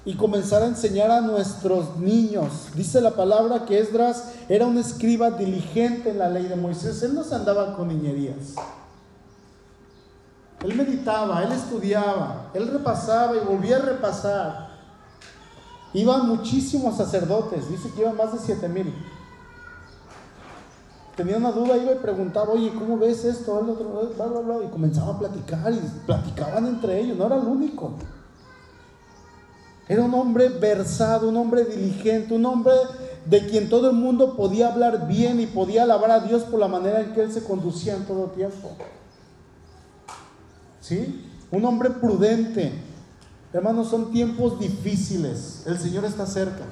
y 0.06 0.16
comenzar 0.16 0.64
a 0.64 0.68
enseñar 0.68 1.12
a 1.12 1.22
nuestros 1.22 1.98
niños. 1.98 2.68
Dice 2.76 3.00
la 3.00 3.12
palabra 3.12 3.66
que 3.66 3.80
Esdras 3.80 4.34
era 4.50 4.66
un 4.66 4.78
escriba 4.78 5.32
diligente 5.32 6.10
en 6.10 6.20
la 6.20 6.30
ley 6.30 6.44
de 6.48 6.56
Moisés. 6.56 7.02
Él 7.04 7.16
no 7.16 7.24
se 7.24 7.36
andaba 7.36 7.76
con 7.76 7.88
niñerías. 7.88 8.56
Él 10.62 10.76
meditaba, 10.76 11.44
él 11.44 11.52
estudiaba, 11.52 12.50
él 12.54 12.68
repasaba 12.68 13.36
y 13.36 13.40
volvía 13.40 13.78
a 13.78 13.82
repasar. 13.82 14.74
Iban 15.94 16.28
muchísimos 16.28 16.98
sacerdotes, 16.98 17.70
dice 17.70 17.92
que 17.92 18.02
iban 18.02 18.18
más 18.18 18.34
de 18.34 18.40
siete 18.40 18.68
mil. 18.68 18.94
Tenía 21.16 21.38
una 21.38 21.52
duda, 21.52 21.78
iba 21.78 21.92
y 21.92 22.00
preguntaba, 22.00 22.54
oye, 22.54 22.74
¿cómo 22.74 22.98
ves 22.98 23.24
esto? 23.24 23.60
El 23.60 23.70
otro, 23.70 24.64
y 24.64 24.68
comenzaba 24.70 25.14
a 25.14 25.20
platicar 25.20 25.72
y 25.72 25.80
platicaban 26.08 26.66
entre 26.66 27.00
ellos, 27.00 27.18
no 27.18 27.28
era 27.28 27.36
el 27.36 27.46
único. 27.46 27.94
Era 29.88 30.02
un 30.02 30.14
hombre 30.14 30.50
versado, 30.50 31.28
un 31.30 31.38
hombre 31.38 31.66
diligente, 31.66 32.34
un 32.34 32.46
hombre 32.46 32.74
de 33.26 33.46
quien 33.48 33.70
todo 33.70 33.90
el 33.90 33.96
mundo 33.96 34.36
podía 34.36 34.72
hablar 34.72 35.08
bien 35.08 35.40
y 35.40 35.46
podía 35.46 35.84
alabar 35.84 36.12
a 36.12 36.20
Dios 36.22 36.44
por 36.44 36.60
la 36.60 36.68
manera 36.68 37.02
en 37.02 37.14
que 37.14 37.22
él 37.22 37.32
se 37.32 37.44
conducía 37.44 37.96
en 37.96 38.06
todo 38.06 38.28
tiempo. 38.28 38.72
¿Sí? 40.82 41.30
Un 41.52 41.66
hombre 41.66 41.90
prudente. 41.90 42.74
Hermanos, 43.54 43.90
son 43.90 44.12
tiempos 44.12 44.60
difíciles. 44.60 45.64
El 45.66 45.78
Señor 45.78 46.06
está 46.06 46.26
cerca. 46.26 46.64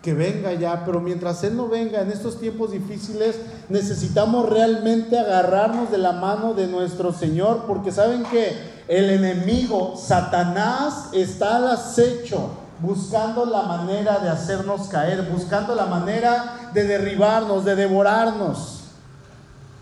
Que 0.00 0.14
venga 0.14 0.52
ya, 0.52 0.84
pero 0.84 1.00
mientras 1.00 1.42
Él 1.44 1.56
no 1.56 1.68
venga 1.68 2.02
en 2.02 2.10
estos 2.10 2.38
tiempos 2.38 2.72
difíciles, 2.72 3.36
necesitamos 3.70 4.48
realmente 4.48 5.18
agarrarnos 5.18 5.90
de 5.90 5.98
la 5.98 6.12
mano 6.12 6.52
de 6.52 6.66
nuestro 6.66 7.12
Señor, 7.12 7.64
porque 7.66 7.90
saben 7.90 8.22
que 8.24 8.73
el 8.88 9.10
enemigo, 9.10 9.94
Satanás, 9.96 11.08
está 11.12 11.56
al 11.56 11.68
acecho, 11.68 12.50
buscando 12.80 13.46
la 13.46 13.62
manera 13.62 14.18
de 14.18 14.28
hacernos 14.28 14.88
caer, 14.88 15.30
buscando 15.30 15.74
la 15.74 15.86
manera 15.86 16.70
de 16.74 16.84
derribarnos, 16.84 17.64
de 17.64 17.76
devorarnos. 17.76 18.80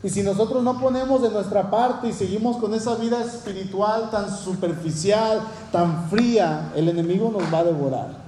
Y 0.04 0.10
si 0.10 0.22
nosotros 0.22 0.62
no 0.62 0.80
ponemos 0.80 1.22
de 1.22 1.30
nuestra 1.30 1.70
parte 1.70 2.08
y 2.08 2.12
seguimos 2.12 2.56
con 2.56 2.74
esa 2.74 2.96
vida 2.96 3.20
espiritual 3.22 4.10
tan 4.10 4.36
superficial, 4.36 5.40
tan 5.70 6.08
fría, 6.10 6.72
el 6.74 6.88
enemigo 6.88 7.30
nos 7.30 7.52
va 7.52 7.58
a 7.58 7.64
devorar. 7.64 8.22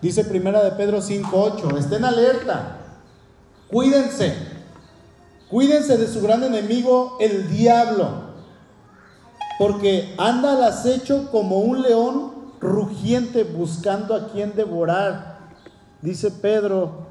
Dice 0.00 0.24
primera 0.24 0.62
de 0.62 0.70
Pedro 0.72 1.02
5:8, 1.02 1.76
estén 1.76 2.04
alerta. 2.04 2.78
Cuídense. 3.70 4.34
Cuídense 5.50 5.96
de 5.96 6.06
su 6.06 6.20
gran 6.22 6.42
enemigo, 6.42 7.16
el 7.20 7.50
diablo. 7.50 8.27
Porque 9.58 10.14
anda 10.18 10.52
al 10.52 10.62
acecho 10.64 11.30
como 11.30 11.58
un 11.58 11.82
león 11.82 12.32
rugiente 12.60 13.44
buscando 13.44 14.14
a 14.14 14.28
quien 14.28 14.54
devorar. 14.54 15.38
Dice 16.00 16.30
Pedro, 16.30 17.08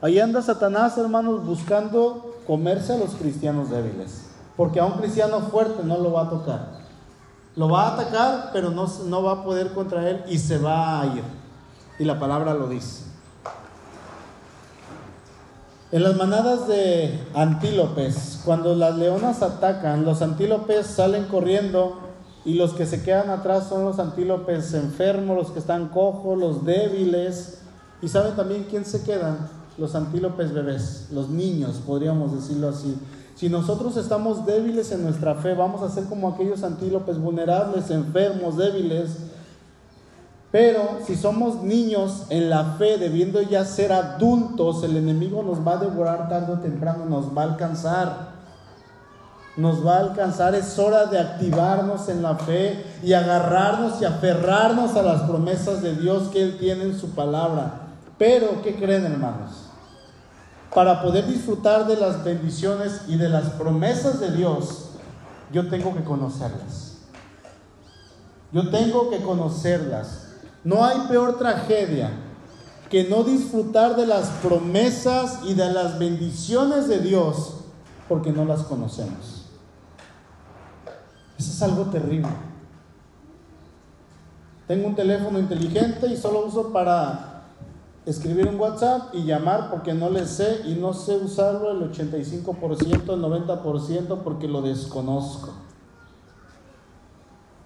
ahí 0.00 0.18
anda 0.18 0.40
Satanás, 0.40 0.96
hermanos, 0.96 1.44
buscando 1.44 2.36
comerse 2.46 2.94
a 2.94 2.98
los 2.98 3.14
cristianos 3.14 3.70
débiles. 3.70 4.26
Porque 4.56 4.80
a 4.80 4.86
un 4.86 4.92
cristiano 4.92 5.40
fuerte 5.40 5.84
no 5.84 5.98
lo 5.98 6.12
va 6.12 6.22
a 6.22 6.30
tocar. 6.30 6.76
Lo 7.56 7.68
va 7.68 7.88
a 7.88 7.94
atacar, 7.94 8.50
pero 8.52 8.70
no, 8.70 8.86
no 9.06 9.22
va 9.22 9.32
a 9.32 9.44
poder 9.44 9.72
contra 9.72 10.08
él 10.08 10.24
y 10.28 10.38
se 10.38 10.58
va 10.58 11.00
a 11.00 11.06
ir. 11.06 11.22
Y 11.98 12.04
la 12.04 12.18
palabra 12.18 12.54
lo 12.54 12.68
dice. 12.68 13.05
En 15.92 16.02
las 16.02 16.16
manadas 16.16 16.66
de 16.66 17.18
antílopes, 17.34 18.40
cuando 18.44 18.74
las 18.74 18.96
leonas 18.96 19.42
atacan, 19.42 20.04
los 20.04 20.20
antílopes 20.20 20.86
salen 20.86 21.26
corriendo 21.26 22.00
y 22.44 22.54
los 22.54 22.74
que 22.74 22.86
se 22.86 23.02
quedan 23.02 23.30
atrás 23.30 23.68
son 23.68 23.84
los 23.84 23.98
antílopes 23.98 24.74
enfermos, 24.74 25.36
los 25.36 25.50
que 25.50 25.58
están 25.60 25.88
cojos, 25.88 26.38
los 26.38 26.64
débiles. 26.64 27.60
¿Y 28.02 28.08
saben 28.08 28.34
también 28.34 28.66
quién 28.68 28.84
se 28.84 29.02
quedan? 29.02 29.48
los 29.78 29.94
antílopes 29.94 30.52
bebés, 30.52 31.08
los 31.12 31.28
niños, 31.28 31.82
podríamos 31.86 32.34
decirlo 32.34 32.68
así. 32.68 32.96
Si 33.34 33.50
nosotros 33.50 33.96
estamos 33.98 34.46
débiles 34.46 34.90
en 34.92 35.02
nuestra 35.02 35.34
fe, 35.34 35.52
vamos 35.54 35.82
a 35.82 35.90
ser 35.90 36.04
como 36.04 36.28
aquellos 36.28 36.62
antílopes 36.62 37.18
vulnerables, 37.18 37.90
enfermos, 37.90 38.56
débiles. 38.56 39.18
Pero 40.50 41.00
si 41.04 41.16
somos 41.16 41.62
niños 41.62 42.26
en 42.30 42.48
la 42.48 42.76
fe, 42.78 42.98
debiendo 42.98 43.42
ya 43.42 43.64
ser 43.64 43.92
adultos, 43.92 44.82
el 44.84 44.96
enemigo 44.96 45.42
nos 45.42 45.66
va 45.66 45.72
a 45.72 45.78
devorar 45.78 46.28
tarde 46.28 46.52
o 46.52 46.58
temprano, 46.58 47.04
nos 47.06 47.36
va 47.36 47.42
a 47.42 47.44
alcanzar. 47.46 48.36
Nos 49.56 49.84
va 49.84 49.96
a 49.96 50.00
alcanzar, 50.00 50.54
es 50.54 50.78
hora 50.78 51.06
de 51.06 51.18
activarnos 51.18 52.08
en 52.08 52.22
la 52.22 52.36
fe 52.36 52.84
y 53.02 53.14
agarrarnos 53.14 54.00
y 54.00 54.04
aferrarnos 54.04 54.94
a 54.96 55.02
las 55.02 55.22
promesas 55.22 55.82
de 55.82 55.94
Dios 55.94 56.28
que 56.28 56.42
Él 56.42 56.58
tiene 56.58 56.84
en 56.84 56.98
su 56.98 57.10
palabra. 57.10 57.80
Pero, 58.18 58.62
¿qué 58.62 58.76
creen 58.76 59.04
hermanos? 59.06 59.66
para 60.76 61.00
poder 61.00 61.26
disfrutar 61.26 61.86
de 61.86 61.96
las 61.96 62.22
bendiciones 62.22 63.00
y 63.08 63.16
de 63.16 63.30
las 63.30 63.48
promesas 63.48 64.20
de 64.20 64.30
Dios, 64.32 64.90
yo 65.50 65.70
tengo 65.70 65.94
que 65.94 66.04
conocerlas. 66.04 66.98
Yo 68.52 68.68
tengo 68.68 69.08
que 69.08 69.22
conocerlas. 69.22 70.25
No 70.66 70.84
hay 70.84 70.98
peor 71.06 71.38
tragedia 71.38 72.10
que 72.90 73.04
no 73.04 73.22
disfrutar 73.22 73.94
de 73.94 74.04
las 74.04 74.30
promesas 74.42 75.38
y 75.44 75.54
de 75.54 75.72
las 75.72 75.96
bendiciones 75.96 76.88
de 76.88 76.98
Dios 76.98 77.58
porque 78.08 78.32
no 78.32 78.44
las 78.44 78.64
conocemos. 78.64 79.44
Eso 81.38 81.52
es 81.52 81.62
algo 81.62 81.84
terrible. 81.84 82.30
Tengo 84.66 84.88
un 84.88 84.96
teléfono 84.96 85.38
inteligente 85.38 86.08
y 86.08 86.16
solo 86.16 86.44
uso 86.44 86.72
para 86.72 87.44
escribir 88.04 88.48
un 88.48 88.58
WhatsApp 88.58 89.14
y 89.14 89.22
llamar 89.22 89.70
porque 89.70 89.94
no 89.94 90.10
le 90.10 90.26
sé 90.26 90.62
y 90.64 90.74
no 90.74 90.94
sé 90.94 91.16
usarlo 91.16 91.70
el 91.70 91.92
85%, 91.92 93.14
el 93.14 93.22
90% 93.22 94.18
porque 94.24 94.48
lo 94.48 94.62
desconozco. 94.62 95.65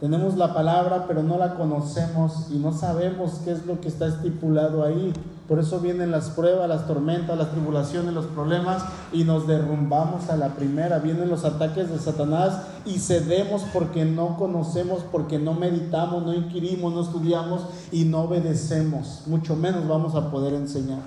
Tenemos 0.01 0.39
la 0.39 0.55
palabra, 0.55 1.05
pero 1.07 1.23
no 1.23 1.37
la 1.37 1.57
conocemos 1.57 2.47
y 2.51 2.57
no 2.57 2.73
sabemos 2.73 3.43
qué 3.45 3.53
es 3.53 3.67
lo 3.67 3.83
que 3.83 3.89
está 3.89 4.07
estipulado 4.07 4.83
ahí. 4.83 5.13
Por 5.47 5.59
eso 5.59 5.79
vienen 5.79 6.11
las 6.11 6.31
pruebas, 6.31 6.71
las 6.71 6.87
tormentas, 6.87 7.37
las 7.37 7.51
tribulaciones, 7.51 8.15
los 8.15 8.25
problemas 8.25 8.83
y 9.13 9.25
nos 9.25 9.47
derrumbamos 9.47 10.31
a 10.31 10.39
la 10.39 10.55
primera. 10.55 11.01
Vienen 11.01 11.29
los 11.29 11.45
ataques 11.45 11.91
de 11.91 11.99
Satanás 11.99 12.63
y 12.87 12.99
cedemos 12.99 13.63
porque 13.75 14.07
no 14.07 14.39
conocemos, 14.39 15.03
porque 15.13 15.39
no 15.39 15.53
meditamos, 15.53 16.25
no 16.25 16.33
inquirimos, 16.33 16.95
no 16.95 17.03
estudiamos 17.03 17.67
y 17.93 18.05
no 18.05 18.21
obedecemos. 18.21 19.25
Mucho 19.27 19.55
menos 19.55 19.87
vamos 19.87 20.15
a 20.15 20.31
poder 20.31 20.55
enseñar. 20.55 21.01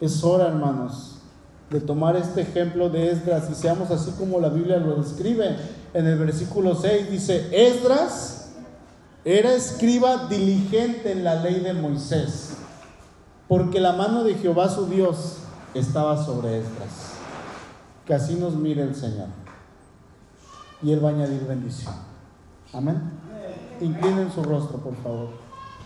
Es 0.00 0.22
hora, 0.22 0.46
hermanos, 0.46 1.18
de 1.70 1.80
tomar 1.80 2.14
este 2.14 2.42
ejemplo 2.42 2.88
de 2.88 3.10
Esdras 3.10 3.50
y 3.50 3.54
seamos 3.56 3.90
así 3.90 4.12
como 4.12 4.38
la 4.38 4.48
Biblia 4.48 4.76
lo 4.76 4.94
describe. 4.94 5.56
En 5.94 6.06
el 6.06 6.18
versículo 6.18 6.74
6 6.74 7.10
dice, 7.10 7.48
Esdras 7.52 8.50
era 9.24 9.52
escriba 9.52 10.26
diligente 10.26 11.12
en 11.12 11.22
la 11.22 11.36
ley 11.36 11.60
de 11.60 11.74
Moisés, 11.74 12.54
porque 13.46 13.80
la 13.80 13.92
mano 13.92 14.24
de 14.24 14.34
Jehová 14.34 14.68
su 14.68 14.86
Dios 14.86 15.38
estaba 15.74 16.22
sobre 16.24 16.58
Esdras. 16.58 17.12
Que 18.06 18.14
así 18.14 18.34
nos 18.34 18.54
mire 18.54 18.82
el 18.82 18.94
Señor. 18.94 19.28
Y 20.82 20.92
Él 20.92 21.04
va 21.04 21.10
a 21.10 21.12
añadir 21.12 21.46
bendición. 21.46 21.94
Amén. 22.72 23.00
Inclinen 23.80 24.32
su 24.32 24.42
rostro, 24.42 24.78
por 24.78 24.96
favor. 24.96 25.41